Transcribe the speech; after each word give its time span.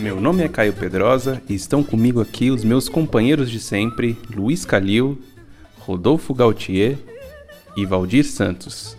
Meu 0.00 0.18
nome 0.18 0.42
é 0.42 0.48
Caio 0.48 0.72
Pedrosa 0.72 1.42
e 1.46 1.54
estão 1.54 1.82
comigo 1.82 2.22
aqui 2.22 2.50
os 2.50 2.64
meus 2.64 2.88
companheiros 2.88 3.50
de 3.50 3.60
sempre, 3.60 4.16
Luiz 4.34 4.64
Calil, 4.64 5.20
Rodolfo 5.80 6.32
Gautier 6.32 6.96
e 7.76 7.84
Valdir 7.84 8.24
Santos. 8.24 8.96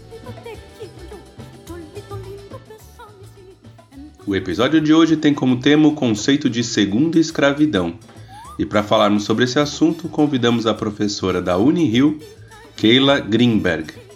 O 4.28 4.36
episódio 4.36 4.80
de 4.80 4.94
hoje 4.94 5.18
tem 5.18 5.34
como 5.34 5.60
tema 5.60 5.88
o 5.88 5.96
conceito 5.96 6.48
de 6.48 6.64
segunda 6.64 7.18
escravidão. 7.18 7.96
E 8.60 8.64
para 8.64 8.84
falarmos 8.84 9.24
sobre 9.24 9.46
esse 9.46 9.58
assunto, 9.58 10.08
convidamos 10.08 10.68
a 10.68 10.74
professora 10.76 11.42
da 11.42 11.58
Unirio, 11.58 12.20
Keila 12.76 13.20
Greenberg. 13.20 14.11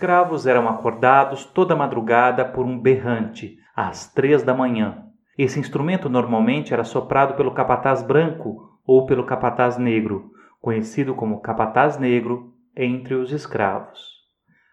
Escravos 0.00 0.46
eram 0.46 0.66
acordados 0.66 1.44
toda 1.44 1.76
madrugada 1.76 2.42
por 2.42 2.64
um 2.64 2.80
berrante, 2.80 3.58
às 3.76 4.10
três 4.10 4.42
da 4.42 4.54
manhã. 4.54 5.04
Esse 5.36 5.60
instrumento 5.60 6.08
normalmente 6.08 6.72
era 6.72 6.84
soprado 6.84 7.34
pelo 7.34 7.50
capataz 7.50 8.02
branco 8.02 8.80
ou 8.86 9.04
pelo 9.04 9.26
capataz 9.26 9.76
negro, 9.76 10.30
conhecido 10.58 11.14
como 11.14 11.42
capataz 11.42 11.98
negro 11.98 12.50
entre 12.74 13.14
os 13.14 13.30
escravos. 13.30 14.00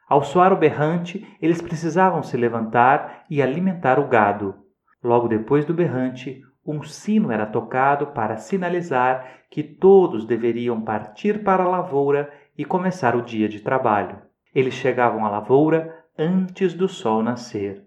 Ao 0.08 0.24
soar 0.24 0.54
o 0.54 0.58
berrante, 0.58 1.28
eles 1.42 1.62
precisavam 1.62 2.24
se 2.24 2.38
levantar 2.38 3.26
e 3.30 3.42
alimentar 3.42 4.00
o 4.00 4.08
gado. 4.08 4.56
Logo 5.04 5.28
depois 5.28 5.66
do 5.66 5.74
berrante, 5.74 6.42
um 6.66 6.82
sino 6.84 7.34
era 7.34 7.46
tocado 7.46 8.08
para 8.08 8.38
sinalizar 8.38 9.28
que 9.52 9.62
todos 9.62 10.26
deveriam 10.26 10.80
partir 10.80 11.44
para 11.44 11.66
a 11.66 11.68
lavoura 11.68 12.32
e 12.58 12.64
começar 12.64 13.14
o 13.14 13.22
dia 13.22 13.50
de 13.50 13.60
trabalho. 13.60 14.26
Eles 14.58 14.74
chegavam 14.74 15.24
à 15.24 15.30
lavoura 15.30 16.04
antes 16.18 16.74
do 16.74 16.90
sol 16.90 17.22
nascer. 17.22 17.86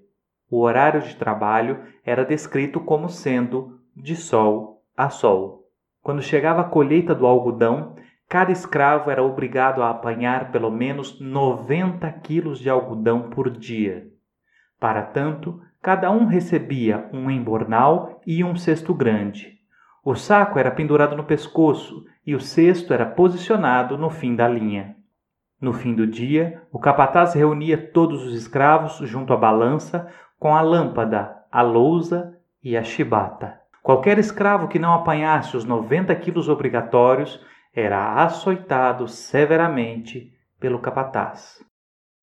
O 0.48 0.60
horário 0.60 1.02
de 1.02 1.16
trabalho 1.16 1.82
era 2.06 2.24
descrito 2.24 2.78
como 2.78 3.08
sendo 3.08 3.80
de 3.96 4.14
sol 4.14 4.80
a 4.96 5.10
sol. 5.10 5.64
Quando 6.00 6.22
chegava 6.22 6.60
a 6.60 6.68
colheita 6.68 7.12
do 7.12 7.26
algodão, 7.26 7.96
cada 8.28 8.52
escravo 8.52 9.10
era 9.10 9.20
obrigado 9.20 9.82
a 9.82 9.90
apanhar 9.90 10.52
pelo 10.52 10.70
menos 10.70 11.20
90 11.20 12.08
quilos 12.22 12.60
de 12.60 12.70
algodão 12.70 13.30
por 13.30 13.50
dia. 13.50 14.06
Para 14.78 15.02
tanto, 15.02 15.60
cada 15.82 16.08
um 16.12 16.26
recebia 16.26 17.10
um 17.12 17.28
embornal 17.28 18.20
e 18.24 18.44
um 18.44 18.54
cesto 18.54 18.94
grande. 18.94 19.58
O 20.04 20.14
saco 20.14 20.56
era 20.56 20.70
pendurado 20.70 21.16
no 21.16 21.24
pescoço 21.24 22.04
e 22.24 22.32
o 22.32 22.40
cesto 22.40 22.94
era 22.94 23.06
posicionado 23.06 23.98
no 23.98 24.08
fim 24.08 24.36
da 24.36 24.46
linha. 24.46 24.99
No 25.60 25.74
fim 25.74 25.94
do 25.94 26.06
dia, 26.06 26.62
o 26.72 26.78
capataz 26.78 27.34
reunia 27.34 27.76
todos 27.76 28.24
os 28.24 28.34
escravos 28.34 28.96
junto 29.06 29.34
à 29.34 29.36
balança 29.36 30.10
com 30.38 30.56
a 30.56 30.62
lâmpada, 30.62 31.36
a 31.52 31.60
lousa 31.60 32.34
e 32.64 32.78
a 32.78 32.82
chibata. 32.82 33.60
Qualquer 33.82 34.18
escravo 34.18 34.68
que 34.68 34.78
não 34.78 34.94
apanhasse 34.94 35.56
os 35.58 35.66
90 35.66 36.14
quilos 36.16 36.48
obrigatórios 36.48 37.44
era 37.74 38.22
açoitado 38.22 39.06
severamente 39.06 40.32
pelo 40.58 40.78
capataz. 40.78 41.62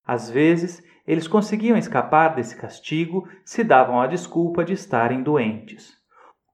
Às 0.05 0.31
vezes, 0.31 0.81
eles 1.05 1.27
conseguiam 1.27 1.77
escapar 1.77 2.35
desse 2.35 2.55
castigo 2.55 3.27
se 3.45 3.63
davam 3.63 4.01
a 4.01 4.07
desculpa 4.07 4.63
de 4.63 4.73
estarem 4.73 5.21
doentes. 5.21 5.95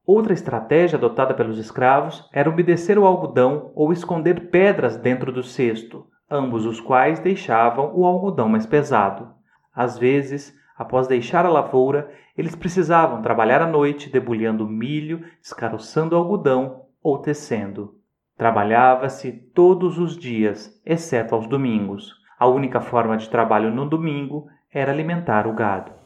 Outra 0.06 0.34
estratégia 0.34 0.98
adotada 0.98 1.32
pelos 1.32 1.58
escravos 1.58 2.28
era 2.30 2.50
umedecer 2.50 2.98
o 2.98 3.06
algodão 3.06 3.72
ou 3.74 3.90
esconder 3.90 4.50
pedras 4.50 4.98
dentro 4.98 5.32
do 5.32 5.42
cesto, 5.42 6.06
ambos 6.34 6.66
os 6.66 6.80
quais 6.80 7.20
deixavam 7.20 7.92
o 7.94 8.04
algodão 8.04 8.48
mais 8.48 8.66
pesado. 8.66 9.28
Às 9.74 9.96
vezes, 9.96 10.52
após 10.76 11.06
deixar 11.06 11.46
a 11.46 11.48
lavoura, 11.48 12.10
eles 12.36 12.56
precisavam 12.56 13.22
trabalhar 13.22 13.62
à 13.62 13.66
noite 13.66 14.10
debulhando 14.10 14.66
milho, 14.66 15.24
escaroçando 15.40 16.16
algodão 16.16 16.82
ou 17.00 17.18
tecendo. 17.18 17.94
Trabalhava-se 18.36 19.30
todos 19.54 19.98
os 19.98 20.16
dias, 20.18 20.80
exceto 20.84 21.36
aos 21.36 21.46
domingos. 21.46 22.12
A 22.36 22.48
única 22.48 22.80
forma 22.80 23.16
de 23.16 23.30
trabalho 23.30 23.72
no 23.72 23.88
domingo 23.88 24.48
era 24.72 24.90
alimentar 24.90 25.46
o 25.46 25.52
gado. 25.52 26.03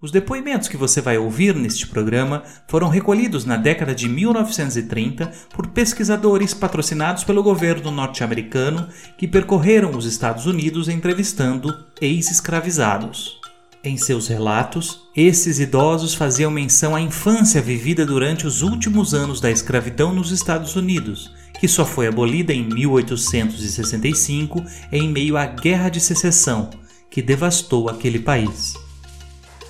Os 0.00 0.12
depoimentos 0.12 0.68
que 0.68 0.76
você 0.76 1.00
vai 1.00 1.18
ouvir 1.18 1.56
neste 1.56 1.84
programa 1.84 2.44
foram 2.68 2.88
recolhidos 2.88 3.44
na 3.44 3.56
década 3.56 3.92
de 3.92 4.08
1930 4.08 5.32
por 5.52 5.66
pesquisadores 5.66 6.54
patrocinados 6.54 7.24
pelo 7.24 7.42
governo 7.42 7.90
norte-americano 7.90 8.88
que 9.16 9.26
percorreram 9.26 9.90
os 9.90 10.06
Estados 10.06 10.46
Unidos 10.46 10.88
entrevistando 10.88 11.84
ex-escravizados. 12.00 13.40
Em 13.82 13.96
seus 13.96 14.28
relatos, 14.28 15.08
esses 15.16 15.58
idosos 15.58 16.14
faziam 16.14 16.48
menção 16.48 16.94
à 16.94 17.00
infância 17.00 17.60
vivida 17.60 18.06
durante 18.06 18.46
os 18.46 18.62
últimos 18.62 19.14
anos 19.14 19.40
da 19.40 19.50
escravidão 19.50 20.12
nos 20.12 20.30
Estados 20.30 20.76
Unidos, 20.76 21.34
que 21.58 21.66
só 21.66 21.84
foi 21.84 22.06
abolida 22.06 22.54
em 22.54 22.62
1865 22.68 24.64
em 24.92 25.08
meio 25.08 25.36
à 25.36 25.44
Guerra 25.44 25.88
de 25.88 25.98
Secessão, 25.98 26.70
que 27.10 27.20
devastou 27.20 27.88
aquele 27.88 28.20
país. 28.20 28.74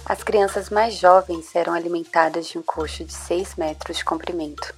As 0.08 0.22
crianças 0.22 0.70
mais 0.70 0.94
jovens 0.94 1.54
eram 1.54 1.74
alimentadas 1.74 2.46
de 2.46 2.56
um 2.56 2.62
coxo 2.62 3.04
de 3.04 3.12
6 3.12 3.56
metros 3.56 3.98
de 3.98 4.04
comprimento. 4.06 4.74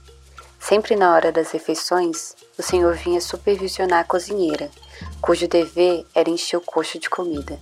Sempre 0.59 0.97
na 0.97 1.15
hora 1.15 1.31
das 1.31 1.53
refeições, 1.53 2.35
o 2.59 2.63
senhor 2.65 2.97
vinha 2.97 3.21
supervisionar 3.21 4.01
a 4.01 4.05
cozinheira, 4.05 4.69
cujo 5.21 5.47
dever 5.47 6.05
era 6.17 6.29
encher 6.29 6.57
o 6.57 6.61
coxo 6.61 6.99
de 6.99 7.09
comida. 7.09 7.61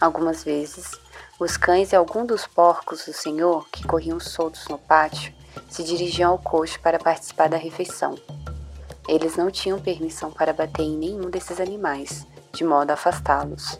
Algumas 0.00 0.42
vezes, 0.42 0.90
os 1.38 1.58
cães 1.58 1.92
e 1.92 1.96
algum 1.96 2.24
dos 2.24 2.46
porcos 2.46 3.04
do 3.04 3.12
senhor, 3.12 3.68
que 3.68 3.86
corriam 3.86 4.18
soltos 4.18 4.66
no 4.68 4.78
pátio, 4.78 5.34
se 5.68 5.84
dirigiam 5.84 6.30
ao 6.30 6.38
coxo 6.38 6.80
para 6.80 6.98
participar 6.98 7.50
da 7.50 7.58
refeição. 7.58 8.16
Eles 9.06 9.36
não 9.36 9.50
tinham 9.50 9.78
permissão 9.78 10.30
para 10.30 10.54
bater 10.54 10.84
em 10.84 10.96
nenhum 10.96 11.28
desses 11.28 11.60
animais, 11.60 12.26
de 12.54 12.64
modo 12.64 12.90
a 12.90 12.94
afastá-los. 12.94 13.78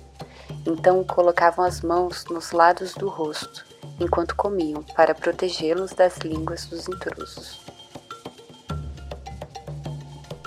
Então 0.66 1.02
colocavam 1.04 1.64
as 1.64 1.80
mãos 1.80 2.24
nos 2.30 2.52
lados 2.52 2.94
do 2.94 3.08
rosto 3.08 3.64
enquanto 4.00 4.34
comiam 4.34 4.82
para 4.94 5.14
protegê-los 5.14 5.92
das 5.92 6.18
línguas 6.18 6.66
dos 6.66 6.88
intrusos. 6.88 7.60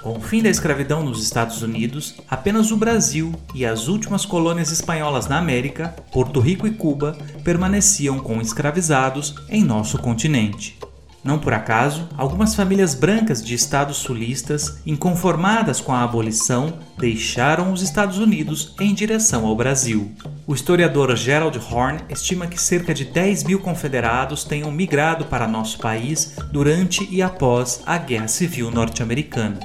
Com 0.01 0.17
o 0.17 0.21
fim 0.21 0.44
da 0.44 0.50
escravidão 0.50 1.03
nos 1.03 1.23
Estados 1.23 1.63
Unidos, 1.63 2.15
apenas 2.29 2.69
o 2.69 2.77
Brasil 2.77 3.33
e 3.56 3.65
as 3.65 3.88
últimas 3.88 4.23
colônias 4.23 4.71
espanholas 4.71 5.27
na 5.27 5.39
América, 5.39 5.95
Porto 6.12 6.39
Rico 6.39 6.67
e 6.67 6.71
Cuba, 6.71 7.17
permaneciam 7.44 8.19
com 8.19 8.39
escravizados 8.39 9.33
em 9.50 9.63
nosso 9.63 9.97
continente. 9.97 10.77
Não 11.25 11.39
por 11.39 11.54
acaso, 11.54 12.07
algumas 12.16 12.54
famílias 12.54 12.94
brancas 12.94 13.44
de 13.44 13.56
estados 13.56 13.98
sulistas, 13.98 14.77
inconformadas 14.86 15.81
com 15.81 15.92
a 15.92 16.04
abolição, 16.04 16.77
deixaram 17.00 17.74
os 17.74 17.81
Estados 17.81 18.19
Unidos 18.19 18.75
em 18.80 18.94
direção 18.94 19.44
ao 19.48 19.56
Brasil. 19.56 20.12
O 20.45 20.54
historiador 20.54 21.16
Gerald 21.16 21.57
Horn 21.57 22.00
estima 22.10 22.45
que 22.45 22.62
cerca 22.62 22.94
de 22.94 23.06
10 23.06 23.44
mil 23.45 23.60
confederados 23.60 24.44
tenham 24.44 24.72
migrado 24.72 25.25
para 25.25 25.48
nosso 25.48 25.80
país 25.80 26.36
durante 26.51 27.12
e 27.12 27.24
após 27.24 27.81
a 27.88 27.98
Guerra 27.98 28.27
Civil 28.27 28.69
Norte-Americana. 28.69 29.60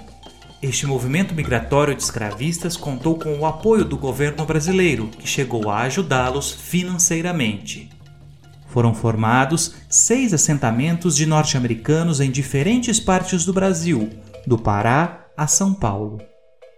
Este 0.62 0.86
movimento 0.86 1.34
migratório 1.34 1.94
de 1.94 2.02
escravistas 2.02 2.74
contou 2.74 3.18
com 3.18 3.38
o 3.38 3.44
apoio 3.44 3.84
do 3.84 3.98
governo 3.98 4.46
brasileiro, 4.46 5.08
que 5.08 5.28
chegou 5.28 5.68
a 5.68 5.80
ajudá-los 5.80 6.52
financeiramente. 6.52 7.99
Foram 8.70 8.94
formados 8.94 9.74
seis 9.88 10.32
assentamentos 10.32 11.16
de 11.16 11.26
norte-americanos 11.26 12.20
em 12.20 12.30
diferentes 12.30 13.00
partes 13.00 13.44
do 13.44 13.52
Brasil, 13.52 14.08
do 14.46 14.56
Pará 14.56 15.26
a 15.36 15.46
São 15.48 15.74
Paulo. 15.74 16.20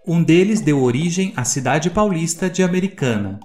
Um 0.06 0.22
deles 0.22 0.62
deu 0.62 0.82
origem 0.82 1.34
à 1.36 1.44
cidade 1.44 1.90
paulista 1.90 2.48
de 2.48 2.62
Americana. 2.62 3.38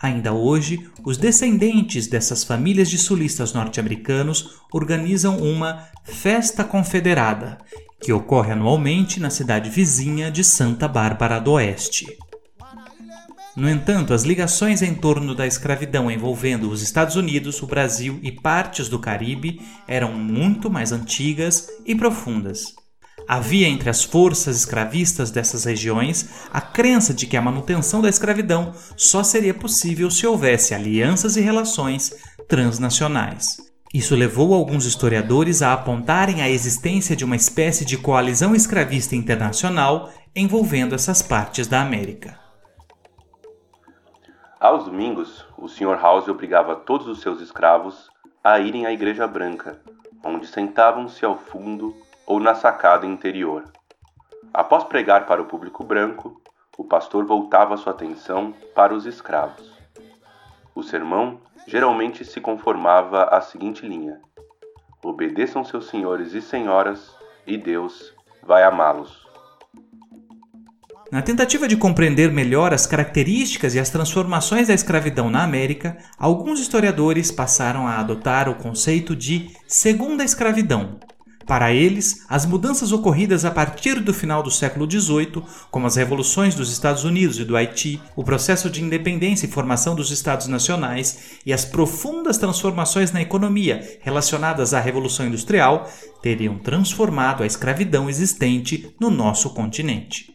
Ainda 0.00 0.32
hoje, 0.32 0.88
os 1.04 1.18
descendentes 1.18 2.06
dessas 2.06 2.42
famílias 2.42 2.88
de 2.88 2.96
sulistas 2.96 3.52
norte-americanos 3.52 4.60
organizam 4.72 5.36
uma 5.36 5.84
Festa 6.04 6.64
Confederada, 6.64 7.58
que 8.00 8.12
ocorre 8.12 8.52
anualmente 8.52 9.20
na 9.20 9.28
cidade 9.28 9.68
vizinha 9.68 10.30
de 10.30 10.42
Santa 10.42 10.88
Bárbara 10.88 11.38
do 11.38 11.52
Oeste. 11.52 12.06
No 13.56 13.70
entanto, 13.70 14.12
as 14.12 14.24
ligações 14.24 14.82
em 14.82 14.94
torno 14.94 15.32
da 15.32 15.46
escravidão 15.46 16.10
envolvendo 16.10 16.68
os 16.68 16.82
Estados 16.82 17.14
Unidos, 17.14 17.62
o 17.62 17.66
Brasil 17.66 18.18
e 18.20 18.32
partes 18.32 18.88
do 18.88 18.98
Caribe 18.98 19.60
eram 19.86 20.12
muito 20.12 20.68
mais 20.68 20.90
antigas 20.90 21.68
e 21.86 21.94
profundas. 21.94 22.74
Havia 23.28 23.68
entre 23.68 23.88
as 23.88 24.02
forças 24.02 24.56
escravistas 24.56 25.30
dessas 25.30 25.64
regiões 25.64 26.28
a 26.52 26.60
crença 26.60 27.14
de 27.14 27.26
que 27.26 27.36
a 27.36 27.42
manutenção 27.42 28.02
da 28.02 28.08
escravidão 28.08 28.74
só 28.96 29.22
seria 29.22 29.54
possível 29.54 30.10
se 30.10 30.26
houvesse 30.26 30.74
alianças 30.74 31.36
e 31.36 31.40
relações 31.40 32.12
transnacionais. 32.48 33.56
Isso 33.94 34.16
levou 34.16 34.52
alguns 34.52 34.84
historiadores 34.84 35.62
a 35.62 35.72
apontarem 35.72 36.42
a 36.42 36.50
existência 36.50 37.14
de 37.14 37.24
uma 37.24 37.36
espécie 37.36 37.84
de 37.84 37.96
coalizão 37.96 38.52
escravista 38.52 39.14
internacional 39.14 40.12
envolvendo 40.34 40.96
essas 40.96 41.22
partes 41.22 41.68
da 41.68 41.80
América. 41.80 42.43
Aos 44.64 44.86
domingos, 44.86 45.46
o 45.58 45.68
Sr. 45.68 46.00
House 46.00 46.26
obrigava 46.26 46.74
todos 46.74 47.06
os 47.06 47.20
seus 47.20 47.38
escravos 47.42 48.08
a 48.42 48.58
irem 48.58 48.86
à 48.86 48.92
Igreja 48.92 49.26
Branca, 49.26 49.78
onde 50.24 50.46
sentavam-se 50.46 51.22
ao 51.22 51.36
fundo 51.36 51.94
ou 52.26 52.40
na 52.40 52.54
sacada 52.54 53.04
interior. 53.04 53.64
Após 54.54 54.82
pregar 54.84 55.26
para 55.26 55.42
o 55.42 55.44
público 55.44 55.84
branco, 55.84 56.40
o 56.78 56.84
pastor 56.84 57.26
voltava 57.26 57.76
sua 57.76 57.92
atenção 57.92 58.54
para 58.74 58.94
os 58.94 59.04
escravos. 59.04 59.70
O 60.74 60.82
sermão 60.82 61.42
geralmente 61.66 62.24
se 62.24 62.40
conformava 62.40 63.24
à 63.24 63.42
seguinte 63.42 63.86
linha: 63.86 64.18
Obedeçam 65.04 65.62
seus 65.62 65.88
senhores 65.88 66.32
e 66.32 66.40
senhoras, 66.40 67.14
e 67.46 67.58
Deus 67.58 68.14
vai 68.42 68.62
amá-los. 68.62 69.23
Na 71.12 71.22
tentativa 71.22 71.68
de 71.68 71.76
compreender 71.76 72.32
melhor 72.32 72.72
as 72.72 72.86
características 72.86 73.74
e 73.74 73.78
as 73.78 73.90
transformações 73.90 74.68
da 74.68 74.74
escravidão 74.74 75.30
na 75.30 75.44
América, 75.44 75.96
alguns 76.18 76.60
historiadores 76.60 77.30
passaram 77.30 77.86
a 77.86 77.98
adotar 77.98 78.48
o 78.48 78.54
conceito 78.54 79.14
de 79.14 79.50
segunda 79.66 80.24
escravidão, 80.24 80.98
para 81.46 81.72
eles, 81.72 82.24
as 82.28 82.46
mudanças 82.46 82.90
ocorridas 82.90 83.44
a 83.44 83.50
partir 83.50 84.00
do 84.00 84.14
final 84.14 84.42
do 84.42 84.50
século 84.50 84.90
XVIII, 84.90 85.42
como 85.70 85.86
as 85.86 85.96
revoluções 85.96 86.54
dos 86.54 86.72
Estados 86.72 87.04
Unidos 87.04 87.38
e 87.38 87.44
do 87.44 87.56
Haiti, 87.56 88.00
o 88.16 88.24
processo 88.24 88.70
de 88.70 88.82
independência 88.82 89.46
e 89.46 89.50
formação 89.50 89.94
dos 89.94 90.10
Estados 90.10 90.46
nacionais 90.46 91.38
e 91.44 91.52
as 91.52 91.64
profundas 91.64 92.38
transformações 92.38 93.12
na 93.12 93.20
economia 93.20 93.98
relacionadas 94.00 94.72
à 94.72 94.80
Revolução 94.80 95.26
Industrial, 95.26 95.88
teriam 96.22 96.58
transformado 96.58 97.42
a 97.42 97.46
escravidão 97.46 98.08
existente 98.08 98.94
no 98.98 99.10
nosso 99.10 99.50
continente. 99.50 100.33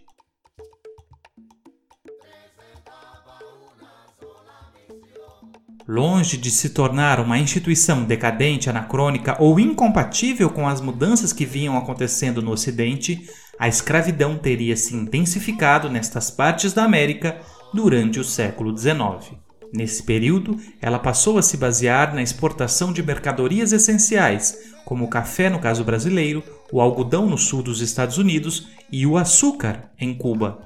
Longe 5.90 6.38
de 6.38 6.52
se 6.52 6.70
tornar 6.70 7.20
uma 7.20 7.40
instituição 7.40 8.04
decadente, 8.04 8.70
anacrônica 8.70 9.36
ou 9.40 9.60
incompatível 9.60 10.48
com 10.48 10.68
as 10.68 10.80
mudanças 10.80 11.34
que 11.34 11.48
vinham 11.48 11.76
acontecendo 11.76 12.44
no 12.44 12.52
Ocidente, 12.52 13.28
a 13.58 13.68
escravidão 13.68 14.38
teria 14.38 14.78
se 14.78 14.96
intensificado 14.96 15.90
nestas 15.90 16.30
partes 16.30 16.74
da 16.74 16.84
América 16.84 17.42
durante 17.74 18.20
o 18.20 18.24
século 18.24 18.78
XIX. 18.78 19.36
Nesse 19.74 20.04
período, 20.04 20.60
ela 20.80 21.00
passou 21.00 21.40
a 21.40 21.42
se 21.42 21.58
basear 21.58 22.14
na 22.14 22.22
exportação 22.22 22.94
de 22.94 23.02
mercadorias 23.02 23.72
essenciais, 23.72 24.60
como 24.86 25.06
o 25.06 25.10
café 25.10 25.50
no 25.50 25.58
caso 25.58 25.84
brasileiro, 25.84 26.44
o 26.72 26.80
algodão 26.80 27.26
no 27.26 27.38
sul 27.38 27.64
dos 27.64 27.82
Estados 27.82 28.20
Unidos 28.20 28.68
e 28.92 29.08
o 29.08 29.18
açúcar 29.18 29.90
em 30.00 30.14
Cuba. 30.14 30.60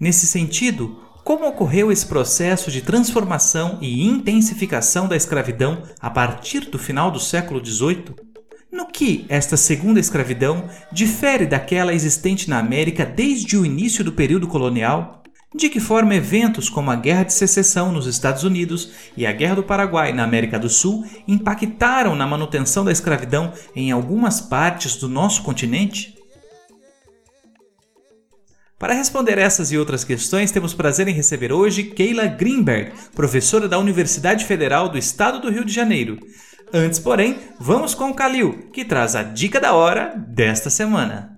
Nesse 0.00 0.26
sentido, 0.26 1.05
como 1.26 1.44
ocorreu 1.44 1.90
esse 1.90 2.06
processo 2.06 2.70
de 2.70 2.80
transformação 2.80 3.78
e 3.82 4.06
intensificação 4.06 5.08
da 5.08 5.16
escravidão 5.16 5.82
a 6.00 6.08
partir 6.08 6.70
do 6.70 6.78
final 6.78 7.10
do 7.10 7.18
século 7.18 7.60
XVIII? 7.66 8.14
No 8.70 8.86
que 8.86 9.26
esta 9.28 9.56
segunda 9.56 9.98
escravidão 9.98 10.68
difere 10.92 11.44
daquela 11.44 11.92
existente 11.92 12.48
na 12.48 12.60
América 12.60 13.04
desde 13.04 13.58
o 13.58 13.66
início 13.66 14.04
do 14.04 14.12
período 14.12 14.46
colonial? 14.46 15.24
De 15.52 15.68
que 15.68 15.80
forma 15.80 16.14
eventos 16.14 16.68
como 16.68 16.92
a 16.92 16.96
Guerra 16.96 17.24
de 17.24 17.32
Secessão 17.32 17.90
nos 17.90 18.06
Estados 18.06 18.44
Unidos 18.44 18.92
e 19.16 19.26
a 19.26 19.32
Guerra 19.32 19.56
do 19.56 19.64
Paraguai 19.64 20.12
na 20.12 20.22
América 20.22 20.60
do 20.60 20.68
Sul 20.68 21.04
impactaram 21.26 22.14
na 22.14 22.24
manutenção 22.24 22.84
da 22.84 22.92
escravidão 22.92 23.52
em 23.74 23.90
algumas 23.90 24.40
partes 24.40 24.94
do 24.94 25.08
nosso 25.08 25.42
continente? 25.42 26.15
Para 28.78 28.92
responder 28.92 29.38
essas 29.38 29.72
e 29.72 29.78
outras 29.78 30.04
questões, 30.04 30.52
temos 30.52 30.74
prazer 30.74 31.08
em 31.08 31.14
receber 31.14 31.50
hoje 31.50 31.82
Keila 31.82 32.26
Greenberg, 32.26 32.92
professora 33.14 33.66
da 33.66 33.78
Universidade 33.78 34.44
Federal 34.44 34.90
do 34.90 34.98
Estado 34.98 35.40
do 35.40 35.50
Rio 35.50 35.64
de 35.64 35.72
Janeiro. 35.72 36.18
Antes, 36.74 36.98
porém, 36.98 37.38
vamos 37.58 37.94
com 37.94 38.10
o 38.10 38.14
Kalil, 38.14 38.68
que 38.74 38.84
traz 38.84 39.16
a 39.16 39.22
dica 39.22 39.58
da 39.58 39.72
hora 39.72 40.14
desta 40.14 40.68
semana. 40.68 41.35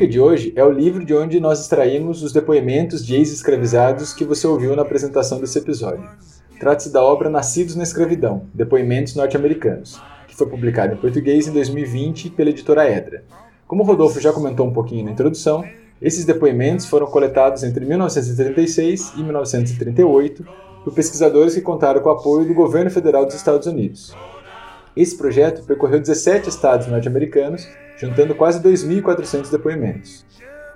A 0.00 0.02
dica 0.02 0.12
de 0.12 0.18
hoje 0.18 0.50
é 0.56 0.64
o 0.64 0.70
livro 0.70 1.04
de 1.04 1.14
onde 1.14 1.38
nós 1.38 1.60
extraímos 1.60 2.22
os 2.22 2.32
depoimentos 2.32 3.04
de 3.04 3.16
ex-escravizados 3.16 4.14
que 4.14 4.24
você 4.24 4.46
ouviu 4.46 4.74
na 4.74 4.80
apresentação 4.80 5.38
desse 5.38 5.58
episódio. 5.58 6.08
Trata-se 6.58 6.90
da 6.90 7.04
obra 7.04 7.28
Nascidos 7.28 7.76
na 7.76 7.82
Escravidão, 7.82 8.46
Depoimentos 8.54 9.14
Norte-Americanos, 9.14 10.00
que 10.26 10.34
foi 10.34 10.46
publicada 10.46 10.94
em 10.94 10.96
português 10.96 11.46
em 11.46 11.52
2020 11.52 12.30
pela 12.30 12.48
editora 12.48 12.90
Edra. 12.90 13.24
Como 13.66 13.82
Rodolfo 13.82 14.18
já 14.20 14.32
comentou 14.32 14.66
um 14.66 14.72
pouquinho 14.72 15.04
na 15.04 15.10
introdução, 15.10 15.62
esses 16.00 16.24
depoimentos 16.24 16.86
foram 16.86 17.06
coletados 17.06 17.62
entre 17.62 17.84
1936 17.84 19.12
e 19.18 19.22
1938 19.22 20.46
por 20.82 20.94
pesquisadores 20.94 21.54
que 21.54 21.60
contaram 21.60 22.00
com 22.00 22.08
o 22.08 22.12
apoio 22.12 22.48
do 22.48 22.54
governo 22.54 22.90
federal 22.90 23.26
dos 23.26 23.34
Estados 23.34 23.66
Unidos. 23.66 24.16
Esse 24.96 25.14
projeto 25.14 25.62
percorreu 25.64 26.00
17 26.00 26.48
estados 26.48 26.86
norte-americanos, 26.86 27.68
juntando 28.00 28.34
quase 28.34 28.62
2.400 28.62 29.50
depoimentos. 29.50 30.24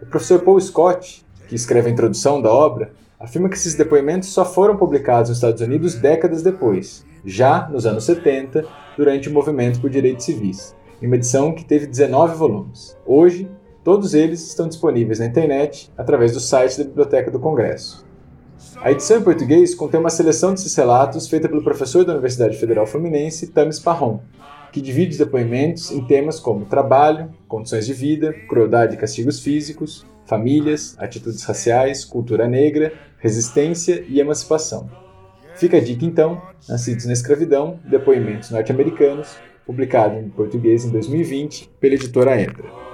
O 0.02 0.06
professor 0.06 0.40
Paul 0.40 0.60
Scott, 0.60 1.24
que 1.48 1.54
escreve 1.54 1.88
a 1.88 1.92
introdução 1.92 2.42
da 2.42 2.52
obra, 2.52 2.92
afirma 3.18 3.48
que 3.48 3.56
esses 3.56 3.74
depoimentos 3.74 4.28
só 4.28 4.44
foram 4.44 4.76
publicados 4.76 5.30
nos 5.30 5.38
Estados 5.38 5.62
Unidos 5.62 5.94
décadas 5.94 6.42
depois, 6.42 7.06
já 7.24 7.66
nos 7.68 7.86
anos 7.86 8.04
70, 8.04 8.66
durante 8.96 9.30
o 9.30 9.32
movimento 9.32 9.80
por 9.80 9.88
direitos 9.88 10.26
civis, 10.26 10.76
em 11.00 11.06
uma 11.06 11.16
edição 11.16 11.54
que 11.54 11.64
teve 11.64 11.86
19 11.86 12.36
volumes. 12.36 12.94
Hoje, 13.06 13.50
todos 13.82 14.12
eles 14.12 14.46
estão 14.46 14.68
disponíveis 14.68 15.18
na 15.18 15.26
internet 15.26 15.90
através 15.96 16.32
do 16.32 16.40
site 16.40 16.76
da 16.76 16.84
Biblioteca 16.84 17.30
do 17.30 17.40
Congresso. 17.40 18.04
A 18.82 18.92
edição 18.92 19.18
em 19.18 19.22
português 19.22 19.74
contém 19.74 19.98
uma 19.98 20.10
seleção 20.10 20.52
desses 20.52 20.74
relatos 20.76 21.26
feita 21.26 21.48
pelo 21.48 21.64
professor 21.64 22.04
da 22.04 22.12
Universidade 22.12 22.58
Federal 22.58 22.86
Fluminense, 22.86 23.46
Tamis 23.46 23.78
Parron, 23.78 24.20
que 24.74 24.80
divide 24.80 25.12
os 25.12 25.18
depoimentos 25.18 25.92
em 25.92 26.04
temas 26.04 26.40
como 26.40 26.64
trabalho, 26.64 27.30
condições 27.46 27.86
de 27.86 27.94
vida, 27.94 28.32
crueldade 28.48 28.96
e 28.96 28.98
castigos 28.98 29.38
físicos, 29.38 30.04
famílias, 30.26 30.96
atitudes 30.98 31.44
raciais, 31.44 32.04
cultura 32.04 32.48
negra, 32.48 32.92
resistência 33.18 34.04
e 34.08 34.18
emancipação. 34.18 34.90
Fica 35.54 35.76
a 35.76 35.80
dica 35.80 36.04
então, 36.04 36.42
Nascidos 36.68 37.06
na 37.06 37.12
Escravidão, 37.12 37.78
Depoimentos 37.88 38.50
Norte-Americanos, 38.50 39.36
publicado 39.64 40.18
em 40.18 40.28
português 40.28 40.84
em 40.84 40.90
2020 40.90 41.70
pela 41.78 41.94
editora 41.94 42.40
Edra. 42.40 42.93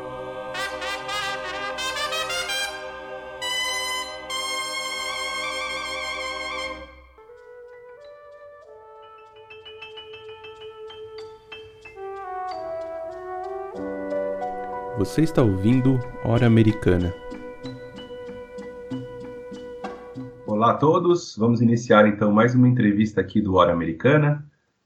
Você 15.01 15.23
está 15.23 15.43
ouvindo 15.43 15.99
Hora 16.23 16.47
Americana. 16.47 17.11
Olá 20.47 20.73
a 20.73 20.75
todos, 20.75 21.35
vamos 21.39 21.63
iniciar 21.63 22.07
então 22.07 22.31
mais 22.31 22.55
uma 22.55 22.69
entrevista 22.69 23.19
aqui 23.19 23.41
do 23.41 23.55
Hora 23.55 23.73
Americana. 23.73 24.45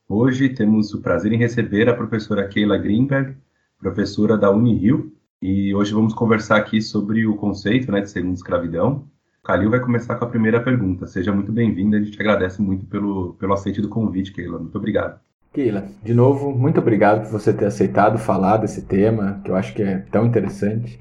Hoje 0.09 0.49
temos 0.51 0.95
o 0.95 1.03
prazer 1.03 1.33
em 1.33 1.37
receber 1.37 1.89
a 1.89 1.97
professora 1.97 2.47
Keila 2.47 2.79
Greenberg, 2.79 3.37
professora 3.77 4.39
da 4.39 4.53
Unirio, 4.53 5.13
e 5.43 5.75
hoje 5.75 5.93
vamos 5.93 6.15
conversar 6.15 6.59
aqui 6.59 6.81
sobre 6.81 7.27
o 7.27 7.35
conceito 7.35 7.91
né, 7.91 8.01
de 8.01 8.09
segunda 8.09 8.37
escravidão. 8.37 9.09
Calil 9.43 9.69
vai 9.69 9.81
começar 9.81 10.15
com 10.15 10.27
a 10.27 10.31
primeira 10.31 10.63
pergunta. 10.63 11.09
Seja 11.09 11.33
muito 11.33 11.51
bem-vinda, 11.51 11.97
a 11.97 12.01
gente 12.01 12.21
agradece 12.21 12.63
muito 12.63 12.87
pelo, 12.87 13.35
pelo 13.35 13.53
aceite 13.53 13.83
do 13.83 13.89
convite, 13.89 14.33
Keila. 14.33 14.61
Muito 14.61 14.79
obrigado. 14.79 15.19
Keila, 15.55 15.85
de 16.03 16.13
novo, 16.13 16.51
muito 16.51 16.81
obrigado 16.81 17.23
por 17.23 17.31
você 17.31 17.53
ter 17.53 17.67
aceitado 17.67 18.19
falar 18.19 18.57
desse 18.57 18.83
tema, 18.83 19.41
que 19.45 19.53
eu 19.53 19.55
acho 19.55 19.73
que 19.73 19.85
é 19.85 19.99
tão 20.11 20.27
interessante. 20.27 21.01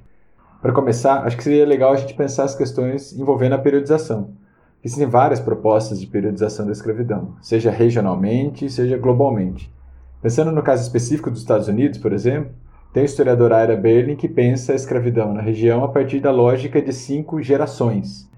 Para 0.61 0.71
começar, 0.71 1.25
acho 1.25 1.35
que 1.35 1.43
seria 1.43 1.65
legal 1.65 1.91
a 1.91 1.95
gente 1.95 2.13
pensar 2.13 2.43
as 2.43 2.53
questões 2.53 3.13
envolvendo 3.13 3.53
a 3.53 3.57
periodização. 3.57 4.29
Existem 4.83 5.07
várias 5.07 5.39
propostas 5.39 5.99
de 5.99 6.05
periodização 6.05 6.67
da 6.67 6.71
escravidão, 6.71 7.33
seja 7.41 7.71
regionalmente, 7.71 8.69
seja 8.69 8.95
globalmente. 8.95 9.73
Pensando 10.21 10.51
no 10.51 10.61
caso 10.61 10.83
específico 10.83 11.31
dos 11.31 11.39
Estados 11.39 11.67
Unidos, 11.67 11.97
por 11.97 12.13
exemplo, 12.13 12.51
tem 12.93 13.01
o 13.01 13.05
historiador 13.05 13.49
Ira 13.53 13.75
Berlin 13.75 14.15
que 14.15 14.29
pensa 14.29 14.73
a 14.73 14.75
escravidão 14.75 15.33
na 15.33 15.41
região 15.41 15.83
a 15.83 15.87
partir 15.87 16.19
da 16.19 16.29
lógica 16.29 16.79
de 16.79 16.93
cinco 16.93 17.41
gerações, 17.41 18.29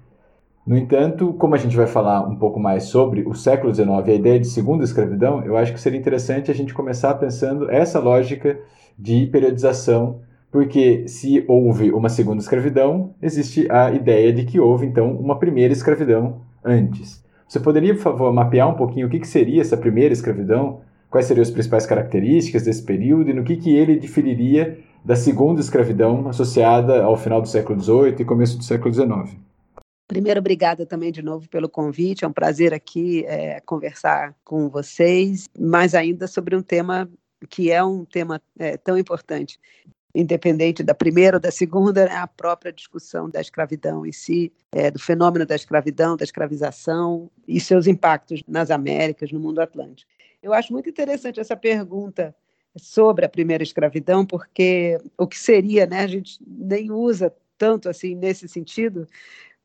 no 0.66 0.76
entanto, 0.76 1.32
como 1.34 1.54
a 1.54 1.58
gente 1.58 1.76
vai 1.76 1.86
falar 1.86 2.26
um 2.26 2.34
pouco 2.34 2.58
mais 2.58 2.84
sobre 2.84 3.22
o 3.22 3.34
século 3.34 3.72
XIX 3.72 3.88
e 4.06 4.10
a 4.10 4.14
ideia 4.14 4.40
de 4.40 4.48
segunda 4.48 4.82
escravidão, 4.82 5.44
eu 5.44 5.56
acho 5.56 5.72
que 5.72 5.80
seria 5.80 5.98
interessante 5.98 6.50
a 6.50 6.54
gente 6.54 6.74
começar 6.74 7.14
pensando 7.14 7.70
essa 7.70 8.00
lógica 8.00 8.58
de 8.98 9.26
periodização, 9.26 10.22
porque 10.50 11.06
se 11.06 11.44
houve 11.46 11.92
uma 11.92 12.08
segunda 12.08 12.42
escravidão, 12.42 13.14
existe 13.22 13.70
a 13.70 13.92
ideia 13.92 14.32
de 14.32 14.44
que 14.44 14.58
houve 14.58 14.86
então 14.86 15.12
uma 15.12 15.38
primeira 15.38 15.72
escravidão 15.72 16.40
antes. 16.64 17.24
Você 17.46 17.60
poderia, 17.60 17.94
por 17.94 18.02
favor, 18.02 18.32
mapear 18.32 18.68
um 18.68 18.74
pouquinho 18.74 19.06
o 19.06 19.10
que, 19.10 19.24
seria 19.24 19.60
essa 19.60 19.76
primeira 19.76 20.12
escravidão? 20.12 20.80
Quais 21.08 21.26
seriam 21.26 21.42
as 21.42 21.50
principais 21.50 21.86
características 21.86 22.64
desse 22.64 22.82
período 22.82 23.30
e 23.30 23.34
no 23.34 23.44
que, 23.44 23.56
que 23.56 23.72
ele 23.72 23.96
diferiria 23.96 24.78
da 25.04 25.14
segunda 25.14 25.60
escravidão 25.60 26.26
associada 26.28 27.04
ao 27.04 27.16
final 27.16 27.40
do 27.40 27.46
século 27.46 27.80
XVIII 27.80 28.16
e 28.18 28.24
começo 28.24 28.58
do 28.58 28.64
século 28.64 28.92
XIX? 28.92 29.45
Primeiro, 30.06 30.38
obrigada 30.38 30.86
também 30.86 31.10
de 31.10 31.20
novo 31.20 31.48
pelo 31.48 31.68
convite. 31.68 32.24
É 32.24 32.28
um 32.28 32.32
prazer 32.32 32.72
aqui 32.72 33.24
é, 33.26 33.60
conversar 33.60 34.34
com 34.44 34.68
vocês, 34.68 35.48
mais 35.58 35.94
ainda 35.94 36.26
sobre 36.28 36.54
um 36.54 36.62
tema 36.62 37.10
que 37.50 37.70
é 37.70 37.82
um 37.82 38.04
tema 38.04 38.40
é, 38.58 38.76
tão 38.76 38.96
importante, 38.96 39.58
independente 40.14 40.82
da 40.82 40.94
primeira 40.94 41.36
ou 41.36 41.40
da 41.40 41.50
segunda, 41.50 42.06
né, 42.06 42.14
a 42.14 42.26
própria 42.26 42.72
discussão 42.72 43.28
da 43.28 43.40
escravidão 43.40 44.06
em 44.06 44.12
si, 44.12 44.52
é, 44.72 44.90
do 44.90 44.98
fenômeno 44.98 45.44
da 45.44 45.54
escravidão, 45.54 46.16
da 46.16 46.24
escravização 46.24 47.30
e 47.46 47.60
seus 47.60 47.86
impactos 47.86 48.42
nas 48.48 48.70
Américas, 48.70 49.30
no 49.30 49.40
mundo 49.40 49.60
atlântico. 49.60 50.10
Eu 50.42 50.52
acho 50.52 50.72
muito 50.72 50.88
interessante 50.88 51.40
essa 51.40 51.56
pergunta 51.56 52.34
sobre 52.76 53.24
a 53.24 53.28
primeira 53.28 53.62
escravidão, 53.62 54.24
porque 54.24 54.98
o 55.18 55.26
que 55.26 55.38
seria, 55.38 55.86
né, 55.86 56.00
a 56.00 56.06
gente 56.06 56.38
nem 56.46 56.90
usa 56.90 57.32
tanto 57.58 57.88
assim 57.88 58.14
nesse 58.14 58.48
sentido, 58.48 59.06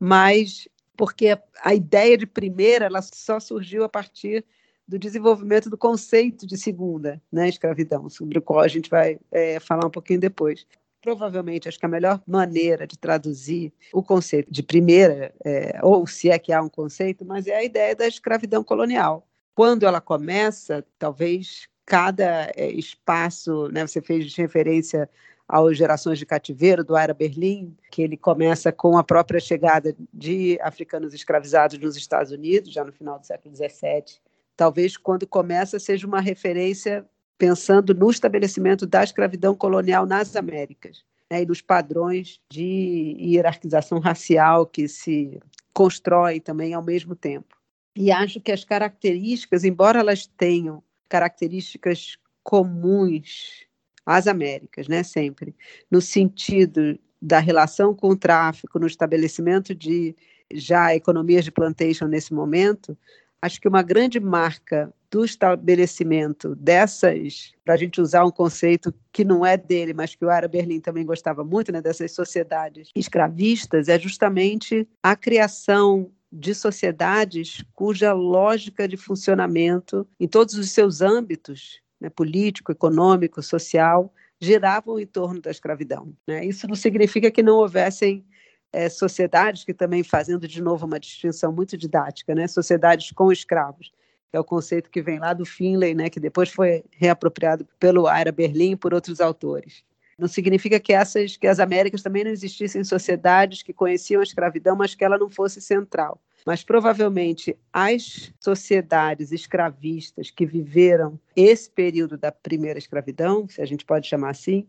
mas 0.02 0.66
porque 0.96 1.38
a 1.62 1.72
ideia 1.72 2.18
de 2.18 2.26
primeira 2.26 2.86
ela 2.86 3.00
só 3.00 3.38
surgiu 3.38 3.84
a 3.84 3.88
partir 3.88 4.44
do 4.86 4.98
desenvolvimento 4.98 5.70
do 5.70 5.78
conceito 5.78 6.44
de 6.44 6.58
segunda, 6.58 7.22
né, 7.30 7.48
escravidão, 7.48 8.08
sobre 8.08 8.36
o 8.36 8.42
qual 8.42 8.58
a 8.58 8.66
gente 8.66 8.90
vai 8.90 9.20
é, 9.30 9.60
falar 9.60 9.86
um 9.86 9.90
pouquinho 9.90 10.18
depois. 10.18 10.66
Provavelmente, 11.00 11.68
acho 11.68 11.78
que 11.78 11.86
a 11.86 11.88
melhor 11.88 12.20
maneira 12.26 12.84
de 12.84 12.98
traduzir 12.98 13.72
o 13.92 14.02
conceito 14.02 14.52
de 14.52 14.60
primeira, 14.60 15.32
é, 15.44 15.78
ou 15.84 16.04
se 16.04 16.28
é 16.30 16.36
que 16.36 16.52
há 16.52 16.60
um 16.60 16.68
conceito, 16.68 17.24
mas 17.24 17.46
é 17.46 17.54
a 17.54 17.62
ideia 17.62 17.94
da 17.94 18.08
escravidão 18.08 18.64
colonial. 18.64 19.24
Quando 19.54 19.86
ela 19.86 20.00
começa, 20.00 20.84
talvez 20.98 21.68
cada 21.86 22.50
é, 22.56 22.68
espaço, 22.72 23.68
né, 23.68 23.86
você 23.86 24.02
fez 24.02 24.34
referência 24.34 25.08
às 25.52 25.76
gerações 25.76 26.18
de 26.18 26.24
cativeiro 26.24 26.82
do 26.82 26.96
Aira 26.96 27.12
Berlim, 27.12 27.76
que 27.90 28.00
ele 28.00 28.16
começa 28.16 28.72
com 28.72 28.96
a 28.96 29.04
própria 29.04 29.38
chegada 29.38 29.94
de 30.10 30.58
africanos 30.62 31.12
escravizados 31.12 31.78
nos 31.78 31.94
Estados 31.94 32.32
Unidos, 32.32 32.72
já 32.72 32.82
no 32.82 32.90
final 32.90 33.18
do 33.18 33.26
século 33.26 33.54
XVII. 33.54 34.18
Talvez 34.56 34.96
quando 34.96 35.26
começa 35.26 35.78
seja 35.78 36.06
uma 36.06 36.20
referência 36.22 37.04
pensando 37.36 37.92
no 37.92 38.10
estabelecimento 38.10 38.86
da 38.86 39.04
escravidão 39.04 39.54
colonial 39.54 40.06
nas 40.06 40.34
Américas 40.36 41.04
né, 41.30 41.42
e 41.42 41.46
nos 41.46 41.60
padrões 41.60 42.40
de 42.50 43.14
hierarquização 43.20 43.98
racial 43.98 44.64
que 44.64 44.88
se 44.88 45.38
constroem 45.74 46.40
também 46.40 46.72
ao 46.72 46.82
mesmo 46.82 47.14
tempo. 47.14 47.58
E 47.94 48.10
acho 48.10 48.40
que 48.40 48.52
as 48.52 48.64
características, 48.64 49.64
embora 49.64 50.00
elas 50.00 50.26
tenham 50.26 50.82
características 51.10 52.16
comuns 52.42 53.66
às 54.04 54.26
Américas, 54.26 54.88
né, 54.88 55.02
sempre, 55.02 55.54
no 55.90 56.00
sentido 56.00 56.98
da 57.20 57.38
relação 57.38 57.94
com 57.94 58.08
o 58.08 58.16
tráfico, 58.16 58.78
no 58.78 58.86
estabelecimento 58.86 59.74
de 59.74 60.14
já 60.52 60.94
economias 60.94 61.44
de 61.44 61.52
plantation 61.52 62.06
nesse 62.06 62.34
momento, 62.34 62.96
acho 63.40 63.60
que 63.60 63.68
uma 63.68 63.82
grande 63.82 64.20
marca 64.20 64.92
do 65.10 65.24
estabelecimento 65.24 66.54
dessas, 66.56 67.52
para 67.64 67.74
a 67.74 67.76
gente 67.76 68.00
usar 68.00 68.24
um 68.24 68.30
conceito 68.30 68.94
que 69.12 69.24
não 69.24 69.44
é 69.44 69.56
dele, 69.56 69.92
mas 69.92 70.14
que 70.14 70.24
o 70.24 70.30
Ara 70.30 70.48
Berlim 70.48 70.80
também 70.80 71.04
gostava 71.04 71.44
muito, 71.44 71.70
né, 71.70 71.82
dessas 71.82 72.12
sociedades 72.12 72.88
escravistas, 72.96 73.88
é 73.88 73.98
justamente 73.98 74.88
a 75.02 75.14
criação 75.14 76.10
de 76.32 76.54
sociedades 76.54 77.62
cuja 77.74 78.14
lógica 78.14 78.88
de 78.88 78.96
funcionamento 78.96 80.06
em 80.18 80.26
todos 80.26 80.54
os 80.54 80.70
seus 80.70 81.02
âmbitos 81.02 81.81
né, 82.02 82.10
político, 82.10 82.72
econômico, 82.72 83.40
social, 83.40 84.12
giravam 84.40 84.98
em 84.98 85.06
torno 85.06 85.40
da 85.40 85.52
escravidão. 85.52 86.12
Né? 86.26 86.44
Isso 86.44 86.66
não 86.66 86.74
significa 86.74 87.30
que 87.30 87.44
não 87.44 87.54
houvessem 87.58 88.26
é, 88.72 88.88
sociedades 88.88 89.62
que 89.62 89.72
também, 89.72 90.02
fazendo 90.02 90.48
de 90.48 90.60
novo 90.60 90.84
uma 90.84 90.98
distinção 90.98 91.52
muito 91.52 91.76
didática, 91.76 92.34
né? 92.34 92.48
sociedades 92.48 93.12
com 93.12 93.30
escravos, 93.30 93.92
é 94.32 94.40
o 94.40 94.44
conceito 94.44 94.90
que 94.90 95.00
vem 95.00 95.20
lá 95.20 95.32
do 95.32 95.44
Finlay, 95.44 95.94
né? 95.94 96.10
que 96.10 96.18
depois 96.18 96.50
foi 96.50 96.82
reapropriado 96.90 97.64
pelo 97.78 98.10
Ira 98.12 98.32
Berlin 98.32 98.72
e 98.72 98.76
por 98.76 98.92
outros 98.92 99.20
autores. 99.20 99.84
Não 100.18 100.26
significa 100.26 100.80
que 100.80 100.92
essas, 100.92 101.36
que 101.36 101.46
as 101.46 101.60
Américas 101.60 102.02
também 102.02 102.24
não 102.24 102.30
existissem 102.32 102.82
sociedades 102.82 103.62
que 103.62 103.72
conheciam 103.72 104.20
a 104.20 104.24
escravidão, 104.24 104.74
mas 104.74 104.94
que 104.94 105.04
ela 105.04 105.16
não 105.16 105.30
fosse 105.30 105.60
central 105.60 106.20
mas 106.46 106.64
provavelmente 106.64 107.56
as 107.72 108.32
sociedades 108.40 109.32
escravistas 109.32 110.30
que 110.30 110.46
viveram 110.46 111.18
esse 111.36 111.70
período 111.70 112.16
da 112.16 112.32
primeira 112.32 112.78
escravidão, 112.78 113.48
se 113.48 113.60
a 113.60 113.66
gente 113.66 113.84
pode 113.84 114.06
chamar 114.06 114.30
assim, 114.30 114.66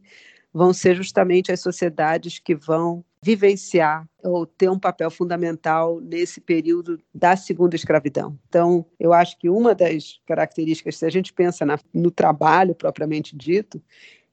vão 0.54 0.72
ser 0.72 0.96
justamente 0.96 1.52
as 1.52 1.60
sociedades 1.60 2.38
que 2.38 2.54
vão 2.54 3.04
vivenciar 3.22 4.08
ou 4.22 4.46
ter 4.46 4.70
um 4.70 4.78
papel 4.78 5.10
fundamental 5.10 6.00
nesse 6.00 6.40
período 6.40 7.00
da 7.14 7.36
segunda 7.36 7.76
escravidão. 7.76 8.38
Então, 8.48 8.86
eu 9.00 9.14
acho 9.14 9.38
que 9.40 9.50
uma 9.50 9.74
das 9.74 10.20
características, 10.26 10.98
se 10.98 11.06
a 11.06 11.10
gente 11.10 11.34
pensa 11.34 11.66
na, 11.66 11.80
no 11.94 12.12
trabalho 12.12 12.76
propriamente 12.76 13.36
dito, 13.36 13.82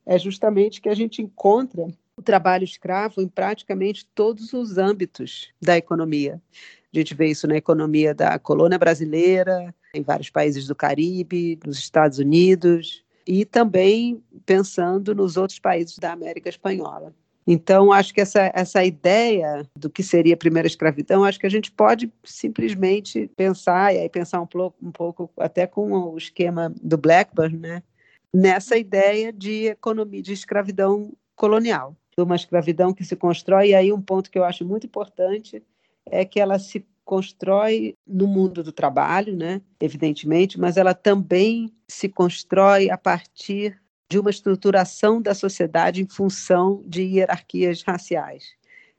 é 0.04 0.18
justamente 0.18 0.80
que 0.80 0.88
a 0.88 0.94
gente 0.94 1.22
encontra 1.22 1.86
o 2.16 2.22
trabalho 2.22 2.64
escravo 2.64 3.22
em 3.22 3.28
praticamente 3.28 4.06
todos 4.14 4.52
os 4.52 4.76
âmbitos 4.76 5.50
da 5.62 5.78
economia. 5.78 6.42
A 6.92 6.98
gente 6.98 7.14
vê 7.14 7.26
isso 7.26 7.46
na 7.46 7.56
economia 7.56 8.14
da 8.14 8.38
colônia 8.38 8.78
brasileira, 8.78 9.74
em 9.94 10.02
vários 10.02 10.30
países 10.30 10.66
do 10.66 10.74
Caribe, 10.74 11.58
nos 11.64 11.78
Estados 11.78 12.18
Unidos, 12.18 13.04
e 13.26 13.44
também 13.44 14.22
pensando 14.44 15.14
nos 15.14 15.36
outros 15.36 15.58
países 15.58 15.98
da 15.98 16.12
América 16.12 16.48
Espanhola. 16.48 17.14
Então, 17.46 17.92
acho 17.92 18.12
que 18.12 18.20
essa, 18.20 18.50
essa 18.54 18.84
ideia 18.84 19.66
do 19.74 19.88
que 19.88 20.02
seria 20.02 20.34
a 20.34 20.36
primeira 20.36 20.68
escravidão, 20.68 21.24
acho 21.24 21.38
que 21.38 21.46
a 21.46 21.50
gente 21.50 21.70
pode 21.70 22.12
simplesmente 22.24 23.28
pensar, 23.36 23.94
e 23.94 23.98
aí 23.98 24.08
pensar 24.08 24.40
um 24.40 24.46
pouco, 24.46 24.76
um 24.82 24.92
pouco 24.92 25.30
até 25.36 25.66
com 25.66 25.90
o 25.92 26.18
esquema 26.18 26.72
do 26.82 26.98
Blackburn, 26.98 27.56
né? 27.56 27.82
nessa 28.32 28.76
ideia 28.76 29.32
de 29.32 29.66
economia 29.66 30.22
de 30.22 30.32
escravidão 30.32 31.12
colonial, 31.34 31.96
de 32.16 32.22
uma 32.22 32.36
escravidão 32.36 32.92
que 32.92 33.04
se 33.04 33.16
constrói, 33.16 33.70
e 33.70 33.74
aí 33.74 33.92
um 33.92 34.00
ponto 34.00 34.30
que 34.30 34.38
eu 34.38 34.44
acho 34.44 34.64
muito 34.64 34.86
importante 34.86 35.62
é 36.06 36.24
que 36.24 36.40
ela 36.40 36.58
se 36.58 36.86
constrói 37.04 37.96
no 38.06 38.26
mundo 38.26 38.62
do 38.62 38.70
trabalho, 38.70 39.36
né? 39.36 39.60
evidentemente, 39.80 40.60
mas 40.60 40.76
ela 40.76 40.94
também 40.94 41.72
se 41.88 42.08
constrói 42.08 42.88
a 42.88 42.96
partir 42.96 43.80
de 44.08 44.18
uma 44.18 44.30
estruturação 44.30 45.20
da 45.20 45.34
sociedade 45.34 46.02
em 46.02 46.06
função 46.06 46.82
de 46.86 47.02
hierarquias 47.02 47.82
raciais. 47.82 48.54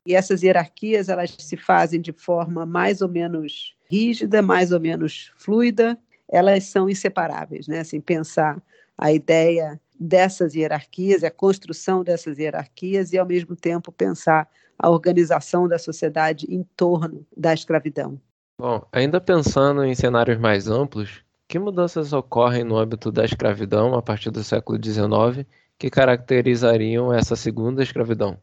E 0.06 0.16
essas 0.16 0.42
hierarquias 0.42 1.10
elas 1.10 1.36
se 1.38 1.56
fazem 1.56 2.02
de 2.02 2.12
forma 2.12 2.66
mais 2.66 3.02
ou 3.02 3.10
menos 3.10 3.76
rígida, 3.90 4.42
mais 4.42 4.72
ou 4.72 4.80
menos 4.80 5.32
fluida, 5.38 5.98
elas 6.28 6.64
são 6.64 6.90
inseparáveis, 6.90 7.68
né? 7.68 7.80
Assim, 7.80 8.00
pensar 8.00 8.62
a 8.98 9.12
ideia 9.12 9.80
dessas 10.00 10.56
hierarquias, 10.56 11.24
a 11.24 11.30
construção 11.30 12.04
dessas 12.04 12.40
hierarquias 12.40 13.14
e, 13.14 13.18
ao 13.18 13.26
mesmo 13.26 13.56
tempo, 13.56 13.92
pensar 13.92 14.50
a 14.82 14.90
organização 14.90 15.68
da 15.68 15.78
sociedade 15.78 16.48
em 16.50 16.64
torno 16.76 17.24
da 17.38 17.54
escravidão. 17.54 18.20
Bom, 18.60 18.84
ainda 18.92 19.22
pensando 19.22 19.84
em 19.84 19.94
cenários 19.94 20.40
mais 20.40 20.68
amplos, 20.68 21.24
que 21.48 21.60
mudanças 21.60 22.14
ocorrem 22.14 22.64
no 22.64 22.78
âmbito 22.78 23.12
da 23.12 23.24
escravidão 23.24 23.94
a 23.94 24.02
partir 24.02 24.32
do 24.32 24.44
século 24.44 24.80
XIX 24.84 25.48
que 25.78 25.90
caracterizariam 25.90 27.14
essa 27.14 27.36
segunda 27.36 27.84
escravidão? 27.84 28.40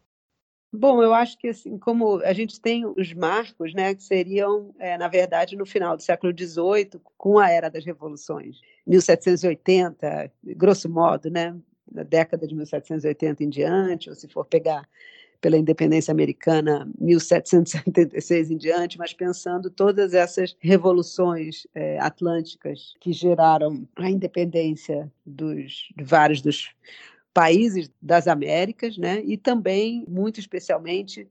Bom, 0.73 1.03
eu 1.03 1.13
acho 1.13 1.37
que 1.39 1.49
assim, 1.49 1.77
como 1.77 2.21
a 2.23 2.33
gente 2.33 2.61
tem 2.61 2.87
os 2.87 3.13
marcos, 3.15 3.75
né, 3.75 3.95
que 3.95 4.03
seriam, 4.03 4.73
é, 4.79 4.97
na 4.97 5.09
verdade, 5.09 5.57
no 5.57 5.67
final 5.67 5.97
do 5.97 6.03
século 6.03 6.33
XVIII, 6.33 7.01
com 7.17 7.39
a 7.39 7.51
era 7.51 7.69
das 7.69 7.85
revoluções, 7.85 8.61
1780, 8.87 10.31
grosso 10.45 10.89
modo, 10.89 11.31
né, 11.31 11.57
da 11.91 12.03
década 12.03 12.47
de 12.47 12.55
1780 12.55 13.43
em 13.43 13.49
diante, 13.49 14.09
ou 14.09 14.15
se 14.15 14.29
for 14.29 14.45
pegar 14.45 14.87
pela 15.41 15.57
independência 15.57 16.11
americana 16.11 16.91
1776 16.99 18.51
em 18.51 18.57
diante, 18.57 18.99
mas 18.99 19.13
pensando 19.13 19.71
todas 19.71 20.15
essas 20.15 20.57
revoluções 20.59 21.67
é, 21.75 21.99
atlânticas 22.01 22.95
que 23.01 23.13
geraram 23.13 23.89
a 23.97 24.11
independência 24.11 25.11
dos 25.25 25.89
de 25.97 26.05
vários 26.05 26.41
dos 26.41 26.75
países 27.33 27.91
das 28.03 28.27
Américas, 28.27 28.99
né? 28.99 29.23
E 29.25 29.37
também, 29.37 30.05
muito 30.09 30.41
especialmente, 30.41 31.29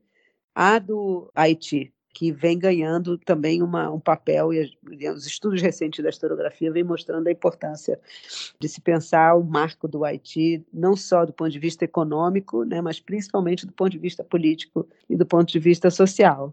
a 0.54 0.78
do 0.78 1.30
Haiti, 1.34 1.92
que 2.18 2.32
vem 2.32 2.58
ganhando 2.58 3.16
também 3.16 3.62
uma, 3.62 3.92
um 3.92 4.00
papel, 4.00 4.52
e 4.52 5.08
os 5.08 5.24
estudos 5.24 5.62
recentes 5.62 6.02
da 6.02 6.10
historiografia 6.10 6.72
vêm 6.72 6.82
mostrando 6.82 7.28
a 7.28 7.30
importância 7.30 7.96
de 8.58 8.68
se 8.68 8.80
pensar 8.80 9.36
o 9.36 9.44
marco 9.44 9.86
do 9.86 10.04
Haiti, 10.04 10.66
não 10.72 10.96
só 10.96 11.24
do 11.24 11.32
ponto 11.32 11.52
de 11.52 11.60
vista 11.60 11.84
econômico, 11.84 12.64
né, 12.64 12.80
mas 12.80 12.98
principalmente 12.98 13.64
do 13.64 13.72
ponto 13.72 13.90
de 13.90 14.00
vista 14.00 14.24
político 14.24 14.88
e 15.08 15.16
do 15.16 15.24
ponto 15.24 15.46
de 15.46 15.60
vista 15.60 15.90
social. 15.90 16.52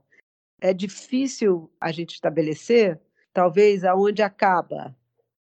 É 0.61 0.71
difícil 0.71 1.67
a 1.81 1.91
gente 1.91 2.13
estabelecer, 2.13 3.01
talvez, 3.33 3.83
aonde 3.83 4.21
acaba 4.21 4.95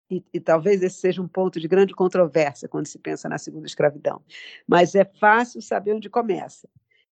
e, 0.10 0.24
e, 0.34 0.39
talvez 0.39 0.82
esse 0.82 1.01
seja 1.01 1.22
um 1.22 1.27
ponto 1.27 1.60
de 1.60 1.68
grande 1.68 1.94
controvérsia 1.94 2.70
quando 2.70 2.88
se 2.88 2.98
pensa 2.98 3.27
na 3.27 3.38
segunda 3.38 3.68
escravidão. 3.68 4.22
Mas 4.65 4.96
é 4.96 5.03
fácil 5.03 5.62
saber 5.62 5.94
onde 5.94 6.10
começa. 6.10 6.70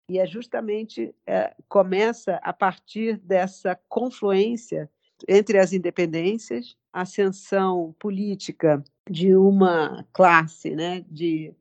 E 0.09 0.19
é 0.19 0.25
justamente 0.25 1.13
é, 1.25 1.55
começa 1.67 2.35
a 2.43 2.53
partir 2.53 3.17
dessa 3.17 3.79
confluência 3.89 4.89
entre 5.27 5.57
as 5.57 5.73
independências, 5.73 6.75
a 6.93 7.01
ascensão 7.01 7.95
política 7.97 8.83
de 9.09 9.35
uma 9.35 10.05
classe, 10.13 10.75
né, 10.75 11.03
de 11.09 11.53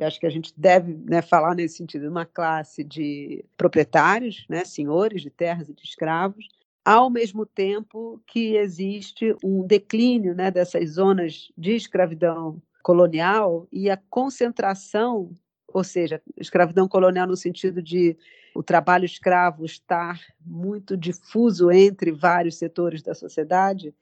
eu 0.00 0.06
acho 0.06 0.18
que 0.18 0.26
a 0.26 0.30
gente 0.30 0.54
deve 0.56 0.94
né, 1.04 1.20
falar 1.20 1.54
nesse 1.54 1.76
sentido, 1.76 2.08
uma 2.08 2.24
classe 2.24 2.82
de 2.82 3.44
proprietários, 3.54 4.46
né, 4.48 4.64
senhores 4.64 5.20
de 5.20 5.28
terras 5.28 5.68
e 5.68 5.74
de 5.74 5.84
escravos, 5.84 6.48
ao 6.82 7.10
mesmo 7.10 7.44
tempo 7.44 8.18
que 8.26 8.56
existe 8.56 9.36
um 9.44 9.66
declínio 9.66 10.34
né, 10.34 10.50
dessas 10.50 10.92
zonas 10.92 11.52
de 11.56 11.72
escravidão 11.72 12.62
colonial 12.82 13.68
e 13.70 13.90
a 13.90 13.98
concentração, 14.08 15.30
ou 15.72 15.84
seja, 15.84 16.22
escravidão 16.36 16.88
colonial 16.88 17.26
no 17.26 17.36
sentido 17.36 17.82
de 17.82 18.16
o 18.54 18.62
trabalho 18.62 19.04
escravo 19.04 19.64
estar 19.64 20.20
muito 20.44 20.96
difuso 20.96 21.70
entre 21.70 22.10
vários 22.10 22.56
setores 22.56 23.02
da 23.02 23.14
sociedade, 23.14 23.94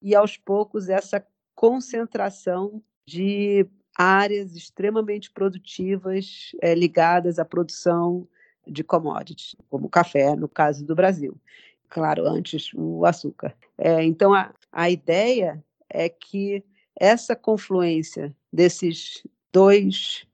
e 0.00 0.14
aos 0.14 0.36
poucos 0.36 0.88
essa 0.88 1.26
concentração 1.54 2.82
de 3.06 3.66
áreas 3.96 4.54
extremamente 4.54 5.30
produtivas 5.30 6.52
é, 6.60 6.74
ligadas 6.74 7.38
à 7.38 7.44
produção 7.44 8.28
de 8.66 8.84
commodities, 8.84 9.56
como 9.68 9.86
o 9.86 9.90
café, 9.90 10.36
no 10.36 10.48
caso 10.48 10.84
do 10.84 10.94
Brasil 10.94 11.40
claro, 11.88 12.26
antes 12.26 12.70
o 12.74 13.04
açúcar. 13.04 13.54
É, 13.78 14.02
então, 14.04 14.34
a, 14.34 14.52
a 14.72 14.90
ideia 14.90 15.62
é 15.88 16.08
que 16.08 16.64
essa 16.98 17.36
confluência 17.36 18.34
desses 18.52 19.22
dois 19.52 20.26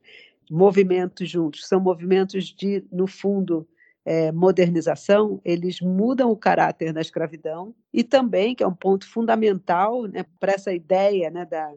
movimentos 0.53 1.31
juntos, 1.31 1.67
são 1.67 1.81
movimentos 1.81 2.45
de, 2.45 2.85
no 2.93 3.07
fundo, 3.07 3.67
é, 4.05 4.31
modernização, 4.31 5.41
eles 5.43 5.81
mudam 5.81 6.31
o 6.31 6.37
caráter 6.37 6.93
da 6.93 7.01
escravidão 7.01 7.75
e 7.91 8.05
também, 8.05 8.55
que 8.55 8.63
é 8.63 8.67
um 8.67 8.75
ponto 8.75 9.09
fundamental 9.09 10.07
né, 10.07 10.27
para 10.39 10.53
essa 10.53 10.71
ideia 10.71 11.31
né, 11.31 11.47
da, 11.47 11.73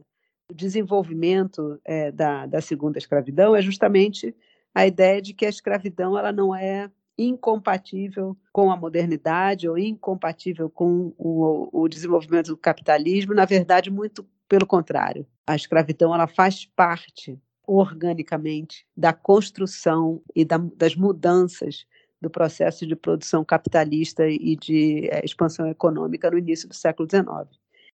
do 0.50 0.56
desenvolvimento 0.56 1.80
é, 1.86 2.12
da, 2.12 2.46
da 2.48 2.60
segunda 2.60 2.98
escravidão, 2.98 3.56
é 3.56 3.62
justamente 3.62 4.36
a 4.74 4.86
ideia 4.86 5.22
de 5.22 5.34
que 5.34 5.46
a 5.46 5.50
escravidão 5.50 6.18
ela 6.18 6.34
não 6.34 6.54
é 6.54 6.92
incompatível 7.18 8.36
com 8.52 8.70
a 8.70 8.76
modernidade 8.76 9.70
ou 9.70 9.78
incompatível 9.78 10.70
com 10.70 11.14
o, 11.18 11.70
o, 11.72 11.88
desenvolvimento 11.88 12.48
do 12.48 12.58
capitalismo, 12.58 13.34
na 13.34 13.46
verdade, 13.46 13.90
muito 13.90 14.28
pelo 14.50 14.68
contrário. 14.68 15.26
A 15.48 15.56
escravidão 15.56 16.14
ela 16.14 16.28
faz 16.28 16.66
parte 16.66 17.40
organicamente 17.67 18.86
da 18.95 19.13
construção 19.13 20.21
e 20.36 20.43
da, 20.45 20.58
das 20.58 20.95
mudanças 20.95 21.86
do 22.21 22.30
processo 22.30 22.88
de 22.88 22.95
produção 22.95 23.43
capitalista 23.43 24.28
e 24.28 24.56
de 24.56 25.08
é, 25.12 25.23
expansão 25.23 25.67
econômica 25.67 26.32
no 26.32 26.38
início 26.38 26.67
do 26.67 26.73
século 26.73 27.08
XIX. 27.10 27.28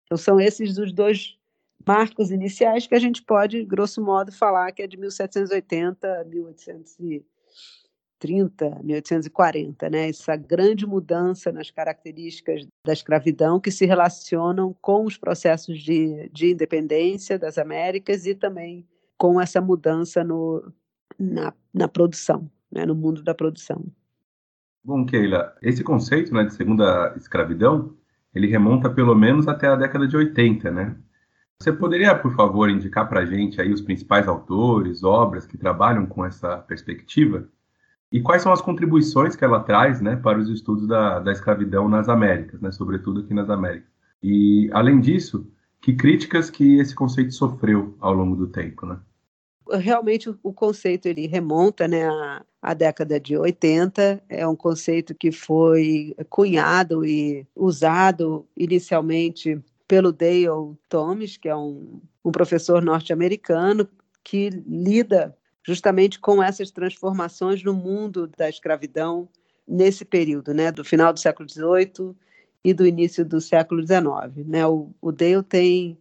Então, 0.06 0.18
são 0.18 0.40
esses 0.40 0.78
os 0.78 0.92
dois 0.94 1.38
marcos 1.86 2.32
iniciais 2.32 2.88
que 2.88 2.96
a 2.96 3.00
gente 3.00 3.22
pode, 3.22 3.64
grosso 3.64 4.02
modo, 4.02 4.32
falar 4.32 4.72
que 4.72 4.82
é 4.82 4.88
de 4.88 4.98
1780 4.98 6.22
a 6.22 6.24
1800 6.24 6.98
1830, 8.26 8.84
1840, 8.84 9.90
né? 9.90 10.10
Essa 10.10 10.36
grande 10.36 10.86
mudança 10.86 11.52
nas 11.52 11.70
características 11.70 12.66
da 12.86 12.94
escravidão 12.94 13.60
que 13.60 13.72
se 13.72 13.86
relacionam 13.86 14.76
com 14.82 15.06
os 15.06 15.18
processos 15.18 15.80
de, 15.82 16.30
de 16.30 16.52
independência 16.52 17.38
das 17.38 17.58
Américas 17.58 18.26
e 18.26 18.34
também 18.34 18.88
com 19.26 19.42
essa 19.42 19.60
mudança 19.60 20.24
no, 20.24 20.72
na, 21.18 21.52
na 21.74 21.88
produção, 21.88 22.48
né? 22.72 22.86
no 22.86 22.94
mundo 22.94 23.24
da 23.24 23.34
produção. 23.34 23.84
Bom, 24.84 25.04
Keila, 25.04 25.56
esse 25.64 25.84
conceito 25.84 26.32
né, 26.32 26.44
de 26.44 26.54
segunda 26.54 27.12
escravidão, 27.18 27.96
ele 28.36 28.46
remonta 28.46 28.88
pelo 28.88 29.16
menos 29.16 29.48
até 29.48 29.68
a 29.68 29.76
década 29.76 30.08
de 30.08 30.16
80, 30.16 30.70
né? 30.70 30.96
Você 31.60 31.74
poderia, 31.74 32.14
por 32.14 32.36
favor, 32.36 32.70
indicar 32.70 33.10
para 33.10 33.22
a 33.22 33.26
gente 33.26 33.60
aí 33.60 33.74
os 33.74 33.82
principais 33.82 34.28
autores, 34.28 35.04
obras 35.04 35.48
que 35.48 35.58
trabalham 35.58 36.06
com 36.06 36.24
essa 36.24 36.58
perspectiva? 36.58 37.48
E 38.12 38.22
quais 38.22 38.44
são 38.44 38.52
as 38.52 38.62
contribuições 38.62 39.36
que 39.36 39.44
ela 39.44 39.62
traz 39.62 40.02
né, 40.02 40.18
para 40.18 40.38
os 40.38 40.50
estudos 40.50 40.86
da, 40.86 41.20
da 41.20 41.32
escravidão 41.32 41.90
nas 41.90 42.08
Américas, 42.10 42.62
né, 42.62 42.72
sobretudo 42.72 43.22
aqui 43.22 43.34
nas 43.34 43.50
Américas? 43.50 43.90
E, 44.22 44.70
além 44.72 45.00
disso, 45.00 45.50
que 45.82 45.96
críticas 45.96 46.52
que 46.52 46.78
esse 46.78 46.94
conceito 46.94 47.34
sofreu 47.34 47.96
ao 48.00 48.14
longo 48.14 48.36
do 48.36 48.48
tempo, 48.48 48.86
né? 48.86 49.00
Realmente 49.72 50.30
o 50.44 50.54
conceito 50.54 51.08
ele 51.08 51.28
remonta 51.28 51.88
né, 51.88 52.08
à, 52.08 52.46
à 52.62 52.74
década 52.74 53.20
de 53.20 53.38
80, 53.38 54.24
é 54.30 54.48
um 54.48 54.56
conceito 54.56 55.16
que 55.16 55.32
foi 55.32 56.16
cunhado 56.30 57.06
e 57.06 57.48
usado 57.56 58.48
inicialmente 58.56 59.60
pelo 59.88 60.12
Dale 60.12 60.76
Thomas, 60.90 61.38
que 61.38 61.50
é 61.50 61.56
um, 61.56 62.00
um 62.24 62.32
professor 62.32 62.82
norte-americano 62.82 63.88
que 64.24 64.50
lida 64.68 65.36
justamente 65.64 66.20
com 66.20 66.42
essas 66.42 66.72
transformações 66.72 67.64
no 67.64 67.74
mundo 67.74 68.28
da 68.38 68.48
escravidão 68.48 69.28
nesse 69.68 70.06
período, 70.06 70.54
né, 70.54 70.72
do 70.72 70.84
final 70.84 71.12
do 71.12 71.20
século 71.20 71.50
XVIII 71.50 72.16
e 72.64 72.74
do 72.74 72.86
início 72.86 73.26
do 73.26 73.42
século 73.42 73.82
XIX. 73.82 74.48
Né? 74.48 74.66
O, 74.66 74.90
o 75.02 75.12
Dale 75.12 75.44
tem, 75.44 75.98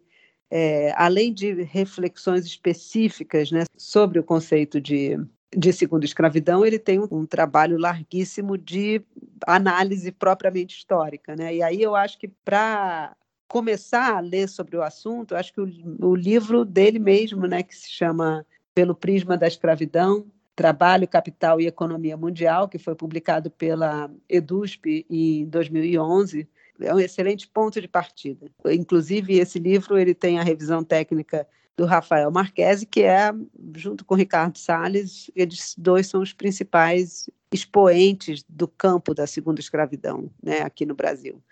é, 0.57 0.93
além 0.95 1.35
de 1.35 1.64
reflexões 1.64 2.47
específicas 2.47 3.51
né, 3.51 3.64
sobre 3.77 4.21
o 4.21 4.23
conceito 4.23 4.81
de, 4.81 5.19
de 5.53 5.73
segunda 5.73 6.05
escravidão, 6.05 6.64
ele 6.64 6.79
tem 6.79 7.01
um, 7.01 7.09
um, 7.11 7.27
trabalho 7.27 7.77
larguíssimo 7.77 8.57
de 8.57 9.03
análise 9.45 10.12
propriamente 10.12 10.77
histórica. 10.79 11.35
Né? 11.35 11.57
E 11.57 11.61
aí 11.62 11.83
eu 11.83 11.97
acho 11.97 12.17
que 12.21 12.29
para 12.29 13.17
começar 13.49 14.14
a 14.14 14.21
ler 14.21 14.49
sobre 14.49 14.77
o 14.77 14.83
assunto, 14.85 15.35
acho 15.35 15.53
que 15.53 15.61
o, 15.61 15.69
o 15.99 16.14
livro 16.14 16.64
dele 16.64 17.01
mesmo, 17.01 17.49
né, 17.49 17.64
que 17.64 17.75
se 17.75 17.90
chama 17.90 18.47
pelo 18.73 18.95
prisma 18.95 19.37
da 19.37 19.49
escravidão, 19.49 20.25
Trabalho, 20.55 21.09
Capital 21.09 21.61
e 21.61 21.67
Economia 21.67 22.17
Mundial, 22.17 22.69
que 22.69 22.79
foi 22.79 22.95
publicado 22.95 23.51
pela 23.51 24.09
EDUSP 24.29 25.05
em 25.11 25.47
2011, 25.47 26.49
é 26.81 26.95
um 26.95 27.01
excelente 27.01 27.47
ponto 27.49 27.81
de 27.81 27.89
partida. 27.89 28.51
Inclusive, 28.67 29.39
esse 29.39 29.59
livro 29.59 29.99
ele 29.99 30.15
tem 30.15 30.39
a 30.39 30.43
revisão 30.43 30.83
técnica 30.83 31.47
do 31.77 31.85
Rafael 31.85 32.31
Marquesi, 32.31 32.87
que 32.87 33.03
é, 33.03 33.33
junto 33.75 34.05
com 34.05 34.15
Ricardo 34.15 34.59
Salles, 34.59 35.31
eles 35.35 35.75
dois 35.77 36.07
são 36.07 36.23
os 36.23 36.33
principais 36.33 37.29
expoentes 37.53 38.45
do 38.49 38.69
campo 38.69 39.15
da 39.15 39.27
segunda 39.27 39.61
escravidão 39.61 40.31
né, 40.43 40.61
aqui 40.63 40.87
no 40.87 40.95
Brasil. 40.95 41.43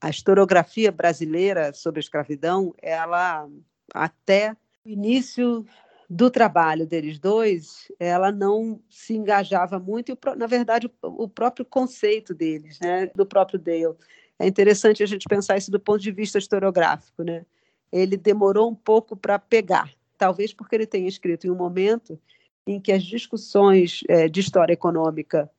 A 0.00 0.10
historiografia 0.10 0.92
brasileira 0.92 1.72
sobre 1.72 1.98
a 1.98 2.02
escravidão, 2.02 2.74
ela 2.80 3.48
até 3.92 4.56
o 4.84 4.88
início 4.88 5.64
do 6.08 6.30
trabalho 6.30 6.86
deles 6.86 7.18
dois, 7.18 7.90
ela 7.98 8.30
não 8.30 8.80
se 8.90 9.14
engajava 9.14 9.78
muito, 9.78 10.12
e, 10.12 10.36
na 10.36 10.46
verdade, 10.46 10.90
o, 11.02 11.28
próprio 11.28 11.64
conceito 11.64 12.34
deles, 12.34 12.78
né, 12.80 13.10
do 13.14 13.24
próprio 13.24 13.58
Dale. 13.58 13.96
É 14.38 14.46
interessante 14.46 15.02
a 15.02 15.06
gente 15.06 15.28
pensar 15.28 15.56
isso 15.56 15.70
do 15.70 15.80
ponto 15.80 16.00
de 16.00 16.10
vista 16.10 16.38
historiográfico. 16.38 17.22
Né? 17.22 17.44
Ele 17.92 18.16
demorou 18.16 18.70
um 18.70 18.74
pouco 18.74 19.16
para 19.16 19.38
pegar, 19.38 19.90
talvez 20.18 20.52
porque 20.52 20.74
ele 20.74 20.86
tenha 20.86 21.08
escrito 21.08 21.46
em 21.46 21.50
um 21.50 21.56
momento 21.56 22.18
em 22.66 22.80
que 22.80 22.92
as 22.92 23.04
discussões 23.04 24.00
é, 24.08 24.28
de 24.28 24.40
história 24.40 24.72
econômica 24.72 25.50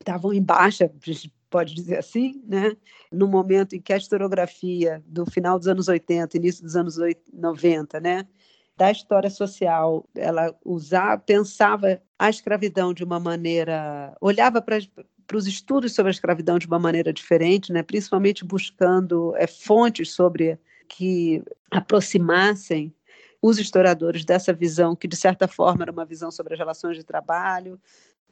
estavam 0.00 0.32
em 0.32 0.42
baixa, 0.42 0.90
pode 1.50 1.74
dizer 1.74 1.98
assim, 1.98 2.42
né? 2.46 2.76
no 3.12 3.28
momento 3.28 3.76
em 3.76 3.80
que 3.80 3.92
a 3.92 3.96
historiografia 3.96 5.02
do 5.06 5.24
final 5.26 5.58
dos 5.58 5.68
anos 5.68 5.88
80, 5.88 6.36
início 6.36 6.64
dos 6.64 6.74
anos 6.74 6.96
90, 7.32 8.00
né? 8.00 8.26
da 8.76 8.90
história 8.90 9.30
social, 9.30 10.08
ela 10.14 10.54
usava, 10.64 11.18
pensava 11.18 12.02
a 12.18 12.28
escravidão 12.28 12.92
de 12.92 13.04
uma 13.04 13.20
maneira, 13.20 14.16
olhava 14.20 14.60
para 14.60 14.78
para 15.26 15.36
os 15.36 15.46
estudos 15.46 15.94
sobre 15.94 16.10
a 16.10 16.12
escravidão 16.12 16.58
de 16.58 16.66
uma 16.66 16.78
maneira 16.78 17.12
diferente, 17.12 17.72
né? 17.72 17.82
principalmente 17.82 18.44
buscando 18.44 19.34
é, 19.36 19.46
fontes 19.46 20.12
sobre 20.12 20.58
que 20.88 21.42
aproximassem 21.70 22.94
os 23.40 23.58
historiadores 23.58 24.24
dessa 24.24 24.52
visão 24.52 24.96
que 24.96 25.08
de 25.08 25.16
certa 25.16 25.46
forma 25.46 25.82
era 25.84 25.92
uma 25.92 26.04
visão 26.04 26.30
sobre 26.30 26.54
as 26.54 26.58
relações 26.58 26.96
de 26.96 27.04
trabalho, 27.04 27.80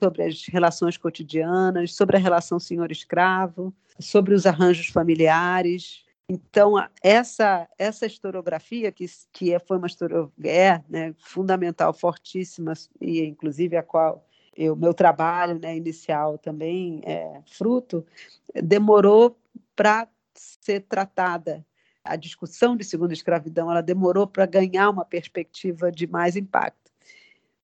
sobre 0.02 0.22
as 0.22 0.44
relações 0.46 0.96
cotidianas, 0.96 1.94
sobre 1.94 2.16
a 2.16 2.20
relação 2.20 2.58
senhor-escravo, 2.58 3.74
sobre 3.98 4.34
os 4.34 4.46
arranjos 4.46 4.88
familiares, 4.88 6.04
então, 6.28 6.74
essa, 7.02 7.68
essa 7.78 8.06
historiografia, 8.06 8.90
que, 8.90 9.04
que 9.30 9.52
é, 9.52 9.58
foi 9.58 9.76
uma 9.76 9.86
historiografia 9.86 10.50
é, 10.50 10.82
né, 10.88 11.14
fundamental, 11.18 11.92
fortíssima, 11.92 12.72
e 12.98 13.22
inclusive 13.22 13.76
a 13.76 13.82
qual 13.82 14.26
o 14.58 14.76
meu 14.76 14.92
trabalho 14.92 15.58
né, 15.58 15.76
inicial 15.76 16.38
também 16.38 17.00
é 17.04 17.40
fruto, 17.46 18.06
demorou 18.54 19.38
para 19.74 20.08
ser 20.34 20.80
tratada. 20.80 21.64
A 22.04 22.16
discussão 22.16 22.76
de 22.76 22.84
segunda 22.84 23.12
escravidão 23.12 23.70
ela 23.70 23.82
demorou 23.82 24.26
para 24.26 24.44
ganhar 24.44 24.90
uma 24.90 25.04
perspectiva 25.04 25.90
de 25.90 26.06
mais 26.06 26.36
impacto 26.36 26.90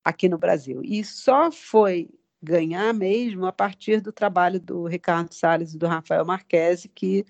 aqui 0.05 0.29
no 0.29 0.39
Brasil. 0.39 0.81
E 0.83 1.05
só 1.05 1.51
foi 1.51 2.09
ganhar 2.43 2.95
mesmo 2.95 3.47
a 3.47 3.53
partir 3.53 4.01
do 4.01 4.13
trabalho 4.13 4.61
do 4.61 4.87
Ricardo 4.87 5.35
Salles 5.35 5.75
e 5.75 5.79
do 5.79 5.87
Rafael 5.87 6.25
Marquesi, 6.25 6.89
que 6.89 7.27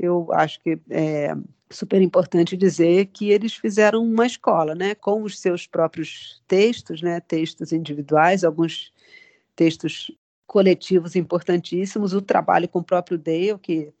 eu 0.00 0.28
acho 0.32 0.58
que 0.60 0.78
é 0.88 1.34
super 1.70 2.00
importante 2.00 2.56
dizer 2.56 3.06
que 3.06 3.30
eles 3.30 3.54
fizeram 3.54 4.02
uma 4.02 4.26
escola, 4.26 4.74
né, 4.74 4.94
com 4.94 5.22
os 5.22 5.38
seus 5.38 5.66
próprios 5.66 6.42
textos, 6.48 7.02
né, 7.02 7.20
textos 7.20 7.72
individuais, 7.72 8.42
alguns 8.42 8.92
textos 9.54 10.10
coletivos 10.46 11.14
importantíssimos, 11.14 12.12
o 12.12 12.22
trabalho 12.22 12.68
com 12.68 12.80
o 12.80 12.84
próprio 12.84 13.18
Dale, 13.18 13.58
que 13.58 13.92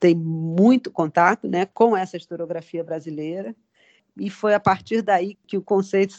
tem 0.00 0.14
muito 0.14 0.90
contato, 0.90 1.46
né, 1.48 1.66
com 1.66 1.96
essa 1.96 2.16
historiografia 2.16 2.82
brasileira, 2.82 3.54
e 4.16 4.30
foi 4.30 4.54
a 4.54 4.60
partir 4.60 5.02
daí 5.02 5.36
que 5.46 5.56
o 5.56 5.62
conceito 5.62 6.14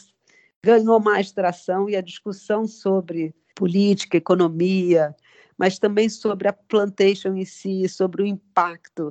ganhou 0.62 1.00
mais 1.00 1.32
tração 1.32 1.88
e 1.88 1.96
a 1.96 2.00
discussão 2.00 2.66
sobre 2.66 3.34
política, 3.54 4.16
economia, 4.16 5.14
mas 5.58 5.78
também 5.78 6.08
sobre 6.08 6.48
a 6.48 6.52
plantation 6.52 7.34
em 7.34 7.44
si, 7.44 7.88
sobre 7.88 8.22
o 8.22 8.26
impacto 8.26 9.10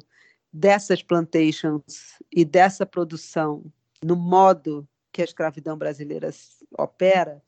dessas 0.51 1.01
plantations 1.01 2.19
e 2.31 2.45
dessa 2.45 2.85
produção 2.85 3.63
no 4.03 4.15
modo 4.15 4.87
que 5.11 5.21
a 5.21 5.25
escravidão 5.25 5.77
brasileira 5.77 6.29
opera, 6.77 7.41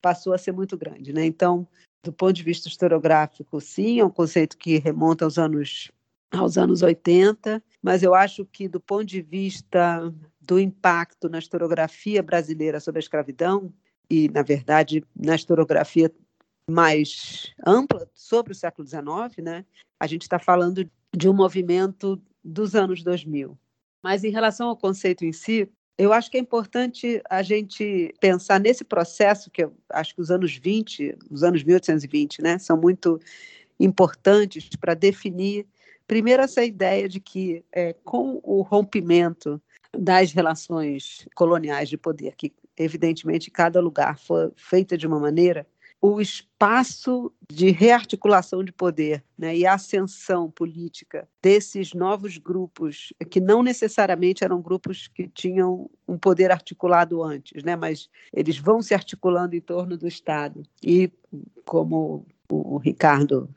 passou 0.00 0.32
a 0.32 0.38
ser 0.38 0.52
muito 0.52 0.76
grande. 0.76 1.12
Né? 1.12 1.26
Então, 1.26 1.66
do 2.02 2.12
ponto 2.12 2.32
de 2.32 2.42
vista 2.42 2.68
historiográfico, 2.68 3.60
sim, 3.60 4.00
é 4.00 4.04
um 4.04 4.10
conceito 4.10 4.56
que 4.56 4.78
remonta 4.78 5.24
aos 5.24 5.38
anos, 5.38 5.90
aos 6.30 6.56
anos 6.56 6.82
80, 6.82 7.62
mas 7.82 8.02
eu 8.02 8.14
acho 8.14 8.44
que, 8.46 8.68
do 8.68 8.80
ponto 8.80 9.04
de 9.04 9.20
vista 9.20 10.12
do 10.40 10.58
impacto 10.58 11.28
na 11.28 11.38
historiografia 11.38 12.22
brasileira 12.22 12.80
sobre 12.80 12.98
a 12.98 13.04
escravidão, 13.04 13.72
e, 14.08 14.28
na 14.28 14.42
verdade, 14.42 15.04
na 15.14 15.36
historiografia 15.36 16.10
mais 16.68 17.52
ampla 17.66 18.08
sobre 18.14 18.52
o 18.52 18.56
século 18.56 18.86
XIX, 18.86 19.44
né? 19.44 19.64
A 19.98 20.06
gente 20.06 20.22
está 20.22 20.38
falando 20.38 20.88
de 21.14 21.28
um 21.28 21.32
movimento 21.32 22.20
dos 22.42 22.74
anos 22.74 23.02
2000. 23.02 23.58
Mas 24.02 24.24
em 24.24 24.30
relação 24.30 24.68
ao 24.68 24.76
conceito 24.76 25.24
em 25.24 25.32
si, 25.32 25.68
eu 25.98 26.12
acho 26.12 26.30
que 26.30 26.38
é 26.38 26.40
importante 26.40 27.20
a 27.28 27.42
gente 27.42 28.14
pensar 28.20 28.58
nesse 28.58 28.84
processo 28.84 29.50
que 29.50 29.64
eu 29.64 29.76
acho 29.90 30.14
que 30.14 30.20
os 30.20 30.30
anos 30.30 30.56
20, 30.56 31.18
os 31.30 31.42
anos 31.42 31.62
1820, 31.62 32.40
né, 32.40 32.58
são 32.58 32.76
muito 32.76 33.20
importantes 33.78 34.68
para 34.80 34.94
definir 34.94 35.66
primeiro 36.06 36.42
essa 36.42 36.64
ideia 36.64 37.08
de 37.08 37.20
que 37.20 37.64
é, 37.70 37.92
com 37.92 38.40
o 38.42 38.62
rompimento 38.62 39.60
das 39.96 40.32
relações 40.32 41.28
coloniais 41.34 41.88
de 41.88 41.96
poder, 41.96 42.34
que 42.34 42.52
evidentemente 42.76 43.50
cada 43.50 43.80
lugar 43.80 44.18
foi 44.18 44.50
feita 44.56 44.96
de 44.96 45.06
uma 45.06 45.20
maneira, 45.20 45.66
o 46.02 46.20
espaço 46.20 47.30
de 47.50 47.70
rearticulação 47.70 48.64
de 48.64 48.72
poder 48.72 49.22
né, 49.36 49.54
e 49.54 49.66
ascensão 49.66 50.50
política 50.50 51.28
desses 51.42 51.92
novos 51.92 52.38
grupos, 52.38 53.12
que 53.30 53.38
não 53.38 53.62
necessariamente 53.62 54.42
eram 54.42 54.62
grupos 54.62 55.08
que 55.08 55.28
tinham 55.28 55.90
um 56.08 56.16
poder 56.16 56.50
articulado 56.50 57.22
antes, 57.22 57.62
né, 57.62 57.76
mas 57.76 58.08
eles 58.32 58.56
vão 58.56 58.80
se 58.80 58.94
articulando 58.94 59.54
em 59.54 59.60
torno 59.60 59.96
do 59.98 60.08
Estado. 60.08 60.62
E, 60.82 61.12
como 61.66 62.26
o 62.48 62.78
Ricardo 62.78 63.48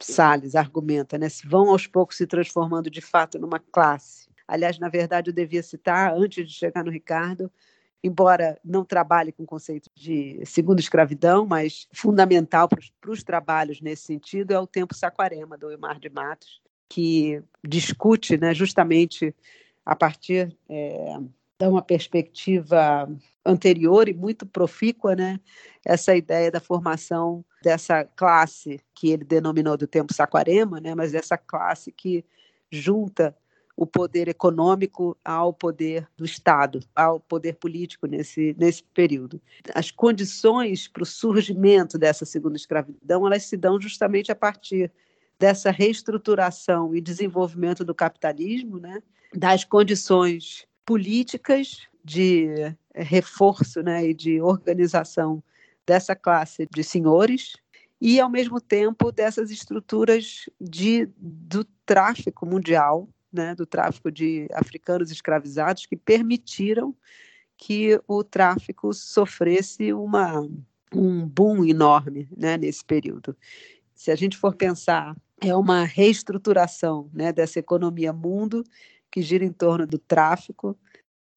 Salles 0.00 0.54
argumenta, 0.54 1.18
né, 1.18 1.28
vão 1.44 1.68
aos 1.68 1.86
poucos 1.86 2.16
se 2.16 2.26
transformando 2.26 2.90
de 2.90 3.02
fato 3.02 3.38
numa 3.38 3.58
classe. 3.58 4.28
Aliás, 4.48 4.78
na 4.78 4.88
verdade, 4.88 5.30
eu 5.30 5.34
devia 5.34 5.62
citar, 5.62 6.14
antes 6.14 6.48
de 6.48 6.54
chegar 6.54 6.84
no 6.84 6.90
Ricardo, 6.90 7.50
embora 8.02 8.58
não 8.64 8.84
trabalhe 8.84 9.30
com 9.30 9.44
o 9.44 9.46
conceito 9.46 9.88
de 9.94 10.42
segunda 10.44 10.80
escravidão, 10.80 11.46
mas 11.46 11.86
fundamental 11.92 12.68
para 12.68 13.10
os 13.10 13.22
trabalhos 13.22 13.80
nesse 13.80 14.02
sentido 14.02 14.52
é 14.52 14.58
o 14.58 14.66
Tempo 14.66 14.94
Saquarema, 14.94 15.56
do 15.56 15.70
Emar 15.70 16.00
de 16.00 16.10
Matos, 16.10 16.60
que 16.88 17.42
discute 17.64 18.36
né, 18.36 18.52
justamente 18.52 19.34
a 19.86 19.94
partir 19.94 20.56
é, 20.68 21.16
de 21.58 21.66
uma 21.66 21.82
perspectiva 21.82 23.08
anterior 23.46 24.08
e 24.08 24.14
muito 24.14 24.44
profícua, 24.44 25.14
né, 25.14 25.38
essa 25.84 26.14
ideia 26.14 26.50
da 26.50 26.60
formação 26.60 27.44
dessa 27.62 28.04
classe 28.04 28.80
que 28.94 29.10
ele 29.10 29.24
denominou 29.24 29.76
do 29.76 29.86
Tempo 29.86 30.12
Saquarema, 30.12 30.80
né, 30.80 30.94
mas 30.94 31.12
dessa 31.12 31.38
classe 31.38 31.92
que 31.92 32.24
junta 32.70 33.36
o 33.76 33.86
poder 33.86 34.28
econômico 34.28 35.16
ao 35.24 35.52
poder 35.52 36.06
do 36.16 36.24
Estado, 36.24 36.80
ao 36.94 37.18
poder 37.18 37.54
político 37.54 38.06
nesse, 38.06 38.54
nesse 38.58 38.82
período. 38.82 39.40
As 39.74 39.90
condições 39.90 40.86
para 40.86 41.02
o 41.02 41.06
surgimento 41.06 41.98
dessa 41.98 42.24
segunda 42.24 42.56
escravidão, 42.56 43.26
elas 43.26 43.44
se 43.44 43.56
dão 43.56 43.80
justamente 43.80 44.30
a 44.30 44.36
partir 44.36 44.92
dessa 45.38 45.70
reestruturação 45.70 46.94
e 46.94 47.00
desenvolvimento 47.00 47.84
do 47.84 47.94
capitalismo, 47.94 48.78
né, 48.78 49.02
das 49.34 49.64
condições 49.64 50.66
políticas 50.84 51.88
de 52.04 52.74
reforço 52.94 53.82
né, 53.82 54.06
e 54.06 54.14
de 54.14 54.40
organização 54.40 55.42
dessa 55.86 56.14
classe 56.14 56.68
de 56.70 56.84
senhores 56.84 57.56
e, 58.00 58.20
ao 58.20 58.28
mesmo 58.28 58.60
tempo, 58.60 59.10
dessas 59.10 59.50
estruturas 59.50 60.48
de, 60.60 61.08
do 61.16 61.64
tráfico 61.86 62.44
mundial 62.44 63.08
né, 63.32 63.54
do 63.54 63.64
tráfico 63.64 64.10
de 64.10 64.46
africanos 64.52 65.10
escravizados 65.10 65.86
que 65.86 65.96
permitiram 65.96 66.94
que 67.56 68.00
o 68.06 68.24
tráfico 68.24 68.92
sofresse 68.92 69.92
uma, 69.92 70.40
um 70.92 71.26
boom 71.26 71.64
enorme 71.64 72.28
né, 72.36 72.56
nesse 72.56 72.84
período. 72.84 73.36
Se 73.94 74.10
a 74.10 74.16
gente 74.16 74.36
for 74.36 74.54
pensar, 74.54 75.16
é 75.40 75.54
uma 75.54 75.84
reestruturação 75.84 77.08
né, 77.12 77.32
dessa 77.32 77.58
economia 77.58 78.12
mundo 78.12 78.64
que 79.10 79.22
gira 79.22 79.44
em 79.44 79.52
torno 79.52 79.86
do 79.86 79.98
tráfico, 79.98 80.76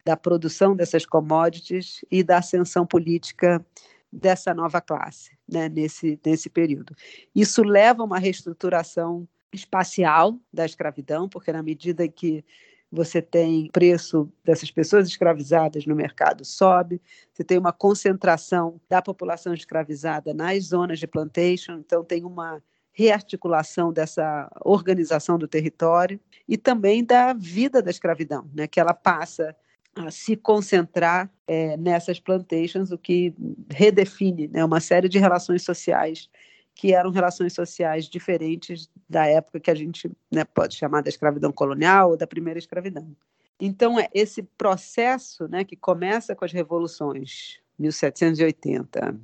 da 0.05 0.15
produção 0.15 0.75
dessas 0.75 1.05
commodities 1.05 2.05
e 2.11 2.23
da 2.23 2.37
ascensão 2.37 2.85
política 2.85 3.65
dessa 4.11 4.53
nova 4.53 4.79
classe 4.79 5.37
né, 5.47 5.67
nesse, 5.67 6.19
nesse 6.25 6.49
período. 6.49 6.95
Isso 7.35 7.63
leva 7.63 8.01
a 8.01 8.05
uma 8.05 8.19
reestruturação 8.19 9.27
espacial 9.55 10.39
da 10.51 10.65
escravidão, 10.65 11.27
porque 11.27 11.51
na 11.51 11.63
medida 11.63 12.07
que 12.07 12.43
você 12.91 13.21
tem 13.21 13.69
preço 13.71 14.31
dessas 14.43 14.71
pessoas 14.71 15.07
escravizadas 15.07 15.85
no 15.85 15.95
mercado 15.95 16.45
sobe, 16.45 17.01
você 17.33 17.43
tem 17.43 17.57
uma 17.57 17.73
concentração 17.73 18.79
da 18.89 19.01
população 19.01 19.53
escravizada 19.53 20.33
nas 20.33 20.65
zonas 20.65 20.99
de 20.99 21.07
plantation, 21.07 21.79
então 21.79 22.03
tem 22.03 22.23
uma 22.23 22.61
rearticulação 22.93 23.91
dessa 23.91 24.49
organização 24.63 25.37
do 25.37 25.47
território 25.47 26.19
e 26.47 26.57
também 26.57 27.03
da 27.03 27.33
vida 27.33 27.81
da 27.81 27.91
escravidão, 27.91 28.49
né, 28.53 28.67
que 28.67 28.79
ela 28.79 28.93
passa 28.93 29.55
a 29.93 30.11
se 30.11 30.35
concentrar 30.35 31.29
é, 31.47 31.77
nessas 31.77 32.19
plantations, 32.19 32.91
o 32.91 32.97
que 32.97 33.33
redefine 33.69 34.47
né, 34.47 34.63
uma 34.63 34.79
série 34.79 35.07
de 35.07 35.19
relações 35.19 35.63
sociais 35.63 36.29
que 36.75 36.93
eram 36.93 37.09
relações 37.09 37.53
sociais 37.53 38.05
diferentes 38.05 38.89
da 39.09 39.25
época 39.25 39.61
que 39.61 39.71
a 39.71 39.75
gente 39.75 40.11
né, 40.29 40.43
pode 40.43 40.75
chamar 40.75 41.01
da 41.01 41.09
escravidão 41.09 41.51
colonial 41.51 42.11
ou 42.11 42.17
da 42.17 42.27
primeira 42.27 42.59
escravidão. 42.59 43.15
Então, 43.59 43.97
é 43.97 44.09
esse 44.13 44.43
processo 44.43 45.47
né, 45.47 45.63
que 45.63 45.77
começa 45.77 46.35
com 46.35 46.43
as 46.43 46.51
revoluções, 46.51 47.61
1780, 47.79 49.17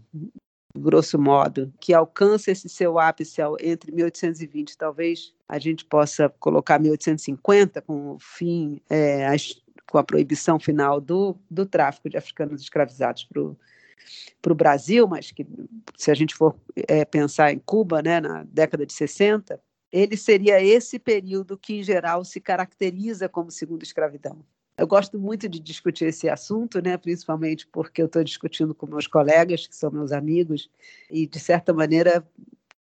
grosso 0.74 1.20
modo, 1.20 1.74
que 1.80 1.94
alcança 1.94 2.52
esse 2.52 2.70
seu 2.70 2.98
ápice 2.98 3.42
entre 3.60 3.92
1820, 3.92 4.78
talvez 4.78 5.34
a 5.48 5.60
gente 5.60 5.84
possa 5.84 6.30
colocar 6.40 6.80
1850, 6.80 7.82
com 7.82 8.14
o 8.14 8.20
fim, 8.20 8.80
é, 8.90 9.28
as, 9.28 9.62
com 9.90 9.98
a 9.98 10.04
proibição 10.04 10.58
final 10.58 11.02
do, 11.02 11.38
do 11.50 11.66
tráfico 11.66 12.10
de 12.10 12.16
africanos 12.16 12.62
escravizados 12.62 13.26
para 13.26 13.42
o 14.46 14.56
Brasil, 14.56 15.08
mas 15.08 15.32
que 15.32 15.46
se 15.98 16.12
a 16.12 16.14
gente 16.14 16.34
for 16.36 16.56
é, 16.88 17.06
pensar 17.06 17.52
em 17.52 17.60
Cuba, 17.60 18.02
né, 18.02 18.20
na 18.20 18.44
década 18.44 18.86
de 18.86 18.94
60, 18.94 19.60
ele 19.92 20.16
seria 20.16 20.64
esse 20.64 20.98
período 20.98 21.58
que, 21.58 21.80
em 21.80 21.84
geral, 21.84 22.24
se 22.24 22.40
caracteriza 22.40 23.28
como 23.28 23.52
segunda 23.52 23.84
escravidão. 23.84 24.44
Eu 24.78 24.88
gosto 24.88 25.20
muito 25.20 25.48
de 25.48 25.60
discutir 25.60 26.06
esse 26.06 26.30
assunto, 26.30 26.82
né, 26.82 26.98
principalmente 26.98 27.68
porque 27.68 28.02
eu 28.02 28.06
estou 28.06 28.24
discutindo 28.24 28.74
com 28.74 28.88
meus 28.88 29.06
colegas, 29.06 29.68
que 29.68 29.76
são 29.76 29.92
meus 29.92 30.12
amigos, 30.12 30.70
e, 31.10 31.28
de 31.28 31.40
certa 31.40 31.74
maneira, 31.74 32.26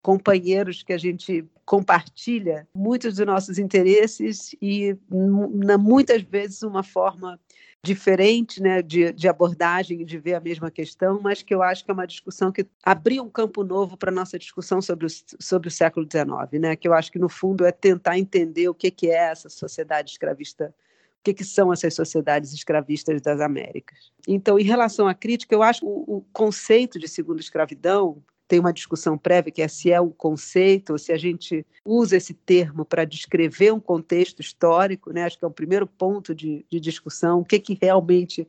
companheiros 0.03 0.83
que 0.83 0.93
a 0.93 0.99
gente 0.99 1.45
compartilha 1.65 2.69
muitos 2.75 3.17
dos 3.17 3.27
nossos 3.27 3.59
interesses 3.59 4.55
e, 4.61 4.97
muitas 5.11 6.23
vezes, 6.23 6.63
uma 6.63 6.83
forma 6.83 7.41
diferente 7.87 8.61
né, 8.61 8.83
de, 8.83 9.13
de 9.13 9.29
abordagem 9.29 10.05
de 10.05 10.19
ver 10.19 10.35
a 10.35 10.41
mesma 10.41 10.73
questão, 10.73 11.21
mas 11.23 11.41
que 11.41 11.55
eu 11.55 11.63
acho 11.63 11.85
que 11.85 11.91
é 11.91 11.95
uma 11.95 12.07
discussão 12.07 12.51
que 12.51 12.67
abriu 12.83 13.23
um 13.23 13.31
campo 13.31 13.63
novo 13.63 13.97
para 13.97 14.11
a 14.11 14.15
nossa 14.15 14.37
discussão 14.37 14.83
sobre 14.83 15.07
o, 15.07 15.09
sobre 15.39 15.69
o 15.69 15.71
século 15.71 16.05
XIX, 16.05 16.61
né, 16.61 16.75
que 16.75 16.89
eu 16.89 16.93
acho 16.93 17.13
que, 17.13 17.19
no 17.19 17.29
fundo, 17.29 17.65
é 17.65 17.71
tentar 17.71 18.19
entender 18.19 18.69
o 18.69 18.75
que, 18.75 18.91
que 18.91 19.09
é 19.09 19.31
essa 19.31 19.49
sociedade 19.49 20.11
escravista 20.11 20.75
o 21.21 21.23
que, 21.27 21.35
que, 21.35 21.45
são 21.45 21.73
essas 21.73 21.95
sociedades 21.95 22.53
escravistas 22.53 23.21
das 23.21 23.41
Américas. 23.41 24.13
Então, 24.29 24.59
em 24.61 24.65
relação 24.65 25.09
à 25.09 25.15
crítica, 25.15 25.55
eu 25.55 25.63
acho 25.63 25.81
que 25.81 25.87
o, 25.87 26.05
o 26.19 26.25
conceito 26.33 27.01
de 27.01 27.09
segunda 27.09 27.41
escravidão 27.41 28.23
tem 28.49 28.61
uma 28.61 28.73
discussão 28.73 29.19
prévia 29.19 29.53
que 29.53 29.63
é 29.63 29.69
se 29.69 29.91
é 29.91 30.01
um 30.01 30.11
conceito 30.11 30.91
ou 30.91 30.99
se 30.99 31.13
a 31.13 31.19
gente 31.19 31.67
usa 31.85 32.17
esse 32.17 32.33
termo 32.33 32.85
para 32.85 33.05
descrever 33.05 33.73
um 33.73 33.81
contexto 33.81 34.41
histórico, 34.41 35.13
né? 35.13 35.25
Acho 35.25 35.39
que 35.39 35.45
é 35.45 35.49
o 35.49 35.53
primeiro 35.53 35.87
ponto 35.87 36.35
de, 36.35 36.65
de 36.71 36.79
discussão. 36.79 37.41
O 37.41 37.45
que, 37.45 37.59
que 37.59 37.79
realmente 37.81 38.47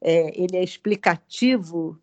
é, 0.00 0.40
ele 0.40 0.56
é 0.56 0.62
explicativo 0.62 1.98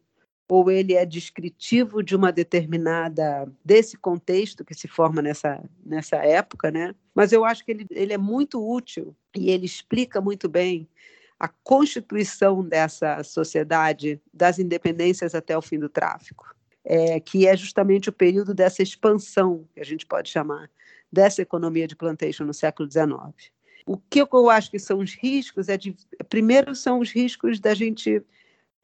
ou 0.49 0.71
ele 0.71 0.93
é 0.93 1.05
descritivo 1.05 2.01
de 2.01 2.15
uma 2.15 2.31
determinada 2.31 3.51
desse 3.63 3.97
contexto 3.97 4.63
que 4.63 4.73
se 4.73 4.87
forma 4.87 5.21
nessa 5.21 5.61
nessa 5.85 6.17
época, 6.17 6.71
né? 6.71 6.95
Mas 7.13 7.31
eu 7.31 7.45
acho 7.45 7.63
que 7.63 7.71
ele, 7.71 7.85
ele 7.91 8.13
é 8.13 8.17
muito 8.17 8.65
útil 8.65 9.15
e 9.35 9.51
ele 9.51 9.65
explica 9.65 10.21
muito 10.21 10.49
bem 10.49 10.87
a 11.39 11.47
constituição 11.47 12.63
dessa 12.63 13.23
sociedade 13.23 14.19
das 14.33 14.57
independências 14.57 15.35
até 15.35 15.55
o 15.55 15.61
fim 15.61 15.77
do 15.77 15.89
tráfico 15.89 16.56
é, 16.89 17.19
que 17.19 17.45
é 17.45 17.55
justamente 17.55 18.09
o 18.09 18.13
período 18.13 18.53
dessa 18.53 18.81
expansão, 18.81 19.67
que 19.73 19.81
a 19.81 19.83
gente 19.83 20.05
pode 20.05 20.29
chamar, 20.29 20.71
dessa 21.11 21.41
economia 21.41 21.85
de 21.85 21.97
plantation 21.97 22.45
no 22.45 22.53
século 22.53 22.89
XIX. 22.89 23.51
O 23.85 23.97
que 23.97 24.21
eu 24.21 24.49
acho 24.49 24.71
que 24.71 24.79
são 24.79 24.99
os 24.99 25.13
riscos 25.13 25.67
é 25.67 25.77
de, 25.77 25.95
primeiro 26.29 26.73
são 26.73 26.99
os 26.99 27.11
riscos 27.11 27.59
da 27.59 27.73
gente 27.73 28.23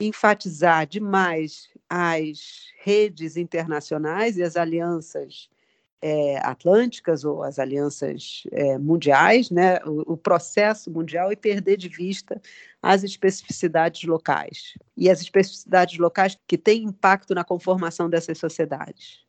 enfatizar 0.01 0.85
demais 0.85 1.69
as 1.89 2.65
redes 2.81 3.37
internacionais 3.37 4.37
e 4.37 4.43
as 4.43 4.57
alianças 4.57 5.49
é, 6.05 6.37
atlânticas 6.45 7.23
ou 7.23 7.41
as 7.43 7.57
alianças 7.57 8.43
é, 8.51 8.77
mundiais, 8.77 9.49
né, 9.49 9.79
o, 9.85 10.13
o, 10.13 10.17
processo 10.17 10.91
mundial 10.91 11.31
e 11.31 11.35
perder 11.37 11.77
de 11.77 11.87
vista 11.87 12.41
as 12.81 13.05
especificidades 13.05 14.03
locais 14.03 14.73
e 14.97 15.09
as 15.09 15.21
especificidades 15.21 15.97
locais 15.97 16.37
que 16.45 16.57
têm 16.57 16.83
impacto 16.83 17.33
na 17.33 17.45
conformação 17.45 18.09
dessas 18.09 18.37
sociedades. 18.37 19.23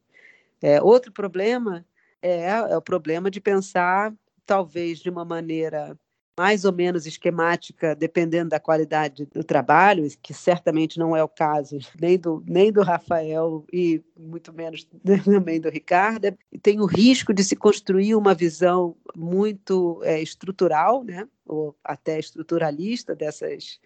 É, 0.61 0.83
outro 0.83 1.13
problema 1.13 1.87
é, 2.21 2.49
é 2.49 2.77
o 2.77 2.83
problema 2.83 3.31
de 3.31 3.41
pensar, 3.41 4.13
talvez 4.45 4.99
de 4.99 5.09
uma 5.09 5.25
maneira 5.25 5.97
mais 6.39 6.65
ou 6.65 6.73
menos 6.73 7.07
esquemática, 7.07 7.95
dependendo 7.95 8.51
da 8.51 8.59
qualidade 8.59 9.27
do 9.27 9.45
trabalho, 9.45 10.07
que 10.21 10.35
certamente 10.35 10.99
não 10.99 11.17
é 11.17 11.23
o 11.23 11.29
caso 11.29 11.79
nem 12.01 12.19
do, 12.19 12.43
nem 12.47 12.73
do 12.73 12.83
Rafael 12.83 13.65
e 13.73 14.03
muito 14.17 14.53
menos 14.53 14.85
também 15.25 15.61
do 15.61 15.71
Ricardo. 15.71 16.37
Tem 16.63 16.81
o 16.81 16.87
risco 16.87 17.33
de 17.33 17.45
se 17.45 17.55
construir 17.55 18.17
uma 18.17 18.35
visão 18.35 18.97
muito 19.15 20.01
é, 20.03 20.21
estrutural, 20.21 21.05
né, 21.05 21.27
ou 21.47 21.77
até 21.85 22.19
estruturalista 22.19 23.15
dessas 23.15 23.79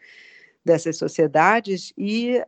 dessas 0.64 0.98
sociedades 0.98 1.94
e 1.96 2.42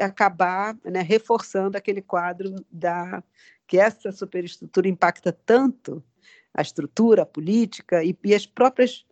acabar 0.00 0.74
né, 0.82 1.02
reforçando 1.02 1.76
aquele 1.76 2.00
quadro 2.00 2.54
da 2.70 3.22
que 3.66 3.78
essa 3.78 4.10
superestrutura 4.12 4.88
impacta 4.88 5.30
tanto 5.30 6.02
a 6.54 6.62
estrutura 6.62 7.22
a 7.22 7.26
política 7.26 8.02
e, 8.02 8.16
e 8.24 8.34
as 8.34 8.46
próprias 8.46 9.04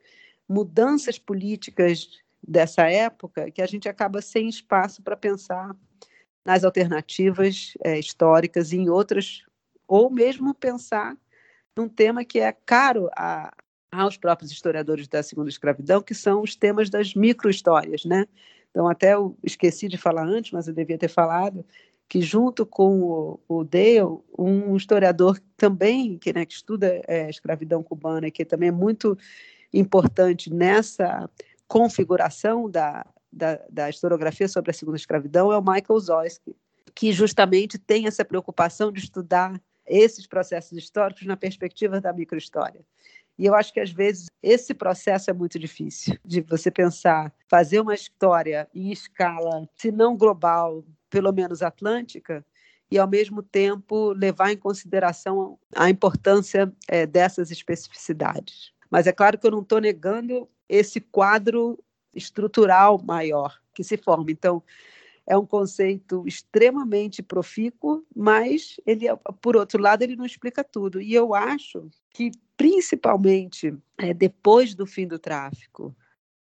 mudanças 0.49 1.19
políticas 1.19 2.09
dessa 2.47 2.91
época 2.91 3.51
que 3.51 3.63
a 3.63 3.67
gente 3.67 3.89
acaba 3.89 4.21
sem 4.21 4.49
espaço 4.49 5.03
para 5.03 5.17
pensar 5.17 5.75
nas 6.45 6.63
alternativas 6.63 7.73
é, 7.83 7.99
históricas 7.99 8.73
e 8.73 8.77
em 8.77 8.91
outras, 8.91 9.43
ou 9.89 10.11
mesmo 10.11 10.55
pensar 10.55 11.17
num 11.77 11.89
tema 11.89 12.25
que 12.25 12.39
é 12.39 12.53
caro 12.53 13.09
a, 13.17 13.53
aos 13.91 14.17
próprios 14.17 14.51
historiadores 14.53 15.09
da 15.09 15.23
segunda 15.23 15.49
escravidão, 15.49 16.03
que 16.03 16.15
são 16.15 16.43
os 16.43 16.55
temas 16.55 16.91
das 16.91 17.15
microhistórias, 17.15 18.05
né? 18.05 18.27
Então, 18.71 18.89
até 18.89 19.15
eu 19.15 19.37
esqueci 19.43 19.89
de 19.89 19.97
falar 19.97 20.27
antes, 20.27 20.51
mas 20.51 20.67
eu 20.67 20.75
devia 20.75 20.99
ter 20.99 21.09
falado, 21.09 21.65
que 22.09 22.21
junto 22.21 22.67
com 22.67 23.01
o, 23.01 23.41
o 23.49 23.65
Dale, 23.65 24.19
um 24.39 24.77
historiador 24.77 25.41
também 25.57 26.19
que, 26.19 26.33
né, 26.33 26.45
que 26.45 26.53
estuda 26.53 27.01
é, 27.07 27.31
escravidão 27.31 27.83
cubana, 27.83 28.31
que 28.31 28.45
também 28.45 28.69
é 28.69 28.73
muito 28.73 29.17
importante 29.79 30.53
nessa 30.53 31.29
configuração 31.67 32.71
da, 32.71 33.05
da, 33.33 33.61
da, 33.71 33.91
historiografia 33.91 34.47
sobre 34.47 34.71
a 34.71 34.75
segunda 34.75 34.97
escravidão 34.97 35.53
é 35.53 35.59
o 35.59 35.63
Michael 35.63 35.99
Zoisky, 35.99 36.57
que 36.95 37.13
justamente 37.13 37.79
tem 37.79 38.07
essa 38.07 38.25
preocupação 38.25 38.93
de 38.93 39.01
estudar 39.01 39.61
esses 39.87 40.27
processos 40.27 40.79
históricos 40.79 41.27
na 41.27 41.37
perspectiva 41.37 42.01
da 42.01 42.13
microhistória. 42.13 42.81
E 43.37 43.47
eu 43.47 43.55
acho 43.55 43.73
que 43.73 43.81
às 43.81 43.91
vezes 43.91 44.27
esse 44.41 44.73
processo 44.73 45.29
é 45.29 45.35
muito 45.35 45.59
difícil 45.59 46.17
de 46.25 46.41
você 46.41 46.71
pensar, 46.71 47.35
fazer 47.49 47.81
uma 47.81 47.95
história 47.95 48.69
em 48.73 48.93
escala, 48.93 49.69
se 49.75 49.91
não 49.91 50.17
global, 50.17 50.85
pelo 51.11 51.33
menos 51.33 51.61
atlântica, 51.61 52.45
e 52.91 52.99
ao 52.99 53.09
mesmo 53.09 53.43
tempo 53.43 54.13
levar 54.13 54.53
em 54.53 54.57
consideração 54.57 55.59
a 55.75 55.91
importância 55.91 56.73
é, 56.87 57.07
dessas 57.07 57.51
especificidades. 57.51 58.74
Mas 58.95 59.09
é 59.09 59.13
claro 59.13 59.37
que 59.37 59.45
eu 59.45 59.51
não 59.51 59.63
estou 59.63 59.81
negando 59.81 60.49
esse 60.69 61.01
quadro 61.01 61.77
estrutural 62.15 63.03
maior 63.03 63.61
que 63.75 63.83
se 63.83 63.97
forma. 63.97 64.31
Então, 64.31 64.63
é 65.27 65.37
um 65.37 65.45
conceito 65.45 66.23
extremamente 66.29 67.21
profícuo, 67.21 68.07
mas 68.15 68.77
ele, 68.87 69.07
por 69.41 69.57
outro 69.57 69.83
lado, 69.83 70.03
ele 70.03 70.15
não 70.15 70.25
explica 70.25 70.63
tudo. 70.63 71.01
E 71.01 71.13
eu 71.13 71.35
acho 71.35 71.91
que, 72.09 72.31
principalmente 72.57 73.77
é, 73.99 74.15
depois 74.15 74.77
do 74.77 74.87
fim 74.87 75.09
do 75.09 75.19
tráfico, 75.19 75.93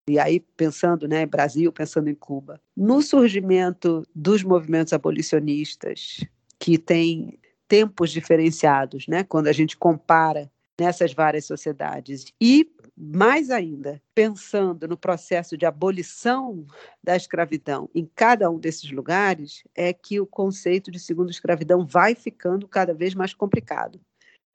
e 0.09 0.19
aí 0.19 0.41
pensando 0.41 1.07
né, 1.07 1.27
Brasil, 1.27 1.71
pensando 1.71 2.09
em 2.09 2.15
Cuba, 2.15 2.59
no 2.75 3.03
surgimento 3.03 4.09
dos 4.15 4.43
movimentos 4.43 4.95
abolicionistas, 4.95 6.25
que 6.59 6.79
têm 6.79 7.39
tempos 7.69 8.11
diferenciados, 8.11 9.07
né, 9.07 9.23
quando 9.23 9.49
a 9.49 9.53
gente 9.53 9.77
compara 9.77 10.51
nessas 10.79 11.13
várias 11.13 11.45
sociedades. 11.45 12.27
E, 12.41 12.71
mais 12.97 13.51
ainda, 13.51 14.01
pensando 14.15 14.87
no 14.87 14.97
processo 14.97 15.57
de 15.57 15.67
abolição 15.67 16.65
da 17.03 17.17
escravidão 17.17 17.91
em 17.95 18.09
cada 18.15 18.49
um 18.51 18.59
desses 18.59 18.91
lugares, 18.91 19.65
é 19.75 19.93
que 19.93 20.21
o 20.21 20.27
conceito 20.27 20.91
de 20.91 20.99
segunda 20.99 21.31
escravidão 21.31 21.85
vai 21.85 22.15
ficando 22.15 22.69
cada 22.69 22.95
vez 22.95 23.15
mais 23.15 23.35
complicado. 23.35 24.01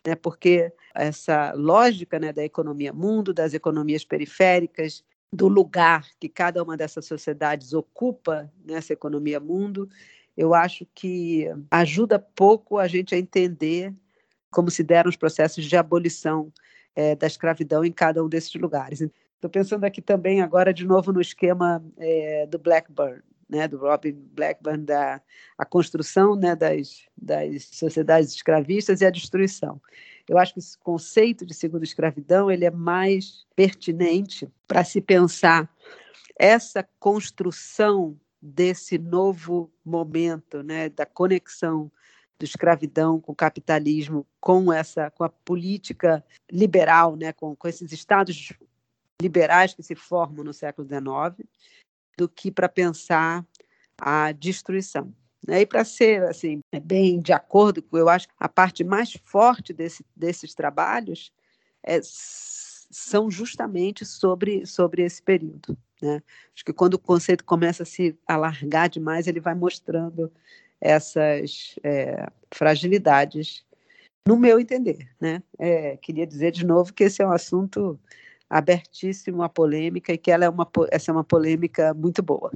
Né? 0.05 0.15
Porque 0.15 0.71
essa 0.95 1.51
lógica 1.53 2.19
né, 2.19 2.31
da 2.31 2.43
economia 2.43 2.93
mundo, 2.93 3.33
das 3.33 3.53
economias 3.53 4.05
periféricas, 4.05 5.03
do 5.31 5.47
lugar 5.47 6.05
que 6.19 6.29
cada 6.29 6.62
uma 6.62 6.77
dessas 6.77 7.05
sociedades 7.05 7.73
ocupa 7.73 8.51
nessa 8.63 8.93
economia 8.93 9.39
mundo, 9.39 9.89
eu 10.38 10.53
acho 10.53 10.86
que 10.93 11.47
ajuda 11.69 12.19
pouco 12.19 12.77
a 12.77 12.88
gente 12.88 13.13
a 13.15 13.17
entender 13.17 13.93
como 14.54 14.72
se 14.72 14.84
deram 14.84 15.10
os 15.10 15.18
processos 15.18 15.66
de 15.66 15.76
abolição 15.76 16.52
é, 16.96 17.16
da 17.16 17.28
escravidão 17.28 17.84
em 17.84 17.92
cada 17.92 18.24
um 18.24 18.30
desses 18.30 18.54
lugares. 18.56 19.02
Estou 19.02 19.50
pensando 19.50 19.84
aqui 19.84 20.02
também 20.02 20.42
agora 20.42 20.74
de 20.74 20.86
novo 20.86 21.12
no 21.12 21.20
esquema 21.20 21.84
é, 21.98 22.48
do 22.48 22.58
Blackburn, 22.58 23.22
né, 23.50 23.68
do 23.68 23.78
Robin 23.78 24.13
Blackburn, 24.34 24.86
da 24.86 25.22
a 25.58 25.66
construção 25.66 26.36
né, 26.36 26.56
das, 26.56 27.06
das 27.18 27.66
sociedades 27.66 28.34
escravistas 28.34 29.02
e 29.02 29.06
a 29.06 29.10
destruição. 29.10 29.82
Eu 30.28 30.38
acho 30.38 30.54
que 30.54 30.60
esse 30.60 30.78
conceito 30.78 31.46
de 31.46 31.54
segunda 31.54 31.84
escravidão 31.84 32.50
ele 32.50 32.63
é 32.63 32.72
mais 32.72 33.46
pertinente 33.56 34.50
para 34.68 34.84
se 34.84 35.02
pensar 35.02 35.70
essa 36.39 36.88
construção 37.00 38.18
desse 38.42 38.98
novo 38.98 39.72
momento, 39.86 40.63
né, 40.63 40.89
da 40.89 41.06
conexão 41.06 41.92
do 42.39 42.43
escravidão 42.43 43.19
com 43.19 43.32
o 43.32 43.36
capitalismo, 43.36 44.26
com 44.39 44.72
essa, 44.72 45.10
com 45.12 45.24
a 45.24 45.30
política 45.30 46.24
liberal, 46.52 47.15
né, 47.15 47.32
com, 47.32 47.56
com 47.56 47.67
esses 47.67 47.91
estados 47.91 48.54
liberais 49.22 49.74
que 49.74 49.84
se 49.84 49.96
formam 49.96 50.43
no 50.43 50.54
século 50.54 50.88
XIX, 50.88 51.48
do 52.17 52.28
que 52.28 52.52
para 52.52 52.67
pensar 52.67 53.46
a 53.98 54.32
destruição. 54.32 55.13
Né? 55.48 55.62
E 55.62 55.65
para 55.65 55.84
ser 55.86 56.24
assim 56.24 56.60
bem 56.84 57.19
de 57.19 57.34
acordo 57.34 57.84
eu 57.91 58.10
acho, 58.10 58.28
a 58.39 58.50
parte 58.50 58.84
mais 58.84 59.13
forte 59.24 59.74
desse, 59.74 60.06
desses 60.15 60.54
trabalhos 60.54 61.32
é, 61.84 62.00
são 62.04 63.30
justamente 63.30 64.06
sobre, 64.06 64.65
sobre 64.65 65.04
esse 65.04 65.22
período. 65.22 65.78
Né? 66.02 66.22
Acho 66.54 66.65
que 66.65 66.74
quando 66.74 66.96
o 66.96 67.00
conceito 67.00 67.43
começa 67.43 67.84
a 67.84 67.86
se 67.86 68.17
alargar 68.28 68.89
demais, 68.89 69.28
ele 69.28 69.39
vai 69.39 69.56
mostrando 69.56 70.32
essas 70.84 71.76
é, 71.82 72.28
fragilidades, 72.54 73.63
no 74.28 74.38
meu 74.38 74.60
entender. 74.60 75.08
Né? 75.19 75.41
É, 75.58 75.96
queria 75.98 76.28
dizer 76.28 76.52
de 76.52 76.65
novo 76.65 76.93
que 76.93 77.06
esse 77.06 77.22
é 77.22 77.28
um 77.28 77.32
assunto 77.32 77.98
abertíssimo 78.50 79.41
à 79.41 79.50
polêmica 79.50 80.12
e 80.13 80.17
que 80.17 80.30
ela 80.30 80.43
é 80.43 80.50
uma, 80.50 80.69
essa 80.91 81.10
é 81.10 81.13
uma 81.13 81.24
polêmica 81.24 81.93
muito 81.93 82.22
boa. 82.22 82.52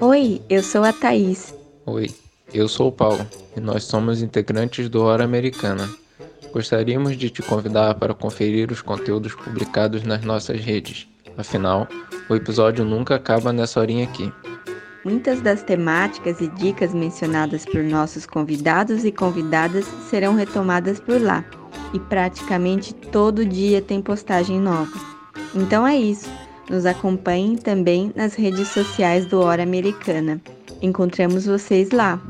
Oi, 0.00 0.42
eu 0.50 0.62
sou 0.62 0.84
a 0.84 0.92
Thaís. 0.92 1.54
Oi, 1.86 2.10
eu 2.52 2.68
sou 2.68 2.88
o 2.88 2.92
Paulo 2.92 3.26
e 3.56 3.60
nós 3.60 3.84
somos 3.84 4.20
integrantes 4.20 4.88
do 4.88 5.02
Hora 5.02 5.24
Americana. 5.24 5.88
Gostaríamos 6.52 7.16
de 7.16 7.30
te 7.30 7.42
convidar 7.42 7.94
para 7.94 8.12
conferir 8.14 8.70
os 8.70 8.82
conteúdos 8.82 9.34
publicados 9.34 10.02
nas 10.02 10.22
nossas 10.22 10.60
redes. 10.60 11.08
Afinal, 11.36 11.86
o 12.28 12.34
episódio 12.34 12.84
nunca 12.84 13.14
acaba 13.14 13.52
nessa 13.52 13.80
horinha 13.80 14.04
aqui. 14.04 14.32
Muitas 15.04 15.40
das 15.40 15.62
temáticas 15.62 16.40
e 16.40 16.48
dicas 16.48 16.92
mencionadas 16.92 17.64
por 17.64 17.82
nossos 17.84 18.26
convidados 18.26 19.04
e 19.04 19.12
convidadas 19.12 19.84
serão 20.10 20.34
retomadas 20.34 20.98
por 20.98 21.20
lá, 21.20 21.44
e 21.94 22.00
praticamente 22.00 22.92
todo 22.94 23.44
dia 23.44 23.80
tem 23.80 24.02
postagem 24.02 24.58
nova. 24.60 24.92
Então 25.54 25.86
é 25.86 25.96
isso. 25.96 26.28
Nos 26.68 26.84
acompanhem 26.84 27.56
também 27.56 28.12
nas 28.16 28.34
redes 28.34 28.68
sociais 28.68 29.24
do 29.26 29.40
Hora 29.40 29.62
Americana. 29.62 30.40
Encontramos 30.82 31.46
vocês 31.46 31.90
lá. 31.90 32.20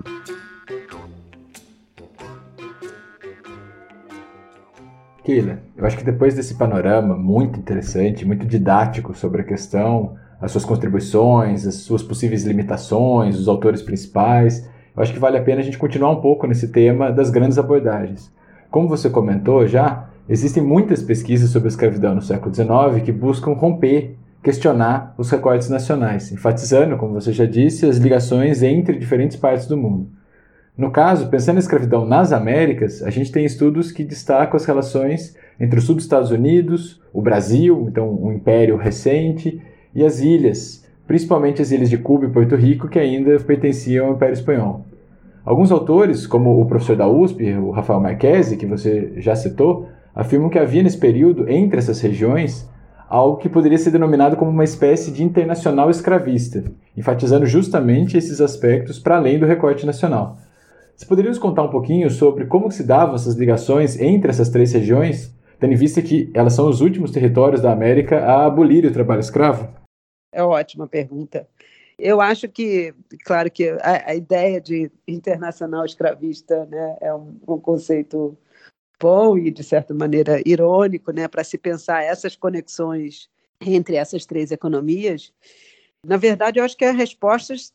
Keila, 5.26 5.58
eu 5.76 5.84
acho 5.84 5.96
que 5.96 6.04
depois 6.04 6.36
desse 6.36 6.54
panorama 6.54 7.16
muito 7.16 7.58
interessante, 7.58 8.24
muito 8.24 8.46
didático 8.46 9.12
sobre 9.12 9.40
a 9.40 9.44
questão, 9.44 10.14
as 10.40 10.52
suas 10.52 10.64
contribuições, 10.64 11.66
as 11.66 11.74
suas 11.74 12.00
possíveis 12.00 12.44
limitações, 12.44 13.36
os 13.36 13.48
autores 13.48 13.82
principais, 13.82 14.70
eu 14.96 15.02
acho 15.02 15.12
que 15.12 15.18
vale 15.18 15.36
a 15.36 15.42
pena 15.42 15.60
a 15.60 15.64
gente 15.64 15.78
continuar 15.78 16.12
um 16.12 16.20
pouco 16.20 16.46
nesse 16.46 16.68
tema 16.68 17.10
das 17.10 17.28
grandes 17.28 17.58
abordagens. 17.58 18.32
Como 18.70 18.88
você 18.88 19.10
comentou 19.10 19.66
já, 19.66 20.08
existem 20.28 20.62
muitas 20.62 21.02
pesquisas 21.02 21.50
sobre 21.50 21.66
a 21.66 21.70
escravidão 21.70 22.14
no 22.14 22.22
século 22.22 22.54
XIX 22.54 23.04
que 23.04 23.10
buscam 23.10 23.50
romper 23.50 24.16
questionar 24.44 25.12
os 25.18 25.28
recortes 25.28 25.68
nacionais, 25.68 26.30
enfatizando, 26.30 26.96
como 26.96 27.14
você 27.14 27.32
já 27.32 27.46
disse, 27.46 27.84
as 27.84 27.96
ligações 27.96 28.62
entre 28.62 28.96
diferentes 28.96 29.36
partes 29.36 29.66
do 29.66 29.76
mundo. 29.76 30.08
No 30.76 30.90
caso, 30.90 31.28
pensando 31.28 31.54
na 31.54 31.60
escravidão 31.60 32.04
nas 32.04 32.32
Américas, 32.32 33.02
a 33.02 33.08
gente 33.08 33.32
tem 33.32 33.46
estudos 33.46 33.90
que 33.90 34.04
destacam 34.04 34.56
as 34.56 34.66
relações 34.66 35.34
entre 35.58 35.78
o 35.78 35.82
sul 35.82 35.94
dos 35.94 36.04
Estados 36.04 36.30
Unidos, 36.30 37.00
o 37.14 37.22
Brasil, 37.22 37.86
então 37.88 38.12
um 38.12 38.30
império 38.30 38.76
recente, 38.76 39.62
e 39.94 40.04
as 40.04 40.20
ilhas, 40.20 40.84
principalmente 41.06 41.62
as 41.62 41.70
ilhas 41.70 41.88
de 41.88 41.96
Cuba 41.96 42.26
e 42.26 42.30
Porto 42.30 42.54
Rico, 42.54 42.88
que 42.88 42.98
ainda 42.98 43.40
pertenciam 43.40 44.08
ao 44.08 44.12
Império 44.12 44.34
Espanhol. 44.34 44.84
Alguns 45.46 45.72
autores, 45.72 46.26
como 46.26 46.60
o 46.60 46.66
professor 46.66 46.94
da 46.94 47.08
USP, 47.08 47.54
o 47.54 47.70
Rafael 47.70 48.00
Marquesi, 48.00 48.58
que 48.58 48.66
você 48.66 49.12
já 49.16 49.34
citou, 49.34 49.88
afirmam 50.14 50.50
que 50.50 50.58
havia 50.58 50.82
nesse 50.82 50.98
período, 50.98 51.48
entre 51.48 51.78
essas 51.78 52.02
regiões, 52.02 52.68
algo 53.08 53.38
que 53.38 53.48
poderia 53.48 53.78
ser 53.78 53.92
denominado 53.92 54.36
como 54.36 54.50
uma 54.50 54.64
espécie 54.64 55.10
de 55.10 55.22
internacional 55.22 55.88
escravista, 55.88 56.64
enfatizando 56.94 57.46
justamente 57.46 58.18
esses 58.18 58.42
aspectos 58.42 58.98
para 58.98 59.16
além 59.16 59.38
do 59.38 59.46
recorte 59.46 59.86
nacional. 59.86 60.36
Você 60.96 61.04
poderia 61.04 61.30
nos 61.30 61.38
contar 61.38 61.62
um 61.62 61.70
pouquinho 61.70 62.08
sobre 62.10 62.46
como 62.46 62.70
se 62.70 62.82
davam 62.82 63.14
essas 63.14 63.34
ligações 63.34 64.00
entre 64.00 64.30
essas 64.30 64.48
três 64.48 64.72
regiões, 64.72 65.30
tendo 65.60 65.74
em 65.74 65.76
vista 65.76 66.00
que 66.00 66.30
elas 66.32 66.54
são 66.54 66.70
os 66.70 66.80
últimos 66.80 67.10
territórios 67.10 67.60
da 67.60 67.70
América 67.70 68.24
a 68.24 68.46
abolir 68.46 68.86
o 68.86 68.92
trabalho 68.92 69.20
escravo? 69.20 69.68
É 70.32 70.42
ótima 70.42 70.86
pergunta. 70.86 71.46
Eu 71.98 72.18
acho 72.18 72.48
que, 72.48 72.94
claro 73.26 73.50
que 73.50 73.68
a, 73.68 74.10
a 74.10 74.14
ideia 74.14 74.58
de 74.58 74.90
internacional 75.06 75.84
escravista 75.84 76.64
né, 76.64 76.96
é 77.02 77.14
um, 77.14 77.38
um 77.46 77.58
conceito 77.58 78.36
bom 78.98 79.36
e, 79.36 79.50
de 79.50 79.62
certa 79.62 79.92
maneira, 79.92 80.40
irônico, 80.46 81.12
né, 81.12 81.28
para 81.28 81.44
se 81.44 81.58
pensar 81.58 82.02
essas 82.02 82.34
conexões 82.34 83.28
entre 83.60 83.96
essas 83.96 84.24
três 84.24 84.50
economias. 84.50 85.30
Na 86.02 86.16
verdade, 86.16 86.58
eu 86.58 86.64
acho 86.64 86.76
que 86.76 86.84
as 86.86 86.96
respostas 86.96 87.72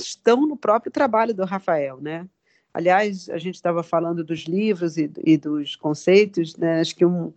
estão 0.00 0.44
no 0.44 0.56
próprio 0.56 0.90
trabalho 0.90 1.32
do 1.32 1.44
Rafael, 1.44 2.00
né? 2.00 2.26
Aliás, 2.72 3.28
a 3.30 3.38
gente 3.38 3.54
estava 3.54 3.82
falando 3.82 4.22
dos 4.22 4.40
livros 4.40 4.96
e, 4.96 5.10
e 5.24 5.36
dos 5.36 5.74
conceitos, 5.76 6.56
né? 6.56 6.80
Acho 6.80 6.94
que 6.94 7.04
um, 7.04 7.32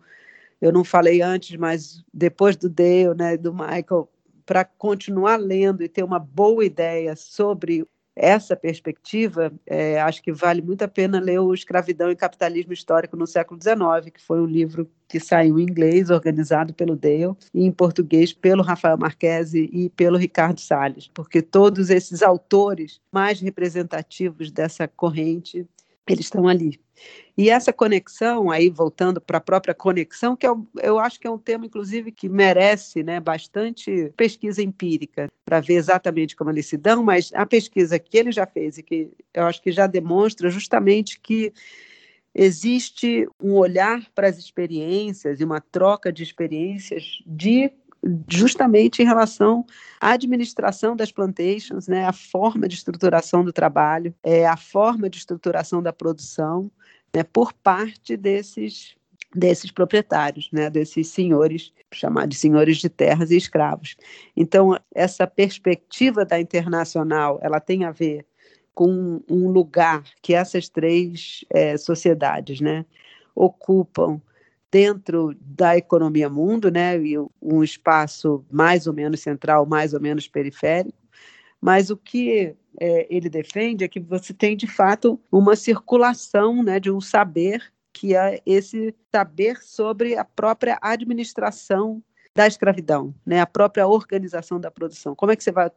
eu 0.61 0.71
não 0.71 0.83
falei 0.83 1.21
antes, 1.21 1.55
mas 1.57 2.03
depois 2.13 2.55
do 2.55 2.69
Dale, 2.69 3.15
né, 3.17 3.37
do 3.37 3.53
Michael, 3.53 4.09
para 4.45 4.63
continuar 4.63 5.37
lendo 5.37 5.83
e 5.83 5.89
ter 5.89 6.03
uma 6.03 6.19
boa 6.19 6.63
ideia 6.63 7.15
sobre 7.15 7.87
essa 8.15 8.56
perspectiva, 8.56 9.52
é, 9.65 10.00
acho 10.02 10.21
que 10.21 10.32
vale 10.32 10.62
muito 10.62 10.84
a 10.84 10.88
pena 10.88 11.19
ler 11.19 11.39
o 11.39 11.54
Escravidão 11.54 12.12
e 12.12 12.15
Capitalismo 12.15 12.74
Histórico 12.74 13.15
no 13.15 13.26
século 13.26 13.60
XIX, 13.62 14.12
que 14.13 14.21
foi 14.21 14.41
um 14.41 14.45
livro 14.45 14.89
que 15.08 15.19
saiu 15.19 15.60
em 15.60 15.63
inglês, 15.63 16.10
organizado 16.10 16.74
pelo 16.74 16.95
Dale, 16.95 17.36
e 17.54 17.65
em 17.65 17.71
português 17.71 18.32
pelo 18.34 18.63
Rafael 18.63 18.97
Marquesi 18.97 19.69
e 19.71 19.89
pelo 19.89 20.17
Ricardo 20.17 20.60
Salles, 20.60 21.10
porque 21.13 21.41
todos 21.41 21.89
esses 21.89 22.21
autores 22.21 23.02
mais 23.12 23.39
representativos 23.39 24.52
dessa 24.52 24.88
corrente, 24.88 25.67
eles 26.07 26.25
estão 26.25 26.47
ali. 26.47 26.79
E 27.37 27.49
essa 27.49 27.71
conexão, 27.71 28.51
aí 28.51 28.69
voltando 28.69 29.19
para 29.19 29.37
a 29.37 29.41
própria 29.41 29.73
conexão, 29.73 30.35
que 30.35 30.45
eu, 30.45 30.67
é 30.79 30.89
eu 30.89 30.99
acho 30.99 31.19
que 31.19 31.27
é 31.27 31.31
um 31.31 31.37
tema, 31.37 31.65
inclusive, 31.65 32.11
que 32.11 32.27
merece 32.27 33.03
né, 33.03 33.19
bastante 33.19 34.11
pesquisa 34.15 34.61
empírica 34.61 35.31
para 35.45 35.59
ver 35.59 35.75
exatamente 35.75 36.35
como 36.35 36.49
eles 36.49 36.65
se 36.65 36.77
dão, 36.77 37.01
mas 37.03 37.31
a 37.33 37.45
pesquisa 37.45 37.97
que 37.97 38.17
ele 38.17 38.31
já 38.31 38.45
fez 38.45 38.77
e 38.77 38.83
que 38.83 39.09
eu 39.33 39.45
acho 39.45 39.61
que 39.61 39.71
já 39.71 39.87
demonstra 39.87 40.49
justamente 40.49 41.19
que 41.19 41.53
existe 42.33 43.27
um 43.41 43.53
olhar 43.53 44.09
para 44.13 44.27
as 44.27 44.37
experiências 44.37 45.39
e 45.39 45.43
uma 45.43 45.59
troca 45.59 46.11
de 46.11 46.23
experiências 46.23 47.21
de 47.25 47.71
justamente 48.27 49.01
em 49.01 49.05
relação 49.05 49.65
à 49.99 50.11
administração 50.11 50.95
das 50.95 51.11
plantations, 51.11 51.88
né, 51.88 52.05
a 52.05 52.13
forma 52.13 52.67
de 52.67 52.76
estruturação 52.76 53.43
do 53.43 53.53
trabalho, 53.53 54.13
é, 54.23 54.47
a 54.47 54.57
forma 54.57 55.09
de 55.09 55.17
estruturação 55.17 55.82
da 55.84 55.93
produção, 55.93 56.71
né, 57.13 57.23
por 57.23 57.53
parte 57.53 58.17
desses 58.17 58.95
desses 59.34 59.71
proprietários, 59.71 60.49
né, 60.51 60.69
desses 60.69 61.07
senhores, 61.07 61.71
chamados 61.93 62.36
de 62.36 62.36
senhores 62.36 62.78
de 62.80 62.89
terras 62.89 63.32
e 63.32 63.38
escravos. 63.38 63.95
Então, 64.36 64.78
essa 64.93 65.26
perspectiva 65.26 66.26
da 66.26 66.38
internacional, 66.38 67.39
ela 67.41 67.61
tem 67.61 67.86
a 67.86 67.91
ver 67.91 68.26
com 68.73 69.21
um 69.30 69.49
lugar 69.49 70.03
que 70.21 70.34
essas 70.34 70.67
três 70.67 71.45
é, 71.49 71.78
sociedades, 71.78 72.59
né, 72.59 72.86
ocupam 73.34 74.21
dentro 74.72 75.36
da 75.41 75.78
economia 75.78 76.30
mundo, 76.30 76.72
né, 76.72 76.97
e 76.97 77.17
um 77.41 77.61
espaço 77.61 78.45
mais 78.49 78.88
ou 78.88 78.93
menos 78.93 79.19
central, 79.19 79.65
mais 79.65 79.93
ou 79.93 79.99
menos 79.99 80.28
periférico, 80.28 80.97
mas 81.59 81.89
o 81.89 81.97
que 81.97 82.55
é, 82.80 83.07
ele 83.09 83.30
defende 83.30 83.84
é 83.84 83.88
que 83.88 83.99
você 83.99 84.34
tem, 84.34 84.55
de 84.55 84.65
fato, 84.65 85.19
uma 85.32 85.55
circulação 85.55 86.63
né, 86.63 86.80
de 86.80 86.89
um 86.89 87.01
saber, 87.01 87.61
que 87.93 88.15
é 88.15 88.41
esse 88.45 88.95
saber 89.13 89.57
sobre 89.61 90.17
a 90.17 90.24
própria 90.24 90.80
administração 90.82 92.01
da 92.34 92.47
escravidão, 92.47 93.13
né? 93.25 93.41
a 93.41 93.45
própria 93.45 93.88
organização 93.88 94.59
da 94.59 94.71
produção. 94.71 95.13
Como 95.15 95.32
é 95.32 95.36
que 95.36 95.43
você 95.43 95.51
vai 95.51 95.69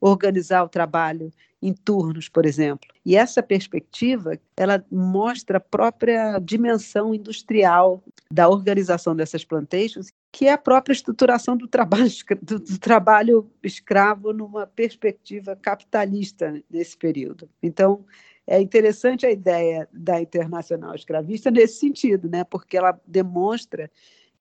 organizar 0.00 0.62
o 0.62 0.68
trabalho 0.68 1.30
em 1.60 1.72
turnos, 1.72 2.28
por 2.28 2.44
exemplo? 2.44 2.88
E 3.04 3.16
essa 3.16 3.42
perspectiva, 3.42 4.38
ela 4.56 4.84
mostra 4.90 5.56
a 5.56 5.60
própria 5.60 6.38
dimensão 6.38 7.14
industrial 7.14 8.02
da 8.30 8.48
organização 8.48 9.16
dessas 9.16 9.44
plantations, 9.44 10.12
que 10.30 10.46
é 10.46 10.52
a 10.52 10.58
própria 10.58 10.92
estruturação 10.92 11.56
do 11.56 11.66
trabalho, 11.66 12.10
do, 12.42 12.58
do 12.58 12.78
trabalho 12.78 13.50
escravo 13.62 14.32
numa 14.32 14.66
perspectiva 14.66 15.56
capitalista 15.56 16.62
nesse 16.70 16.96
período. 16.96 17.48
Então, 17.62 18.04
é 18.46 18.60
interessante 18.60 19.24
a 19.24 19.30
ideia 19.30 19.88
da 19.92 20.20
internacional 20.20 20.94
escravista 20.94 21.50
nesse 21.50 21.78
sentido, 21.78 22.28
né? 22.28 22.44
porque 22.44 22.76
ela 22.76 23.00
demonstra 23.06 23.90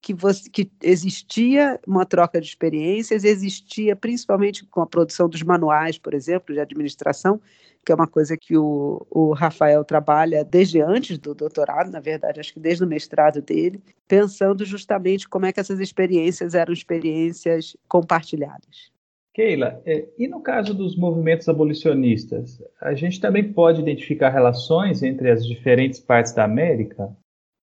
que, 0.02 0.14
você, 0.14 0.50
que 0.50 0.70
existia 0.82 1.80
uma 1.86 2.06
troca 2.06 2.42
de 2.42 2.48
experiências, 2.48 3.24
existia 3.24 3.96
principalmente 3.96 4.66
com 4.66 4.82
a 4.82 4.88
produção 4.88 5.30
dos 5.30 5.44
manuais, 5.44 5.98
por 5.98 6.14
exemplo, 6.14 6.54
de 6.54 6.60
administração, 6.60 7.40
que 7.86 7.92
é 7.92 7.96
uma 7.96 8.08
coisa 8.08 8.36
que 8.36 8.58
o, 8.58 9.06
o 9.10 9.34
Rafael 9.34 9.84
trabalha 9.84 10.44
desde 10.44 10.82
antes 10.82 11.18
do 11.18 11.34
doutorado, 11.34 11.92
na 11.92 12.00
verdade, 12.00 12.40
acho 12.40 12.54
que 12.54 12.60
desde 12.60 12.84
o 12.84 12.88
mestrado 12.88 13.42
dele, 13.42 13.82
pensando 14.08 14.66
justamente 14.66 15.28
como 15.30 15.46
é 15.46 15.54
que 15.54 15.60
essas 15.60 15.80
experiências 15.80 16.56
eram 16.56 16.74
experiências 16.74 17.76
compartilhadas. 17.88 18.92
Keila, 19.34 19.82
é, 19.86 20.10
e 20.18 20.28
no 20.28 20.42
caso 20.42 20.74
dos 20.74 20.98
movimentos 20.98 21.48
abolicionistas, 21.48 22.62
a 22.82 22.94
gente 22.94 23.20
também 23.20 23.54
pode 23.54 23.82
identificar 23.82 24.30
relações 24.30 25.02
entre 25.04 25.32
as 25.32 25.46
diferentes 25.46 26.00
partes 26.00 26.34
da 26.34 26.44
América? 26.44 27.16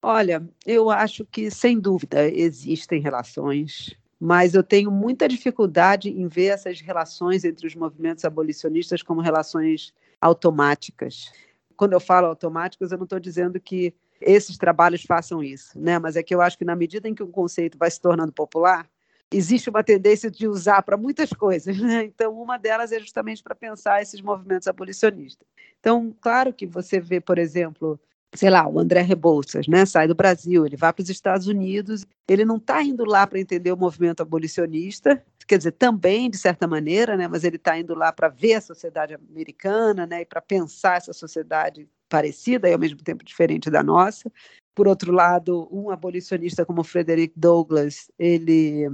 Olha, 0.01 0.47
eu 0.65 0.89
acho 0.89 1.25
que, 1.25 1.49
sem 1.49 1.79
dúvida, 1.79 2.27
existem 2.27 3.01
relações, 3.01 3.95
mas 4.19 4.53
eu 4.53 4.63
tenho 4.63 4.91
muita 4.91 5.27
dificuldade 5.27 6.09
em 6.09 6.27
ver 6.27 6.47
essas 6.47 6.79
relações 6.79 7.43
entre 7.43 7.65
os 7.65 7.75
movimentos 7.75 8.23
abolicionistas 8.23 9.01
como 9.01 9.21
relações 9.21 9.93
automáticas. 10.21 11.31
Quando 11.75 11.93
eu 11.93 11.99
falo 11.99 12.27
automáticas, 12.27 12.91
eu 12.91 12.97
não 12.97 13.05
estou 13.05 13.19
dizendo 13.19 13.59
que 13.59 13.93
esses 14.21 14.57
trabalhos 14.57 15.03
façam 15.03 15.43
isso, 15.43 15.79
né? 15.79 15.99
mas 15.99 16.15
é 16.15 16.23
que 16.23 16.33
eu 16.33 16.41
acho 16.41 16.57
que, 16.57 16.65
na 16.65 16.75
medida 16.75 17.07
em 17.07 17.13
que 17.13 17.23
um 17.23 17.31
conceito 17.31 17.77
vai 17.77 17.89
se 17.89 18.01
tornando 18.01 18.31
popular, 18.31 18.87
existe 19.31 19.69
uma 19.69 19.83
tendência 19.83 20.31
de 20.31 20.47
usar 20.47 20.81
para 20.81 20.97
muitas 20.97 21.31
coisas. 21.31 21.77
Né? 21.77 22.05
Então, 22.05 22.39
uma 22.39 22.57
delas 22.57 22.91
é 22.91 22.99
justamente 22.99 23.43
para 23.43 23.55
pensar 23.55 24.01
esses 24.01 24.21
movimentos 24.21 24.67
abolicionistas. 24.67 25.47
Então, 25.79 26.15
claro 26.19 26.53
que 26.53 26.65
você 26.65 26.99
vê, 26.99 27.19
por 27.21 27.37
exemplo, 27.37 27.99
sei 28.35 28.49
lá, 28.49 28.67
o 28.67 28.79
André 28.79 29.01
Rebouças, 29.01 29.67
né, 29.67 29.85
sai 29.85 30.07
do 30.07 30.15
Brasil, 30.15 30.65
ele 30.65 30.75
vai 30.75 30.91
para 30.91 31.01
os 31.01 31.09
Estados 31.09 31.47
Unidos, 31.47 32.05
ele 32.27 32.45
não 32.45 32.57
está 32.57 32.83
indo 32.83 33.05
lá 33.05 33.25
para 33.25 33.39
entender 33.39 33.71
o 33.71 33.77
movimento 33.77 34.21
abolicionista, 34.21 35.23
quer 35.47 35.57
dizer, 35.57 35.71
também 35.71 36.29
de 36.29 36.37
certa 36.37 36.67
maneira, 36.67 37.15
né, 37.15 37.27
mas 37.27 37.43
ele 37.43 37.55
está 37.55 37.77
indo 37.79 37.95
lá 37.95 38.11
para 38.11 38.27
ver 38.27 38.55
a 38.55 38.61
sociedade 38.61 39.13
americana, 39.13 40.05
né, 40.05 40.21
e 40.21 40.25
para 40.25 40.41
pensar 40.41 40.97
essa 40.97 41.13
sociedade 41.13 41.87
parecida 42.09 42.69
e 42.69 42.73
ao 42.73 42.79
mesmo 42.79 43.01
tempo 43.01 43.23
diferente 43.23 43.69
da 43.69 43.83
nossa. 43.83 44.31
Por 44.75 44.87
outro 44.87 45.11
lado, 45.11 45.67
um 45.71 45.89
abolicionista 45.89 46.65
como 46.65 46.83
Frederick 46.83 47.33
Douglass, 47.35 48.11
ele 48.19 48.87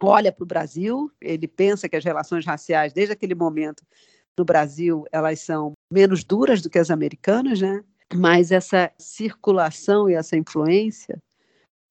olha 0.00 0.32
para 0.32 0.42
o 0.42 0.46
Brasil, 0.46 1.10
ele 1.20 1.46
pensa 1.46 1.88
que 1.88 1.96
as 1.96 2.04
relações 2.04 2.44
raciais, 2.44 2.92
desde 2.92 3.12
aquele 3.12 3.34
momento 3.34 3.84
no 4.36 4.44
Brasil, 4.44 5.04
elas 5.12 5.40
são 5.40 5.72
menos 5.90 6.24
duras 6.24 6.60
do 6.60 6.68
que 6.68 6.78
as 6.78 6.90
americanas, 6.90 7.60
né? 7.60 7.82
Mas 8.14 8.52
essa 8.52 8.90
circulação 8.98 10.08
e 10.08 10.14
essa 10.14 10.36
influência, 10.36 11.22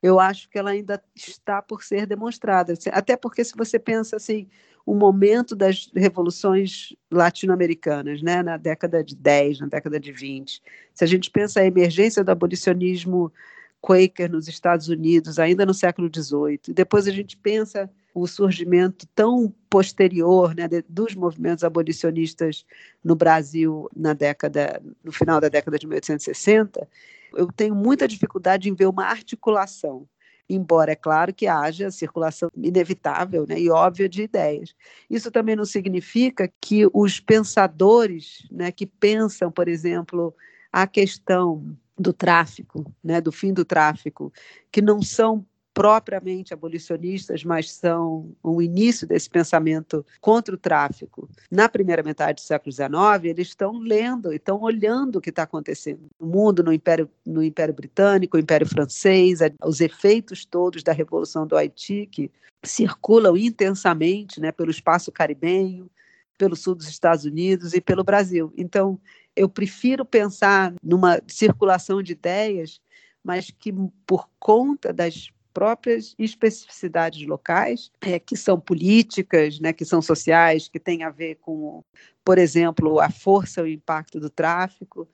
eu 0.01 0.19
acho 0.19 0.49
que 0.49 0.57
ela 0.57 0.71
ainda 0.71 1.01
está 1.15 1.61
por 1.61 1.83
ser 1.83 2.05
demonstrada. 2.05 2.73
Até 2.91 3.15
porque, 3.15 3.43
se 3.43 3.55
você 3.55 3.77
pensa 3.77 4.15
assim, 4.15 4.47
o 4.85 4.95
momento 4.95 5.55
das 5.55 5.91
revoluções 5.95 6.95
latino-americanas, 7.11 8.21
né, 8.21 8.41
na 8.41 8.57
década 8.57 9.03
de 9.03 9.15
10, 9.15 9.59
na 9.59 9.67
década 9.67 9.99
de 9.99 10.11
20, 10.11 10.61
se 10.93 11.03
a 11.03 11.07
gente 11.07 11.29
pensa 11.29 11.59
a 11.59 11.65
emergência 11.65 12.23
do 12.23 12.31
abolicionismo 12.31 13.31
Quaker 13.79 14.31
nos 14.31 14.47
Estados 14.47 14.89
Unidos, 14.89 15.39
ainda 15.39 15.65
no 15.65 15.73
século 15.73 16.09
XVIII, 16.13 16.59
e 16.69 16.73
depois 16.73 17.07
a 17.07 17.11
gente 17.11 17.37
pensa 17.37 17.89
o 18.13 18.27
surgimento 18.27 19.07
tão 19.15 19.53
posterior 19.69 20.53
né, 20.53 20.67
dos 20.87 21.15
movimentos 21.15 21.63
abolicionistas 21.63 22.65
no 23.03 23.15
Brasil 23.15 23.89
na 23.95 24.13
década, 24.13 24.81
no 25.03 25.11
final 25.11 25.39
da 25.39 25.49
década 25.49 25.77
de 25.79 25.87
1860, 25.87 26.87
eu 27.33 27.47
tenho 27.51 27.73
muita 27.73 28.07
dificuldade 28.07 28.69
em 28.69 28.75
ver 28.75 28.87
uma 28.87 29.05
articulação, 29.05 30.07
embora 30.49 30.91
é 30.91 30.95
claro 30.95 31.33
que 31.33 31.47
haja 31.47 31.89
circulação 31.89 32.49
inevitável 32.55 33.45
né, 33.47 33.59
e 33.59 33.69
óbvia 33.69 34.09
de 34.09 34.23
ideias. 34.23 34.75
Isso 35.09 35.31
também 35.31 35.55
não 35.55 35.65
significa 35.65 36.51
que 36.59 36.87
os 36.93 37.19
pensadores 37.19 38.45
né, 38.51 38.71
que 38.71 38.85
pensam, 38.85 39.49
por 39.49 39.69
exemplo, 39.69 40.35
a 40.71 40.85
questão 40.85 41.63
do 41.97 42.11
tráfico, 42.11 42.91
né, 43.03 43.21
do 43.21 43.31
fim 43.31 43.53
do 43.53 43.63
tráfico, 43.63 44.33
que 44.71 44.81
não 44.81 45.01
são 45.01 45.45
propriamente 45.73 46.53
abolicionistas, 46.53 47.43
mas 47.43 47.71
são 47.71 48.35
o 48.43 48.61
início 48.61 49.07
desse 49.07 49.29
pensamento 49.29 50.05
contra 50.19 50.53
o 50.53 50.57
tráfico. 50.57 51.29
Na 51.49 51.69
primeira 51.69 52.03
metade 52.03 52.41
do 52.41 52.45
século 52.45 52.71
XIX, 52.71 52.91
eles 53.23 53.47
estão 53.49 53.77
lendo 53.79 54.33
e 54.33 54.35
estão 54.35 54.61
olhando 54.61 55.17
o 55.17 55.21
que 55.21 55.29
está 55.29 55.43
acontecendo 55.43 56.01
no 56.19 56.27
mundo, 56.27 56.63
no 56.63 56.73
Império, 56.73 57.09
no 57.25 57.41
Império 57.41 57.73
Britânico, 57.73 58.37
no 58.37 58.43
Império 58.43 58.67
Francês, 58.67 59.39
os 59.63 59.79
efeitos 59.79 60.45
todos 60.45 60.83
da 60.83 60.91
Revolução 60.91 61.47
do 61.47 61.55
Haiti, 61.55 62.05
que 62.11 62.29
circulam 62.63 63.37
intensamente 63.37 64.39
né, 64.39 64.51
pelo 64.51 64.71
espaço 64.71 65.11
caribenho, 65.11 65.89
pelo 66.37 66.55
sul 66.55 66.75
dos 66.75 66.87
Estados 66.87 67.23
Unidos 67.23 67.73
e 67.73 67.79
pelo 67.79 68.03
Brasil. 68.03 68.51
Então, 68.57 68.99
eu 69.35 69.47
prefiro 69.47 70.03
pensar 70.03 70.73
numa 70.83 71.21
circulação 71.27 72.03
de 72.03 72.11
ideias, 72.11 72.81
mas 73.23 73.49
que, 73.51 73.73
por 74.05 74.27
conta 74.39 74.91
das 74.91 75.31
próprias 75.53 76.15
especificidades 76.17 77.25
locais, 77.27 77.91
é, 78.01 78.19
que 78.19 78.35
são 78.35 78.59
políticas, 78.59 79.59
né, 79.59 79.73
que 79.73 79.85
são 79.85 80.01
sociais, 80.01 80.67
que 80.67 80.79
têm 80.79 81.03
a 81.03 81.09
ver 81.09 81.35
com, 81.35 81.83
por 82.23 82.37
exemplo, 82.37 82.99
a 82.99 83.09
força 83.09 83.61
e 83.61 83.63
o 83.63 83.67
impacto 83.67 84.19
do 84.19 84.29
tráfico, 84.29 85.07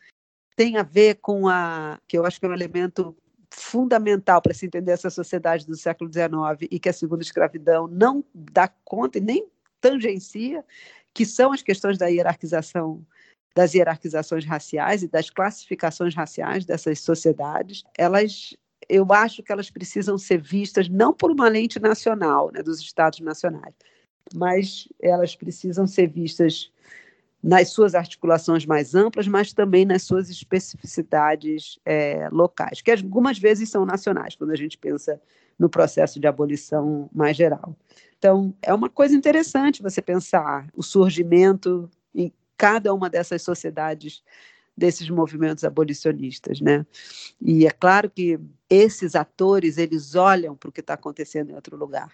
tem 0.56 0.78
a 0.78 0.84
ver 0.84 1.16
com 1.16 1.48
a, 1.48 2.00
que 2.08 2.18
eu 2.18 2.26
acho 2.26 2.40
que 2.40 2.46
é 2.46 2.50
um 2.50 2.54
elemento 2.54 3.16
fundamental 3.50 4.42
para 4.42 4.54
se 4.54 4.66
entender 4.66 4.92
essa 4.92 5.10
sociedade 5.10 5.66
do 5.66 5.76
século 5.76 6.12
XIX 6.12 6.68
e 6.70 6.80
que 6.80 6.90
a 6.90 6.94
segunda 6.94 7.24
escravidão 7.24 7.88
não 7.88 8.24
dá 8.34 8.68
conta 8.68 9.18
e 9.18 9.22
nem 9.22 9.48
tangencia, 9.80 10.64
que 11.14 11.26
são 11.26 11.52
as 11.52 11.62
questões 11.62 11.98
da 11.98 12.08
hierarquização 12.08 13.06
das 13.56 13.74
hierarquizações 13.74 14.46
raciais 14.46 15.02
e 15.02 15.08
das 15.08 15.32
classificações 15.32 16.14
raciais 16.14 16.64
dessas 16.64 17.00
sociedades, 17.00 17.84
elas 17.98 18.56
eu 18.90 19.06
acho 19.12 19.44
que 19.44 19.52
elas 19.52 19.70
precisam 19.70 20.18
ser 20.18 20.42
vistas 20.42 20.88
não 20.88 21.14
por 21.14 21.32
uma 21.32 21.48
lente 21.48 21.80
nacional, 21.80 22.52
né, 22.54 22.64
dos 22.64 22.80
estados 22.80 23.20
nacionais, 23.20 23.74
mas 24.34 24.88
elas 25.02 25.36
precisam 25.36 25.88
ser 25.88 26.08
vistas 26.08 26.72
nas 27.42 27.70
suas 27.70 27.96
articulações 27.96 28.66
mais 28.66 28.96
amplas, 28.96 29.28
mas 29.28 29.54
também 29.54 29.86
nas 29.86 30.04
suas 30.04 30.30
especificidades 30.30 31.80
é, 31.86 32.28
locais, 32.32 32.82
que 32.82 32.92
algumas 32.92 33.38
vezes 33.38 33.70
são 33.70 33.86
nacionais, 33.86 34.36
quando 34.36 34.52
a 34.52 34.56
gente 34.56 34.78
pensa 34.78 35.22
no 35.58 35.70
processo 35.70 36.20
de 36.20 36.28
abolição 36.28 37.10
mais 37.14 37.38
geral. 37.38 37.76
Então, 38.18 38.54
é 38.62 38.74
uma 38.74 38.90
coisa 38.90 39.16
interessante 39.16 39.84
você 39.84 40.02
pensar 40.02 40.68
o 40.76 40.82
surgimento 40.82 41.90
em 42.14 42.34
cada 42.58 42.94
uma 42.94 43.10
dessas 43.10 43.44
sociedades 43.44 44.24
desses 44.78 45.10
movimentos 45.10 45.64
abolicionistas, 45.64 46.62
né? 46.62 46.86
E 47.42 47.66
é 47.66 47.72
claro 47.72 48.10
que 48.10 48.40
esses 48.70 49.16
atores 49.16 49.78
eles 49.78 50.14
olham 50.14 50.56
para 50.56 50.70
o 50.70 50.72
que 50.72 50.82
está 50.82 50.94
acontecendo 50.94 51.50
em 51.50 51.56
outro 51.56 51.76
lugar, 51.76 52.14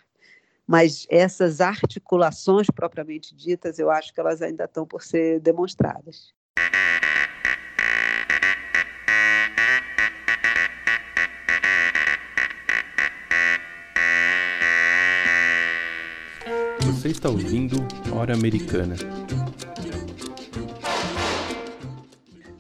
mas 0.66 1.06
essas 1.10 1.60
articulações 1.60 2.68
propriamente 2.74 3.36
ditas, 3.36 3.80
eu 3.80 3.92
acho 3.92 4.14
que 4.14 4.20
elas 4.20 4.42
ainda 4.42 4.64
estão 4.64 4.88
por 4.88 5.04
ser 5.04 5.42
demonstradas. 5.42 6.34
Você 16.86 17.10
está 17.10 17.30
ouvindo 17.30 17.86
Hora 18.16 18.34
Americana. 18.34 18.96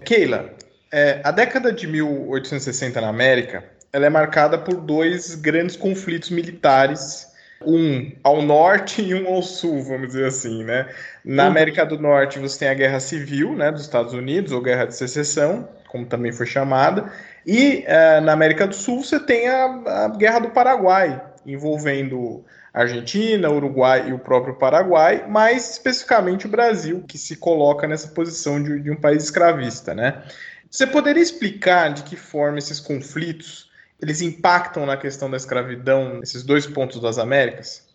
Keila, 0.03 0.53
é, 0.91 1.21
a 1.23 1.31
década 1.31 1.71
de 1.71 1.87
1860 1.87 3.01
na 3.01 3.09
América 3.09 3.63
ela 3.93 4.07
é 4.07 4.09
marcada 4.09 4.57
por 4.57 4.75
dois 4.75 5.35
grandes 5.35 5.75
conflitos 5.75 6.31
militares, 6.31 7.27
um 7.63 8.11
ao 8.23 8.41
norte 8.41 9.03
e 9.03 9.13
um 9.13 9.27
ao 9.27 9.43
sul, 9.43 9.83
vamos 9.83 10.07
dizer 10.07 10.25
assim, 10.25 10.63
né? 10.63 10.87
Na 11.23 11.43
uhum. 11.43 11.49
América 11.49 11.85
do 11.85 11.99
Norte 11.99 12.39
você 12.39 12.59
tem 12.59 12.69
a 12.69 12.73
Guerra 12.73 12.99
Civil, 12.99 13.55
né, 13.55 13.71
dos 13.71 13.83
Estados 13.83 14.13
Unidos, 14.13 14.51
ou 14.51 14.61
Guerra 14.61 14.85
de 14.85 14.95
Secessão, 14.95 15.69
como 15.87 16.07
também 16.07 16.31
foi 16.31 16.47
chamada, 16.47 17.11
e 17.45 17.85
uh, 17.87 18.21
na 18.21 18.33
América 18.33 18.65
do 18.65 18.73
Sul 18.73 19.03
você 19.03 19.19
tem 19.19 19.47
a, 19.47 19.65
a 19.85 20.07
Guerra 20.09 20.39
do 20.39 20.49
Paraguai, 20.49 21.21
envolvendo 21.45 22.43
Argentina, 22.73 23.51
Uruguai 23.51 24.09
e 24.09 24.13
o 24.13 24.19
próprio 24.19 24.55
Paraguai, 24.55 25.27
mais 25.27 25.69
especificamente 25.71 26.47
o 26.47 26.49
Brasil, 26.49 27.03
que 27.07 27.19
se 27.19 27.37
coloca 27.37 27.87
nessa 27.87 28.07
posição 28.07 28.61
de, 28.61 28.81
de 28.81 28.89
um 28.89 28.99
país 28.99 29.23
escravista, 29.23 29.93
né? 29.93 30.23
Você 30.69 30.87
poderia 30.87 31.21
explicar 31.21 31.93
de 31.93 32.01
que 32.01 32.15
forma 32.15 32.57
esses 32.57 32.79
conflitos 32.79 33.71
eles 34.01 34.21
impactam 34.21 34.85
na 34.85 34.97
questão 34.97 35.29
da 35.29 35.37
escravidão, 35.37 36.19
esses 36.21 36.43
dois 36.43 36.65
pontos 36.65 36.99
das 36.99 37.19
Américas? 37.19 37.87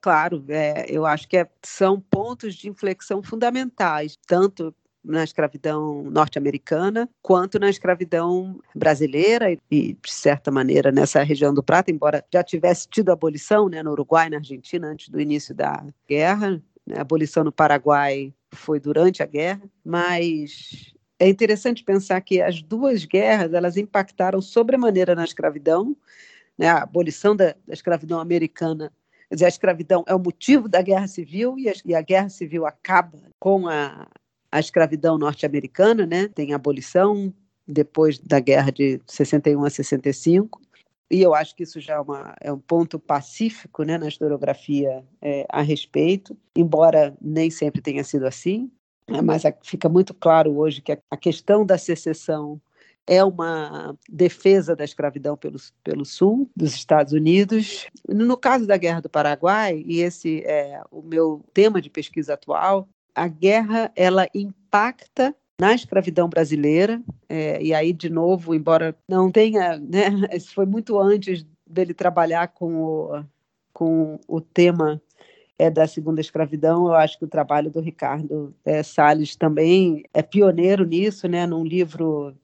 Claro, 0.00 0.44
é, 0.48 0.86
eu 0.88 1.06
acho 1.06 1.28
que 1.28 1.36
é, 1.36 1.48
são 1.62 2.00
pontos 2.00 2.56
de 2.56 2.68
inflexão 2.68 3.22
fundamentais, 3.22 4.18
tanto 4.26 4.74
na 5.04 5.24
escravidão 5.24 6.04
norte-americana, 6.04 7.08
quanto 7.20 7.58
na 7.58 7.68
escravidão 7.68 8.60
brasileira 8.74 9.52
e, 9.52 9.58
de 9.94 9.98
certa 10.06 10.50
maneira, 10.50 10.92
nessa 10.92 11.22
região 11.22 11.52
do 11.52 11.62
Prata, 11.62 11.90
embora 11.90 12.24
já 12.32 12.42
tivesse 12.42 12.88
tido 12.88 13.10
abolição 13.10 13.68
né, 13.68 13.82
no 13.82 13.92
Uruguai, 13.92 14.30
na 14.30 14.36
Argentina, 14.36 14.88
antes 14.88 15.08
do 15.08 15.20
início 15.20 15.54
da 15.54 15.84
guerra. 16.08 16.62
Né, 16.86 16.96
a 16.96 17.00
abolição 17.02 17.42
no 17.42 17.52
Paraguai 17.52 18.32
foi 18.52 18.78
durante 18.78 19.22
a 19.22 19.26
guerra, 19.26 19.62
mas 19.84 20.94
é 21.18 21.28
interessante 21.28 21.82
pensar 21.82 22.20
que 22.20 22.40
as 22.40 22.62
duas 22.62 23.04
guerras 23.04 23.52
elas 23.52 23.76
impactaram 23.76 24.40
sobremaneira 24.40 25.14
na 25.14 25.24
escravidão, 25.24 25.96
né, 26.56 26.68
a 26.68 26.82
abolição 26.82 27.34
da, 27.34 27.54
da 27.66 27.74
escravidão 27.74 28.20
americana 28.20 28.92
Quer 29.32 29.36
dizer, 29.36 29.44
a 29.46 29.48
escravidão 29.48 30.04
é 30.06 30.14
o 30.14 30.18
motivo 30.18 30.68
da 30.68 30.82
guerra 30.82 31.08
civil 31.08 31.58
e 31.58 31.66
a, 31.66 31.72
e 31.86 31.94
a 31.94 32.02
guerra 32.02 32.28
civil 32.28 32.66
acaba 32.66 33.18
com 33.38 33.66
a, 33.66 34.06
a 34.52 34.60
escravidão 34.60 35.16
norte-americana, 35.16 36.06
né? 36.06 36.28
Tem 36.28 36.52
abolição 36.52 37.32
depois 37.66 38.18
da 38.18 38.38
guerra 38.38 38.70
de 38.70 39.00
61 39.06 39.64
a 39.64 39.70
65. 39.70 40.60
E 41.10 41.22
eu 41.22 41.34
acho 41.34 41.56
que 41.56 41.62
isso 41.62 41.80
já 41.80 41.94
é, 41.94 42.00
uma, 42.00 42.34
é 42.40 42.52
um 42.52 42.58
ponto 42.58 42.98
pacífico 42.98 43.82
né, 43.82 43.98
na 43.98 44.08
historiografia 44.08 45.04
é, 45.20 45.46
a 45.48 45.60
respeito, 45.62 46.36
embora 46.56 47.14
nem 47.20 47.50
sempre 47.50 47.80
tenha 47.80 48.04
sido 48.04 48.26
assim. 48.26 48.70
Né, 49.08 49.20
mas 49.20 49.42
fica 49.62 49.88
muito 49.88 50.14
claro 50.14 50.56
hoje 50.56 50.80
que 50.80 50.92
a, 51.10 51.16
questão 51.16 51.66
da 51.66 51.76
secessão 51.76 52.60
é 53.06 53.22
uma 53.22 53.96
defesa 54.08 54.76
da 54.76 54.84
escravidão 54.84 55.36
pelo, 55.36 55.58
pelo 55.82 56.04
sul 56.04 56.48
dos 56.56 56.74
Estados 56.74 57.12
Unidos. 57.12 57.86
No 58.08 58.36
caso 58.36 58.66
da 58.66 58.76
Guerra 58.76 59.00
do 59.00 59.10
Paraguai, 59.10 59.82
e 59.86 60.00
esse 60.00 60.42
é 60.44 60.80
o 60.90 61.02
meu 61.02 61.44
tema 61.52 61.80
de 61.80 61.90
pesquisa 61.90 62.34
atual, 62.34 62.88
a 63.14 63.28
guerra 63.28 63.90
ela 63.94 64.26
impacta 64.34 65.34
na 65.60 65.74
escravidão 65.74 66.28
brasileira, 66.28 67.00
é, 67.28 67.62
e 67.62 67.72
aí, 67.72 67.92
de 67.92 68.10
novo, 68.10 68.54
embora 68.54 68.96
não 69.08 69.30
tenha, 69.30 69.76
né, 69.78 70.08
isso 70.34 70.52
foi 70.54 70.66
muito 70.66 70.98
antes 70.98 71.46
dele 71.66 71.94
trabalhar 71.94 72.48
com 72.48 72.82
o, 72.82 73.24
com 73.72 74.18
o 74.26 74.40
tema 74.40 75.00
é, 75.58 75.70
da 75.70 75.86
segunda 75.86 76.20
escravidão, 76.20 76.86
eu 76.86 76.94
acho 76.94 77.18
que 77.18 77.24
o 77.24 77.28
trabalho 77.28 77.70
do 77.70 77.80
Ricardo 77.80 78.54
é, 78.64 78.82
Salles 78.82 79.36
também 79.36 80.04
é 80.12 80.22
pioneiro 80.22 80.84
nisso, 80.84 81.28
né, 81.28 81.46
num 81.46 81.64
livro 81.64 82.34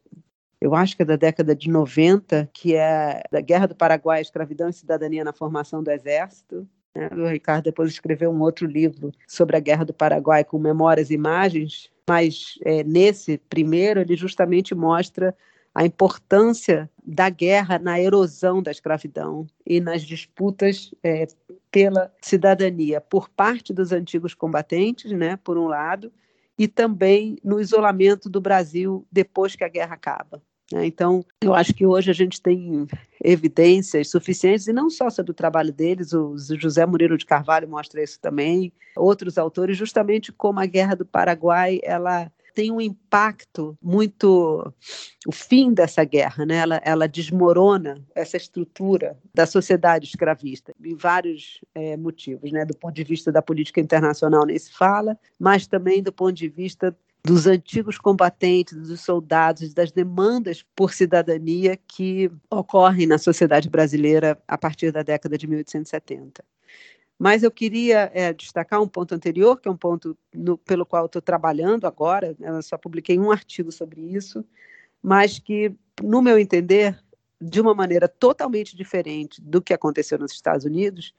eu 0.61 0.75
acho 0.75 0.97
que 0.97 1.03
é 1.03 1.05
da 1.05 1.17
década 1.17 1.55
de 1.55 1.71
90, 1.71 2.51
que 2.53 2.75
é 2.75 3.23
da 3.31 3.41
Guerra 3.41 3.69
do 3.69 3.77
Paraguai, 3.77 4.21
Escravidão 4.21 4.69
e 4.69 4.73
Cidadania 4.73 5.23
na 5.23 5.33
Formação 5.33 5.83
do 5.83 5.91
Exército. 5.91 6.69
Né? 6.95 7.09
O 7.13 7.29
Ricardo 7.29 7.65
depois 7.65 7.91
escreveu 7.91 8.31
um 8.31 8.41
outro 8.41 8.67
livro 8.67 9.13
sobre 9.27 9.57
a 9.57 9.61
Guerra 9.61 9.85
do 9.85 9.95
Paraguai 9.95 10.45
com 10.45 10.59
memórias 10.59 11.11
e 11.11 11.15
imagens, 11.15 11.91
mas 12.09 12.59
é, 12.65 12.83
nesse 12.85 13.39
primeiro 13.39 14.01
ele 14.01 14.17
justamente 14.17 14.75
mostra 14.75 15.35
a 15.75 15.85
importância 15.85 16.91
da 17.07 17.29
guerra 17.29 17.79
na 17.79 18.01
erosão 18.01 18.63
da 18.63 18.71
escravidão 18.71 19.47
e 19.65 19.81
nas 19.81 20.03
disputas 20.03 20.93
é, 21.05 21.27
pela 21.71 22.13
cidadania 22.21 23.01
por 23.01 23.29
parte 23.29 23.73
dos 23.73 23.93
antigos 23.93 24.35
combatentes, 24.35 25.13
né, 25.13 25.37
por 25.37 25.57
um 25.57 25.69
lado, 25.69 26.13
e 26.59 26.67
também 26.67 27.39
no 27.45 27.61
isolamento 27.61 28.29
do 28.29 28.41
Brasil 28.41 29.07
depois 29.13 29.55
que 29.55 29.63
a 29.63 29.69
guerra 29.69 29.95
acaba. 29.95 30.43
Né? 30.73 30.87
Então, 30.87 31.25
eu 31.41 31.55
acho 31.55 31.73
que 31.75 31.87
hoje 31.87 32.11
a 32.11 32.15
gente 32.15 32.41
tem 32.41 32.87
evidências 33.23 34.11
suficientes, 34.11 34.67
e 34.67 34.73
não 34.73 34.91
só 34.91 35.11
sobre 35.11 35.33
o 35.33 35.35
trabalho 35.35 35.73
deles, 35.73 36.13
o 36.13 36.37
José 36.37 36.85
Murilo 36.85 37.17
de 37.17 37.27
Carvalho 37.27 37.69
mostra 37.69 38.03
isso 38.03 38.21
também, 38.21 38.73
outros 38.97 39.39
autores, 39.39 39.77
justamente 39.77 40.33
como 40.33 40.61
a 40.61 40.67
Guerra 40.67 40.95
do 40.95 41.07
Paraguai, 41.07 41.81
ela 41.83 42.31
tem 42.59 42.73
um 42.73 42.81
impacto 42.81 43.79
muito. 43.81 44.75
O 45.25 45.31
fim 45.31 45.73
dessa 45.73 46.03
guerra, 46.03 46.45
né? 46.45 46.57
ela, 46.57 46.81
ela 46.85 47.07
desmorona 47.07 48.05
essa 48.17 48.37
estrutura 48.37 49.17
da 49.33 49.47
sociedade 49.47 50.07
escravista, 50.07 50.75
em 50.85 50.97
vários 50.97 51.61
é, 51.73 51.97
motivos. 51.97 52.51
Né? 52.51 52.65
Do 52.65 52.77
ponto 52.77 52.97
de 52.97 53.05
vista 53.05 53.31
da 53.31 53.41
política 53.41 53.81
internacional, 53.81 54.45
nem 54.45 54.59
se 54.59 54.73
fala, 54.73 55.17
mas 55.39 55.69
também 55.69 56.03
do 56.03 56.13
ponto 56.13 56.33
de 56.33 56.49
vista 56.49 56.97
dos 57.25 57.47
antigos 57.47 57.99
combatentes, 57.99 58.77
dos 58.77 59.01
soldados, 59.01 59.75
das 59.75 59.93
demandas 59.93 60.65
por 60.75 60.93
cidadania 60.93 61.77
que 61.77 62.31
ocorrem 62.51 63.07
na 63.07 63.19
sociedade 63.19 63.69
brasileira 63.69 64.41
a 64.47 64.57
partir 64.57 64.93
da 64.93 65.03
década 65.03 65.37
de 65.37 65.47
1870. 65.47 66.45
Mas 67.19 67.43
eu 67.43 67.51
queria 67.51 68.11
é, 68.15 68.33
destacar 68.33 68.81
um 68.81 68.87
ponto 68.87 69.15
anterior, 69.15 69.61
que 69.61 69.69
é 69.69 69.71
um 69.71 69.77
ponto 69.77 70.17
no, 70.33 70.57
pelo 70.57 70.87
qual 70.87 71.07
estou 71.07 71.21
trabalhando 71.21 71.87
agora, 71.87 72.37
né, 72.39 72.49
eu 72.51 72.63
só 72.63 72.79
publiquei 72.79 73.19
um 73.19 73.33
artigo 73.33 73.73
sobre 73.73 74.01
isso, 74.01 74.45
mas 75.03 75.39
que, 75.39 75.75
no 76.01 76.23
meu 76.23 76.39
entender, 76.39 76.97
de 77.41 77.61
uma 77.61 77.75
maneira 77.75 78.09
totalmente 78.09 78.77
diferente 78.77 79.41
do 79.41 79.61
que 79.61 79.75
aconteceu 79.75 80.19
nos 80.19 80.33
Estados 80.33 80.65
Unidos, 80.65 81.13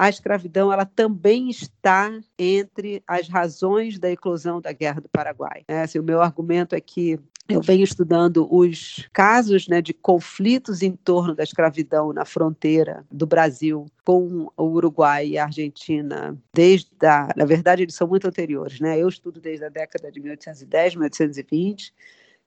a 0.00 0.08
escravidão 0.08 0.72
ela 0.72 0.86
também 0.86 1.50
está 1.50 2.10
entre 2.38 3.02
as 3.06 3.28
razões 3.28 3.98
da 3.98 4.10
eclosão 4.10 4.58
da 4.58 4.72
Guerra 4.72 4.98
do 4.98 5.10
Paraguai. 5.10 5.62
É, 5.68 5.82
assim, 5.82 5.98
o 5.98 6.02
meu 6.02 6.22
argumento 6.22 6.74
é 6.74 6.80
que 6.80 7.20
eu 7.46 7.60
venho 7.60 7.84
estudando 7.84 8.48
os 8.50 9.06
casos 9.12 9.68
né, 9.68 9.82
de 9.82 9.92
conflitos 9.92 10.80
em 10.80 10.92
torno 10.92 11.34
da 11.34 11.42
escravidão 11.42 12.14
na 12.14 12.24
fronteira 12.24 13.04
do 13.12 13.26
Brasil 13.26 13.84
com 14.02 14.50
o 14.56 14.64
Uruguai 14.68 15.26
e 15.28 15.38
a 15.38 15.44
Argentina 15.44 16.34
desde 16.54 16.88
a, 17.04 17.28
na 17.36 17.44
verdade 17.44 17.82
eles 17.82 17.94
são 17.94 18.08
muito 18.08 18.26
anteriores, 18.26 18.80
né? 18.80 18.98
Eu 18.98 19.08
estudo 19.08 19.38
desde 19.38 19.66
a 19.66 19.68
década 19.68 20.10
de 20.10 20.18
1810, 20.18 20.94
1820. 20.94 21.92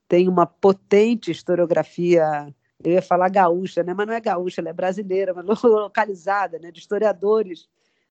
Tem 0.08 0.28
uma 0.28 0.48
potente 0.48 1.30
historiografia 1.30 2.52
eu 2.84 2.92
ia 2.92 3.02
falar 3.02 3.30
gaúcha, 3.30 3.84
né? 3.84 3.94
mas 3.94 4.06
não 4.06 4.14
é 4.14 4.20
gaúcha, 4.20 4.62
ela 4.62 4.70
é 4.70 4.74
brasileira, 4.74 5.34
mas 5.34 5.46
localizada, 5.64 6.60
né? 6.60 6.72
de 6.72 6.80
historiadores 6.80 7.68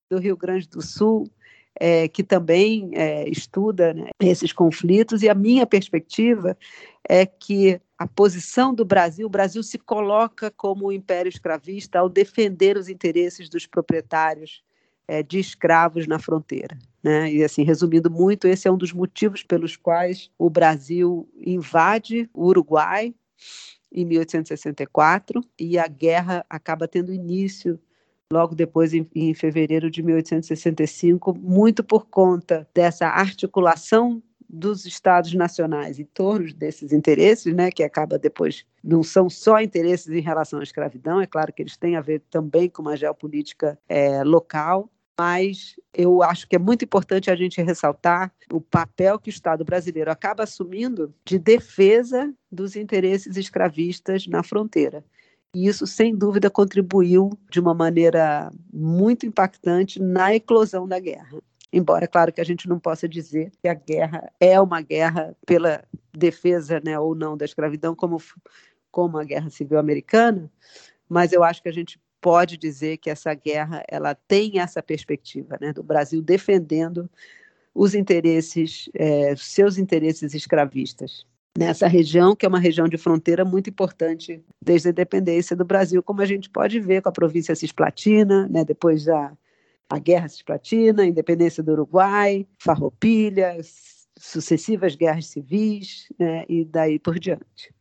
do 0.08 0.18
Rio 0.18 0.36
Grande 0.36 0.68
do 0.68 0.82
Sul, 0.82 1.30
é, 1.78 2.06
que 2.08 2.22
também 2.22 2.90
é, 2.94 3.28
estuda 3.28 3.94
né, 3.94 4.10
esses 4.20 4.52
conflitos, 4.52 5.22
e 5.22 5.28
a 5.28 5.34
minha 5.34 5.66
perspectiva 5.66 6.56
é 7.08 7.24
que 7.24 7.80
a 7.98 8.06
posição 8.06 8.74
do 8.74 8.84
Brasil, 8.84 9.26
o 9.26 9.30
Brasil 9.30 9.62
se 9.62 9.78
coloca 9.78 10.50
como 10.50 10.88
um 10.88 10.92
império 10.92 11.28
escravista 11.28 11.98
ao 11.98 12.08
defender 12.08 12.76
os 12.76 12.88
interesses 12.88 13.48
dos 13.48 13.66
proprietários 13.66 14.62
é, 15.08 15.22
de 15.22 15.38
escravos 15.38 16.06
na 16.06 16.18
fronteira. 16.18 16.78
Né? 17.02 17.32
E 17.32 17.44
assim, 17.44 17.64
resumindo 17.64 18.10
muito, 18.10 18.46
esse 18.46 18.68
é 18.68 18.70
um 18.70 18.76
dos 18.76 18.92
motivos 18.92 19.42
pelos 19.42 19.76
quais 19.76 20.30
o 20.38 20.48
Brasil 20.48 21.28
invade 21.36 22.28
o 22.32 22.46
Uruguai 22.46 23.14
em 23.92 24.04
1864 24.04 25.40
e 25.58 25.78
a 25.78 25.86
guerra 25.86 26.44
acaba 26.48 26.88
tendo 26.88 27.12
início 27.12 27.78
logo 28.32 28.54
depois, 28.54 28.94
em, 28.94 29.06
em 29.14 29.34
fevereiro 29.34 29.90
de 29.90 30.02
1865, 30.02 31.34
muito 31.38 31.84
por 31.84 32.06
conta 32.06 32.66
dessa 32.74 33.06
articulação 33.06 34.22
dos 34.48 34.84
estados 34.84 35.32
nacionais 35.32 35.98
em 35.98 36.04
torno 36.04 36.52
desses 36.52 36.92
interesses, 36.92 37.54
né, 37.54 37.70
que 37.70 37.82
acaba 37.82 38.18
depois 38.18 38.66
não 38.84 39.02
são 39.02 39.30
só 39.30 39.60
interesses 39.60 40.08
em 40.08 40.20
relação 40.20 40.60
à 40.60 40.62
escravidão, 40.62 41.20
é 41.20 41.26
claro 41.26 41.52
que 41.52 41.62
eles 41.62 41.76
têm 41.76 41.96
a 41.96 42.02
ver 42.02 42.22
também 42.30 42.68
com 42.68 42.82
uma 42.82 42.96
geopolítica 42.96 43.78
é, 43.88 44.22
local, 44.22 44.90
mas 45.18 45.76
eu 45.94 46.22
acho 46.22 46.48
que 46.48 46.56
é 46.56 46.58
muito 46.58 46.84
importante 46.84 47.30
a 47.30 47.36
gente 47.36 47.60
ressaltar 47.62 48.32
o 48.50 48.60
papel 48.60 49.18
que 49.18 49.28
o 49.28 49.30
Estado 49.30 49.64
brasileiro 49.64 50.10
acaba 50.10 50.42
assumindo 50.42 51.14
de 51.24 51.38
defesa 51.38 52.32
dos 52.50 52.76
interesses 52.76 53.36
escravistas 53.36 54.26
na 54.26 54.42
fronteira. 54.42 55.04
E 55.54 55.68
isso, 55.68 55.86
sem 55.86 56.16
dúvida, 56.16 56.48
contribuiu 56.48 57.30
de 57.50 57.60
uma 57.60 57.74
maneira 57.74 58.50
muito 58.72 59.26
impactante 59.26 60.00
na 60.00 60.34
eclosão 60.34 60.88
da 60.88 60.98
guerra. 60.98 61.38
Embora, 61.70 62.06
claro, 62.06 62.32
que 62.32 62.40
a 62.40 62.44
gente 62.44 62.68
não 62.68 62.78
possa 62.78 63.08
dizer 63.08 63.50
que 63.60 63.68
a 63.68 63.74
guerra 63.74 64.30
é 64.40 64.60
uma 64.60 64.80
guerra 64.80 65.36
pela 65.46 65.84
defesa 66.12 66.80
né, 66.84 66.98
ou 66.98 67.14
não 67.14 67.36
da 67.36 67.44
escravidão, 67.44 67.94
como, 67.94 68.18
como 68.90 69.18
a 69.18 69.24
Guerra 69.24 69.50
Civil 69.50 69.78
Americana, 69.78 70.50
mas 71.08 71.32
eu 71.32 71.44
acho 71.44 71.62
que 71.62 71.68
a 71.68 71.72
gente 71.72 71.98
pode 72.22 72.56
dizer 72.56 72.98
que 72.98 73.10
essa 73.10 73.34
guerra 73.34 73.82
ela 73.88 74.14
tem 74.14 74.60
essa 74.60 74.80
perspectiva 74.80 75.58
né, 75.60 75.72
do 75.72 75.82
Brasil 75.82 76.22
defendendo 76.22 77.10
os 77.74 77.94
interesses, 77.94 78.88
é, 78.94 79.34
seus 79.36 79.76
interesses 79.76 80.32
escravistas. 80.32 81.26
nessa 81.58 81.86
região, 81.86 82.34
que 82.34 82.46
é 82.46 82.48
uma 82.48 82.58
região 82.58 82.88
de 82.88 82.96
fronteira 82.96 83.44
muito 83.44 83.68
importante 83.68 84.42
desde 84.62 84.88
a 84.88 84.90
independência 84.90 85.54
do 85.54 85.66
Brasil, 85.66 86.02
como 86.02 86.22
a 86.22 86.24
gente 86.24 86.48
pode 86.48 86.80
ver 86.80 87.02
com 87.02 87.10
a 87.10 87.12
província 87.12 87.54
cisplatina, 87.54 88.48
né, 88.48 88.64
depois 88.64 89.04
da 89.04 89.36
a 89.90 89.98
Guerra 89.98 90.26
Cisplatina, 90.28 91.02
a 91.02 91.06
independência 91.06 91.62
do 91.62 91.72
Uruguai, 91.72 92.46
Farroupilha, 92.58 93.58
sucessivas 94.16 94.94
guerras 94.94 95.26
civis 95.26 96.06
né, 96.18 96.46
e 96.48 96.64
daí 96.64 96.98
por 96.98 97.18
diante. 97.18 97.74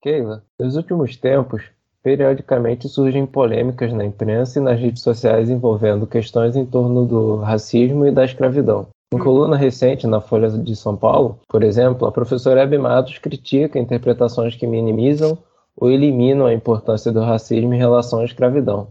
Keila, 0.00 0.46
nos 0.56 0.76
últimos 0.76 1.16
tempos, 1.16 1.64
periodicamente 2.02 2.88
surgem 2.88 3.26
polêmicas 3.26 3.92
na 3.92 4.04
imprensa 4.04 4.58
e 4.58 4.62
nas 4.62 4.78
redes 4.78 5.02
sociais 5.02 5.50
envolvendo 5.50 6.06
questões 6.06 6.56
em 6.56 6.64
torno 6.64 7.06
do 7.06 7.36
racismo 7.36 8.06
e 8.06 8.10
da 8.10 8.24
escravidão. 8.24 8.88
Em 9.12 9.18
coluna 9.18 9.56
recente 9.56 10.06
na 10.06 10.20
Folha 10.20 10.50
de 10.50 10.76
São 10.76 10.96
Paulo, 10.96 11.40
por 11.48 11.62
exemplo, 11.62 12.06
a 12.06 12.12
professora 12.12 12.60
Hebe 12.60 12.76
Matos 12.76 13.18
critica 13.18 13.78
interpretações 13.78 14.54
que 14.54 14.66
minimizam 14.66 15.38
ou 15.76 15.90
eliminam 15.90 16.46
a 16.46 16.52
importância 16.52 17.10
do 17.10 17.20
racismo 17.20 17.72
em 17.72 17.78
relação 17.78 18.20
à 18.20 18.24
escravidão. 18.24 18.88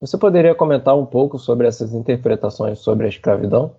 Você 0.00 0.16
poderia 0.16 0.54
comentar 0.54 0.96
um 0.96 1.04
pouco 1.04 1.38
sobre 1.38 1.66
essas 1.66 1.92
interpretações 1.92 2.78
sobre 2.78 3.04
a 3.04 3.08
escravidão? 3.08 3.72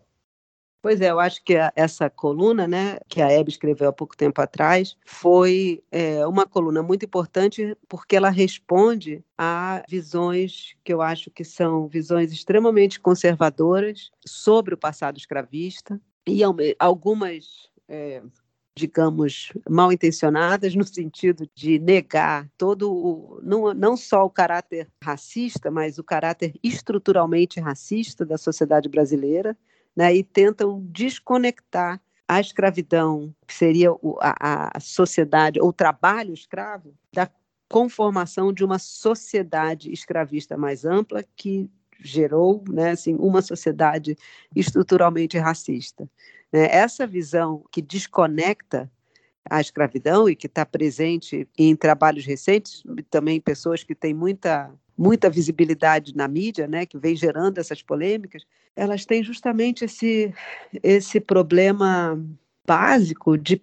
Pois 0.81 0.99
é, 0.99 1.11
eu 1.11 1.19
acho 1.19 1.43
que 1.43 1.55
a, 1.55 1.71
essa 1.75 2.09
coluna, 2.09 2.67
né, 2.67 2.97
que 3.07 3.21
a 3.21 3.31
Hebe 3.31 3.51
escreveu 3.51 3.89
há 3.89 3.93
pouco 3.93 4.17
tempo 4.17 4.41
atrás, 4.41 4.97
foi 5.05 5.83
é, 5.91 6.25
uma 6.25 6.47
coluna 6.47 6.81
muito 6.81 7.05
importante 7.05 7.77
porque 7.87 8.15
ela 8.15 8.31
responde 8.31 9.23
a 9.37 9.83
visões 9.87 10.75
que 10.83 10.91
eu 10.91 11.01
acho 11.01 11.29
que 11.29 11.43
são 11.43 11.87
visões 11.87 12.31
extremamente 12.31 12.99
conservadoras 12.99 14.09
sobre 14.25 14.73
o 14.73 14.77
passado 14.77 15.17
escravista 15.17 16.01
e 16.27 16.41
algumas 16.79 17.69
é, 17.87 18.23
digamos, 18.75 19.51
mal 19.69 19.91
intencionadas, 19.91 20.73
no 20.75 20.83
sentido 20.83 21.47
de 21.53 21.77
negar 21.77 22.49
todo 22.57 22.91
o, 22.91 23.39
não, 23.43 23.73
não 23.73 23.97
só 23.97 24.25
o 24.25 24.29
caráter 24.29 24.87
racista, 25.03 25.69
mas 25.69 25.97
o 25.97 26.03
caráter 26.03 26.53
estruturalmente 26.63 27.59
racista 27.59 28.25
da 28.25 28.37
sociedade 28.37 28.87
brasileira, 28.87 29.57
né, 29.95 30.13
e 30.13 30.23
tentam 30.23 30.81
desconectar 30.89 31.99
a 32.27 32.39
escravidão, 32.39 33.33
que 33.45 33.53
seria 33.53 33.89
a, 34.21 34.77
a 34.77 34.79
sociedade, 34.79 35.59
ou 35.59 35.69
o 35.69 35.73
trabalho 35.73 36.33
escravo, 36.33 36.93
da 37.13 37.29
conformação 37.67 38.53
de 38.53 38.63
uma 38.63 38.79
sociedade 38.79 39.91
escravista 39.91 40.57
mais 40.57 40.85
ampla 40.85 41.23
que 41.35 41.69
gerou 42.03 42.63
né, 42.69 42.91
assim, 42.91 43.15
uma 43.15 43.41
sociedade 43.41 44.17
estruturalmente 44.55 45.37
racista. 45.37 46.09
Né? 46.51 46.67
Essa 46.71 47.05
visão 47.05 47.63
que 47.71 47.81
desconecta 47.81 48.91
a 49.49 49.59
escravidão 49.59 50.29
e 50.29 50.35
que 50.35 50.47
está 50.47 50.65
presente 50.65 51.47
em 51.57 51.75
trabalhos 51.75 52.25
recentes, 52.25 52.83
também 53.09 53.41
pessoas 53.41 53.83
que 53.83 53.95
têm 53.95 54.13
muita 54.13 54.71
muita 55.01 55.31
visibilidade 55.31 56.15
na 56.15 56.27
mídia, 56.27 56.67
né, 56.67 56.85
que 56.85 56.95
vem 56.95 57.15
gerando 57.15 57.57
essas 57.57 57.81
polêmicas, 57.81 58.45
elas 58.75 59.03
têm 59.03 59.23
justamente 59.23 59.85
esse, 59.85 60.31
esse 60.83 61.19
problema 61.19 62.23
básico 62.67 63.35
de, 63.35 63.59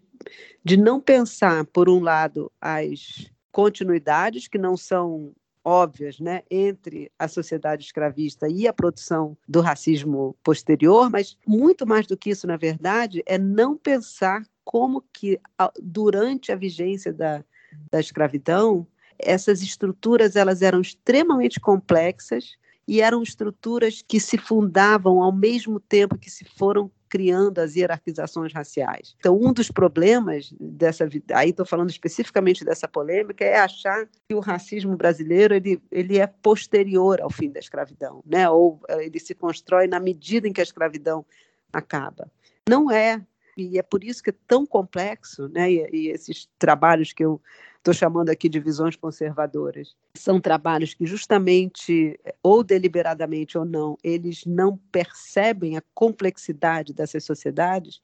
de 0.64 0.76
não 0.76 1.00
pensar, 1.00 1.64
por 1.66 1.88
um 1.88 2.00
lado, 2.00 2.50
as 2.60 3.30
continuidades 3.52 4.48
que 4.48 4.58
não 4.58 4.76
são 4.76 5.32
óbvias 5.64 6.18
né, 6.18 6.42
entre 6.50 7.12
a 7.16 7.28
sociedade 7.28 7.84
escravista 7.84 8.48
e 8.48 8.66
a 8.66 8.72
produção 8.72 9.36
do 9.46 9.60
racismo 9.60 10.34
posterior, 10.42 11.08
mas 11.08 11.38
muito 11.46 11.86
mais 11.86 12.04
do 12.04 12.16
que 12.16 12.30
isso, 12.30 12.48
na 12.48 12.56
verdade, 12.56 13.22
é 13.26 13.38
não 13.38 13.76
pensar 13.76 14.42
como 14.64 15.04
que, 15.12 15.38
durante 15.80 16.50
a 16.50 16.56
vigência 16.56 17.12
da, 17.12 17.44
da 17.92 18.00
escravidão, 18.00 18.86
essas 19.18 19.62
estruturas 19.62 20.36
elas 20.36 20.62
eram 20.62 20.80
extremamente 20.80 21.60
complexas 21.60 22.56
e 22.86 23.02
eram 23.02 23.22
estruturas 23.22 24.02
que 24.06 24.18
se 24.18 24.38
fundavam 24.38 25.22
ao 25.22 25.30
mesmo 25.30 25.78
tempo 25.78 26.16
que 26.16 26.30
se 26.30 26.44
foram 26.44 26.90
criando 27.08 27.58
as 27.58 27.74
hierarquizações 27.74 28.52
raciais. 28.52 29.14
Então, 29.18 29.38
um 29.40 29.52
dos 29.52 29.70
problemas 29.70 30.54
dessa, 30.60 31.08
aí 31.32 31.50
estou 31.50 31.66
falando 31.66 31.90
especificamente 31.90 32.64
dessa 32.64 32.86
polêmica, 32.86 33.44
é 33.44 33.58
achar 33.58 34.06
que 34.28 34.34
o 34.34 34.40
racismo 34.40 34.96
brasileiro 34.96 35.54
ele, 35.54 35.82
ele 35.90 36.18
é 36.18 36.26
posterior 36.26 37.20
ao 37.20 37.30
fim 37.30 37.50
da 37.50 37.60
escravidão, 37.60 38.22
né? 38.26 38.48
Ou 38.48 38.80
eh, 38.88 39.06
ele 39.06 39.18
se 39.18 39.34
constrói 39.34 39.86
na 39.86 39.98
medida 39.98 40.46
em 40.46 40.52
que 40.52 40.60
a 40.60 40.64
escravidão 40.64 41.24
acaba. 41.72 42.30
Não 42.68 42.90
é, 42.90 43.22
e 43.56 43.78
é 43.78 43.82
por 43.82 44.04
isso 44.04 44.22
que 44.22 44.30
é 44.30 44.34
tão 44.46 44.66
complexo, 44.66 45.48
né? 45.48 45.70
E, 45.70 45.88
e 45.92 46.08
esses 46.08 46.48
trabalhos 46.58 47.12
que 47.12 47.24
eu 47.24 47.40
estou 47.78 47.94
chamando 47.94 48.30
aqui 48.30 48.48
de 48.48 48.60
visões 48.60 48.96
conservadoras. 48.96 49.96
São 50.14 50.40
trabalhos 50.40 50.94
que, 50.94 51.06
justamente, 51.06 52.18
ou 52.42 52.62
deliberadamente 52.62 53.56
ou 53.56 53.64
não, 53.64 53.96
eles 54.02 54.44
não 54.44 54.76
percebem 54.92 55.76
a 55.76 55.82
complexidade 55.94 56.92
dessas 56.92 57.24
sociedades, 57.24 58.00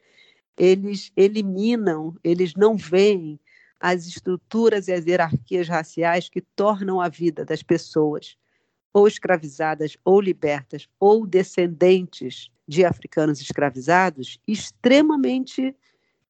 eles 0.56 1.12
eliminam, 1.16 2.16
eles 2.22 2.54
não 2.54 2.76
veem 2.76 3.38
as 3.80 4.06
estruturas 4.06 4.88
e 4.88 4.92
as 4.92 5.04
hierarquias 5.04 5.68
raciais 5.68 6.28
que 6.28 6.40
tornam 6.40 7.00
a 7.00 7.08
vida 7.08 7.44
das 7.44 7.62
pessoas, 7.62 8.36
ou 8.92 9.08
escravizadas, 9.08 9.96
ou 10.04 10.20
libertas, 10.20 10.88
ou 10.98 11.26
descendentes 11.26 12.50
de 12.66 12.84
africanos 12.84 13.40
escravizados, 13.40 14.38
extremamente 14.46 15.76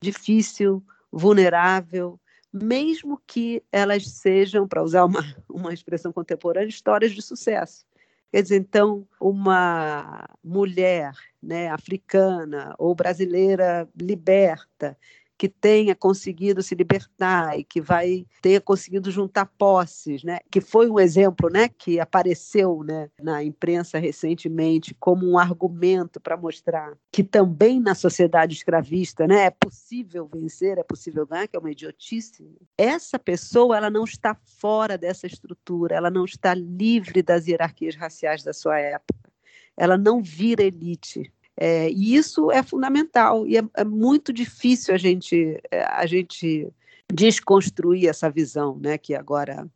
difícil, 0.00 0.82
vulnerável, 1.12 2.18
mesmo 2.54 3.20
que 3.26 3.62
elas 3.72 4.06
sejam, 4.06 4.68
para 4.68 4.82
usar 4.82 5.04
uma, 5.04 5.20
uma 5.48 5.74
expressão 5.74 6.12
contemporânea, 6.12 6.68
histórias 6.68 7.10
de 7.12 7.20
sucesso. 7.20 7.84
Quer 8.30 8.42
dizer, 8.42 8.56
então, 8.56 9.06
uma 9.20 10.28
mulher 10.42 11.12
né, 11.42 11.68
africana 11.68 12.74
ou 12.78 12.94
brasileira 12.94 13.88
liberta, 14.00 14.96
que 15.36 15.48
tenha 15.48 15.94
conseguido 15.94 16.62
se 16.62 16.74
libertar 16.74 17.58
e 17.58 17.64
que 17.64 17.80
vai 17.80 18.26
tenha 18.40 18.60
conseguido 18.60 19.10
juntar 19.10 19.46
posses, 19.58 20.22
né? 20.22 20.38
Que 20.50 20.60
foi 20.60 20.88
um 20.88 20.98
exemplo, 20.98 21.50
né, 21.50 21.68
que 21.68 21.98
apareceu, 21.98 22.82
né, 22.84 23.10
na 23.20 23.42
imprensa 23.42 23.98
recentemente 23.98 24.94
como 24.94 25.28
um 25.28 25.38
argumento 25.38 26.20
para 26.20 26.36
mostrar 26.36 26.96
que 27.10 27.24
também 27.24 27.80
na 27.80 27.94
sociedade 27.94 28.54
escravista, 28.54 29.26
né, 29.26 29.46
é 29.46 29.50
possível 29.50 30.28
vencer, 30.32 30.78
é 30.78 30.82
possível 30.82 31.26
ganhar, 31.26 31.48
que 31.48 31.56
é 31.56 31.58
uma 31.58 31.70
idiotice. 31.70 32.44
Essa 32.76 33.18
pessoa, 33.18 33.76
ela 33.76 33.90
não 33.90 34.04
está 34.04 34.36
fora 34.58 34.96
dessa 34.96 35.26
estrutura, 35.26 35.96
ela 35.96 36.10
não 36.10 36.24
está 36.24 36.54
livre 36.54 37.22
das 37.22 37.46
hierarquias 37.46 37.96
raciais 37.96 38.42
da 38.42 38.52
sua 38.52 38.78
época. 38.78 39.32
Ela 39.76 39.98
não 39.98 40.22
vira 40.22 40.62
elite, 40.62 41.32
é, 41.56 41.88
e 41.90 42.16
isso 42.16 42.50
é 42.50 42.62
fundamental 42.62 43.46
e 43.46 43.56
é, 43.56 43.62
é, 43.74 43.84
muito 43.84 44.32
difícil 44.32 44.94
a 44.94 44.98
gente, 44.98 45.60
é, 45.70 45.84
a 45.84 46.04
gente 46.06 46.68
desconstruir 47.12 48.08
essa 48.08 48.30
visão, 48.30 48.78
né, 48.80 48.98
que 48.98 49.14
agora 49.14 49.68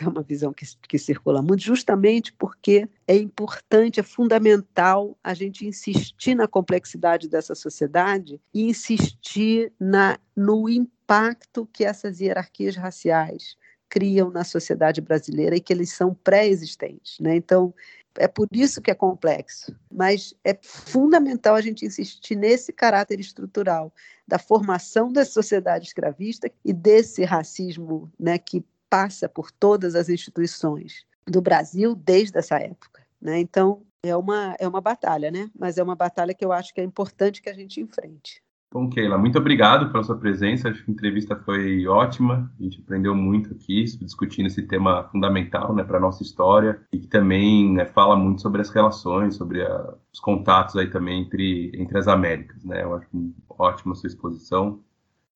é 0.00 0.08
uma 0.08 0.22
visão 0.22 0.52
que, 0.52 0.66
que 0.88 0.98
circula 0.98 1.42
muito, 1.42 1.62
justamente 1.62 2.32
porque 2.32 2.88
é 3.08 3.16
importante, 3.16 4.00
é 4.00 4.02
fundamental 4.02 5.16
a 5.22 5.34
gente 5.34 5.66
insistir 5.66 6.34
na 6.34 6.46
complexidade 6.46 7.28
dessa 7.28 7.54
sociedade 7.54 8.40
e 8.52 8.68
insistir 8.68 9.72
na, 9.80 10.18
no 10.36 10.68
impacto 10.68 11.68
que 11.72 11.84
essas 11.84 12.20
hierarquias 12.20 12.76
raciais 12.76 13.56
criam 13.88 14.30
na 14.30 14.44
sociedade 14.44 15.00
brasileira 15.00 15.56
e 15.56 15.60
que 15.60 15.72
eles 15.72 15.92
são 15.92 16.14
pré-existentes. 16.14 17.18
Né? 17.20 17.36
Então, 17.36 17.72
é 18.16 18.28
por 18.28 18.48
isso 18.52 18.80
que 18.80 18.90
é 18.90 18.94
complexo, 18.94 19.74
mas 19.90 20.34
é 20.44 20.56
fundamental 20.62 21.54
a 21.54 21.60
gente 21.60 21.84
insistir 21.84 22.36
nesse 22.36 22.72
caráter 22.72 23.18
estrutural 23.18 23.92
da 24.26 24.38
formação 24.38 25.12
da 25.12 25.24
sociedade 25.24 25.86
escravista 25.86 26.50
e 26.64 26.72
desse 26.72 27.24
racismo 27.24 28.10
né, 28.18 28.38
que 28.38 28.64
passa 28.88 29.28
por 29.28 29.50
todas 29.50 29.94
as 29.94 30.08
instituições 30.08 31.04
do 31.26 31.40
Brasil 31.40 31.94
desde 31.94 32.38
essa 32.38 32.56
época. 32.58 33.04
Né? 33.20 33.40
Então, 33.40 33.82
é 34.02 34.14
uma, 34.14 34.54
é 34.58 34.68
uma 34.68 34.80
batalha, 34.80 35.30
né? 35.30 35.50
mas 35.58 35.78
é 35.78 35.82
uma 35.82 35.96
batalha 35.96 36.34
que 36.34 36.44
eu 36.44 36.52
acho 36.52 36.72
que 36.72 36.80
é 36.80 36.84
importante 36.84 37.42
que 37.42 37.48
a 37.48 37.54
gente 37.54 37.80
enfrente. 37.80 38.43
Bom, 38.74 38.88
Keila, 38.88 39.16
muito 39.16 39.38
obrigado 39.38 39.92
pela 39.92 40.02
sua 40.02 40.18
presença. 40.18 40.68
Acho 40.68 40.84
que 40.84 40.90
a 40.90 40.92
entrevista 40.92 41.36
foi 41.36 41.86
ótima. 41.86 42.52
A 42.58 42.62
gente 42.64 42.80
aprendeu 42.80 43.14
muito 43.14 43.54
aqui 43.54 43.84
discutindo 43.84 44.46
esse 44.46 44.62
tema 44.62 45.08
fundamental 45.12 45.72
né, 45.72 45.84
para 45.84 45.98
a 45.98 46.00
nossa 46.00 46.24
história 46.24 46.84
e 46.92 46.98
que 46.98 47.06
também 47.06 47.72
né, 47.72 47.84
fala 47.84 48.16
muito 48.16 48.42
sobre 48.42 48.60
as 48.60 48.70
relações, 48.70 49.36
sobre 49.36 49.62
a, 49.62 49.94
os 50.12 50.18
contatos 50.18 50.74
aí 50.74 50.90
também 50.90 51.22
entre, 51.22 51.70
entre 51.76 51.96
as 51.96 52.08
Américas. 52.08 52.64
Né? 52.64 52.82
Eu 52.82 52.96
acho 52.96 53.06
ótima 53.48 53.92
a 53.92 53.94
sua 53.94 54.08
exposição 54.08 54.80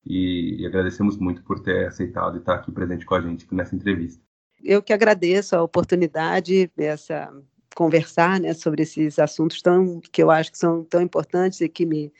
e, 0.05 0.57
e 0.59 0.65
agradecemos 0.65 1.17
muito 1.17 1.41
por 1.41 1.61
ter 1.61 1.87
aceitado 1.87 2.35
e 2.35 2.39
estar 2.39 2.55
aqui 2.55 2.73
presente 2.73 3.05
com 3.05 3.15
a 3.15 3.21
gente 3.21 3.47
nessa 3.55 3.73
entrevista. 3.73 4.21
Eu 4.61 4.83
que 4.83 4.91
agradeço 4.91 5.55
a 5.55 5.63
oportunidade, 5.63 6.69
essa 6.77 7.31
conversar 7.75 8.39
né, 8.39 8.53
sobre 8.53 8.83
esses 8.83 9.19
assuntos 9.19 9.61
tão, 9.61 9.99
que 10.11 10.21
eu 10.21 10.31
acho 10.31 10.51
que 10.51 10.57
são 10.57 10.83
tão 10.83 11.01
importantes 11.01 11.61
e 11.61 11.69
que 11.69 11.85
me, 11.85 12.11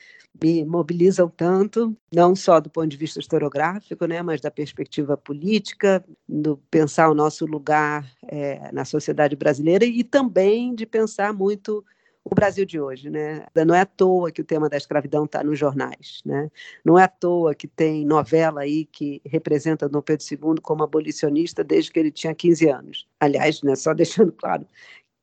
me 0.42 0.64
mobilizam 0.64 1.28
tanto, 1.28 1.96
não 2.12 2.34
só 2.34 2.60
do 2.60 2.70
ponto 2.70 2.88
de 2.88 2.96
vista 2.96 3.20
historiográfico, 3.20 4.06
né, 4.06 4.22
mas 4.22 4.40
da 4.40 4.50
perspectiva 4.50 5.16
política, 5.16 6.04
do 6.28 6.56
pensar 6.70 7.10
o 7.10 7.14
nosso 7.14 7.46
lugar 7.46 8.06
é, 8.28 8.70
na 8.72 8.84
sociedade 8.84 9.36
brasileira 9.36 9.84
e 9.84 10.04
também 10.04 10.74
de 10.74 10.86
pensar 10.86 11.32
muito 11.32 11.84
o 12.24 12.34
Brasil 12.34 12.66
de 12.66 12.78
hoje, 12.78 13.08
né? 13.08 13.46
Não 13.66 13.74
é 13.74 13.80
à 13.80 13.86
toa 13.86 14.30
que 14.30 14.42
o 14.42 14.44
tema 14.44 14.68
da 14.68 14.76
escravidão 14.76 15.24
está 15.24 15.42
nos 15.42 15.58
jornais, 15.58 16.20
né? 16.24 16.50
Não 16.84 16.98
é 16.98 17.04
à 17.04 17.08
toa 17.08 17.54
que 17.54 17.66
tem 17.66 18.04
novela 18.04 18.60
aí 18.60 18.84
que 18.84 19.22
representa 19.24 19.88
Dom 19.88 20.02
Pedro 20.02 20.24
II 20.30 20.60
como 20.62 20.84
abolicionista 20.84 21.64
desde 21.64 21.90
que 21.90 21.98
ele 21.98 22.10
tinha 22.10 22.34
15 22.34 22.68
anos. 22.68 23.08
Aliás, 23.18 23.62
né, 23.62 23.74
só 23.74 23.92
deixando 23.94 24.32
claro 24.32 24.66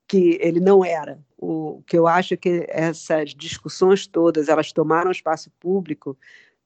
que 0.07 0.37
ele 0.41 0.59
não 0.59 0.83
era. 0.85 1.19
O 1.37 1.83
que 1.85 1.97
eu 1.97 2.07
acho 2.07 2.33
é 2.33 2.37
que 2.37 2.65
essas 2.69 3.31
discussões 3.31 4.07
todas, 4.07 4.47
elas 4.47 4.71
tomaram 4.71 5.11
espaço 5.11 5.51
público 5.59 6.17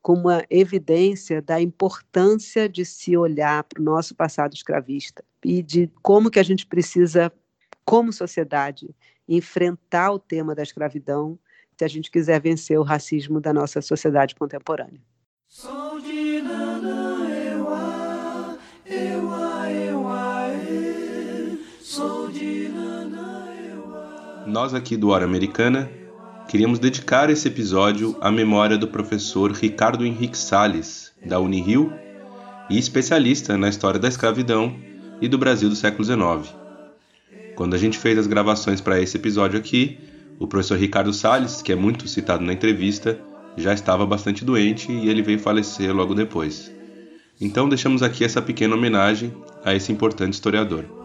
com 0.01 0.13
uma 0.13 0.43
evidência 0.49 1.41
da 1.41 1.61
importância 1.61 2.67
de 2.67 2.85
se 2.85 3.15
olhar 3.17 3.63
para 3.63 3.81
o 3.81 3.85
nosso 3.85 4.15
passado 4.15 4.53
escravista 4.53 5.23
e 5.43 5.61
de 5.61 5.89
como 6.01 6.31
que 6.31 6.39
a 6.39 6.43
gente 6.43 6.65
precisa, 6.65 7.31
como 7.85 8.13
sociedade, 8.13 8.95
enfrentar 9.27 10.11
o 10.11 10.19
tema 10.19 10.55
da 10.55 10.63
escravidão 10.63 11.37
se 11.77 11.85
a 11.85 11.87
gente 11.87 12.11
quiser 12.11 12.39
vencer 12.39 12.79
o 12.79 12.83
racismo 12.83 13.39
da 13.41 13.51
nossa 13.51 13.81
sociedade 13.81 14.35
contemporânea. 14.35 15.01
Nós 24.45 24.73
aqui 24.73 24.97
do 24.97 25.09
Hora 25.09 25.23
Americana 25.23 25.89
queríamos 26.49 26.79
dedicar 26.79 27.29
esse 27.29 27.47
episódio 27.47 28.17
à 28.19 28.31
memória 28.31 28.77
do 28.77 28.87
professor 28.87 29.51
Ricardo 29.51 30.05
Henrique 30.05 30.37
Salles, 30.37 31.11
da 31.23 31.39
Unirio, 31.39 31.93
e 32.69 32.77
especialista 32.77 33.55
na 33.55 33.69
história 33.69 33.99
da 33.99 34.07
escravidão 34.07 34.75
e 35.21 35.27
do 35.27 35.37
Brasil 35.37 35.69
do 35.69 35.75
século 35.75 36.03
XIX. 36.03 36.55
Quando 37.55 37.75
a 37.75 37.77
gente 37.77 37.99
fez 37.99 38.17
as 38.17 38.27
gravações 38.27 38.81
para 38.81 38.99
esse 38.99 39.17
episódio 39.17 39.59
aqui, 39.59 39.99
o 40.39 40.47
professor 40.47 40.77
Ricardo 40.77 41.13
Salles, 41.13 41.61
que 41.61 41.71
é 41.71 41.75
muito 41.75 42.07
citado 42.07 42.43
na 42.43 42.53
entrevista, 42.53 43.19
já 43.55 43.73
estava 43.73 44.05
bastante 44.05 44.43
doente 44.43 44.91
e 44.91 45.07
ele 45.07 45.21
veio 45.21 45.39
falecer 45.39 45.93
logo 45.95 46.15
depois. 46.15 46.71
Então 47.39 47.69
deixamos 47.69 48.01
aqui 48.01 48.23
essa 48.23 48.41
pequena 48.41 48.75
homenagem 48.75 49.33
a 49.63 49.75
esse 49.75 49.91
importante 49.91 50.33
historiador. 50.33 51.00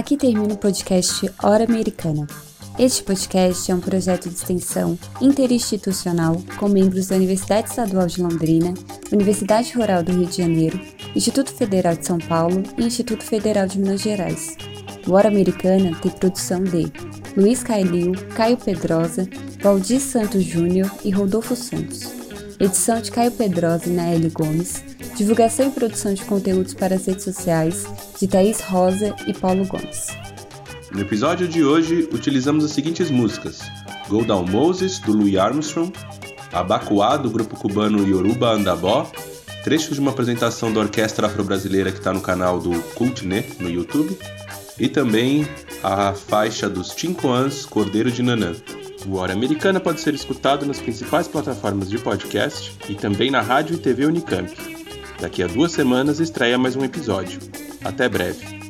Aqui 0.00 0.16
termina 0.16 0.54
o 0.54 0.56
podcast 0.56 1.30
Hora 1.42 1.64
Americana. 1.64 2.26
Este 2.78 3.02
podcast 3.02 3.70
é 3.70 3.74
um 3.74 3.80
projeto 3.80 4.30
de 4.30 4.34
extensão 4.34 4.98
interinstitucional 5.20 6.42
com 6.58 6.70
membros 6.70 7.08
da 7.08 7.16
Universidade 7.16 7.68
Estadual 7.68 8.06
de 8.06 8.22
Londrina, 8.22 8.72
Universidade 9.12 9.74
Rural 9.74 10.02
do 10.02 10.12
Rio 10.12 10.24
de 10.24 10.38
Janeiro, 10.38 10.80
Instituto 11.14 11.52
Federal 11.52 11.94
de 11.94 12.06
São 12.06 12.16
Paulo 12.16 12.62
e 12.78 12.86
Instituto 12.86 13.22
Federal 13.22 13.66
de 13.66 13.78
Minas 13.78 14.00
Gerais. 14.00 14.56
O 15.06 15.12
Hora 15.12 15.28
Americana 15.28 15.94
tem 16.00 16.10
produção 16.10 16.64
de 16.64 16.90
Luiz 17.36 17.62
Cailil, 17.62 18.12
Caio 18.34 18.56
Pedrosa, 18.56 19.28
Valdir 19.60 20.00
Santos 20.00 20.42
Júnior 20.42 20.90
e 21.04 21.10
Rodolfo 21.10 21.54
Santos. 21.54 22.19
Edição 22.60 23.00
de 23.00 23.10
Caio 23.10 23.30
Pedrosa 23.30 23.86
e 23.86 23.90
Naeli 23.90 24.28
Gomes. 24.28 24.84
Divulgação 25.16 25.68
e 25.68 25.70
produção 25.70 26.12
de 26.12 26.22
conteúdos 26.26 26.74
para 26.74 26.94
as 26.94 27.06
redes 27.06 27.24
sociais 27.24 27.86
de 28.18 28.28
Thaís 28.28 28.60
Rosa 28.60 29.16
e 29.26 29.32
Paulo 29.32 29.66
Gomes. 29.66 30.08
No 30.92 31.00
episódio 31.00 31.48
de 31.48 31.64
hoje, 31.64 32.06
utilizamos 32.12 32.62
as 32.62 32.72
seguintes 32.72 33.10
músicas: 33.10 33.60
Go 34.10 34.26
Down 34.26 34.44
Moses, 34.46 34.98
do 34.98 35.12
Louis 35.14 35.38
Armstrong, 35.38 35.90
Abacuá, 36.52 37.16
do 37.16 37.30
grupo 37.30 37.56
cubano 37.56 38.06
Yoruba 38.06 38.50
Andabó, 38.50 39.10
trechos 39.64 39.94
de 39.94 40.00
uma 40.00 40.10
apresentação 40.10 40.70
da 40.70 40.80
Orquestra 40.80 41.28
Afro-Brasileira 41.28 41.90
que 41.90 41.98
está 41.98 42.12
no 42.12 42.20
canal 42.20 42.60
do 42.60 42.78
Cultne 42.94 43.42
no 43.58 43.70
YouTube, 43.70 44.18
e 44.78 44.86
também 44.86 45.48
a 45.82 46.12
faixa 46.12 46.68
dos 46.68 46.90
Tincoans 46.90 47.64
Cordeiro 47.64 48.12
de 48.12 48.22
Nanã. 48.22 48.54
O 49.06 49.16
Hora 49.16 49.32
Americana 49.32 49.80
pode 49.80 50.00
ser 50.00 50.14
escutado 50.14 50.66
nas 50.66 50.78
principais 50.78 51.26
plataformas 51.26 51.88
de 51.88 51.98
podcast 51.98 52.76
e 52.88 52.94
também 52.94 53.30
na 53.30 53.40
rádio 53.40 53.74
e 53.74 53.78
TV 53.78 54.06
Unicamp. 54.06 54.50
Daqui 55.20 55.42
a 55.42 55.46
duas 55.46 55.72
semanas 55.72 56.20
estreia 56.20 56.58
mais 56.58 56.76
um 56.76 56.84
episódio. 56.84 57.40
Até 57.84 58.08
breve. 58.08 58.69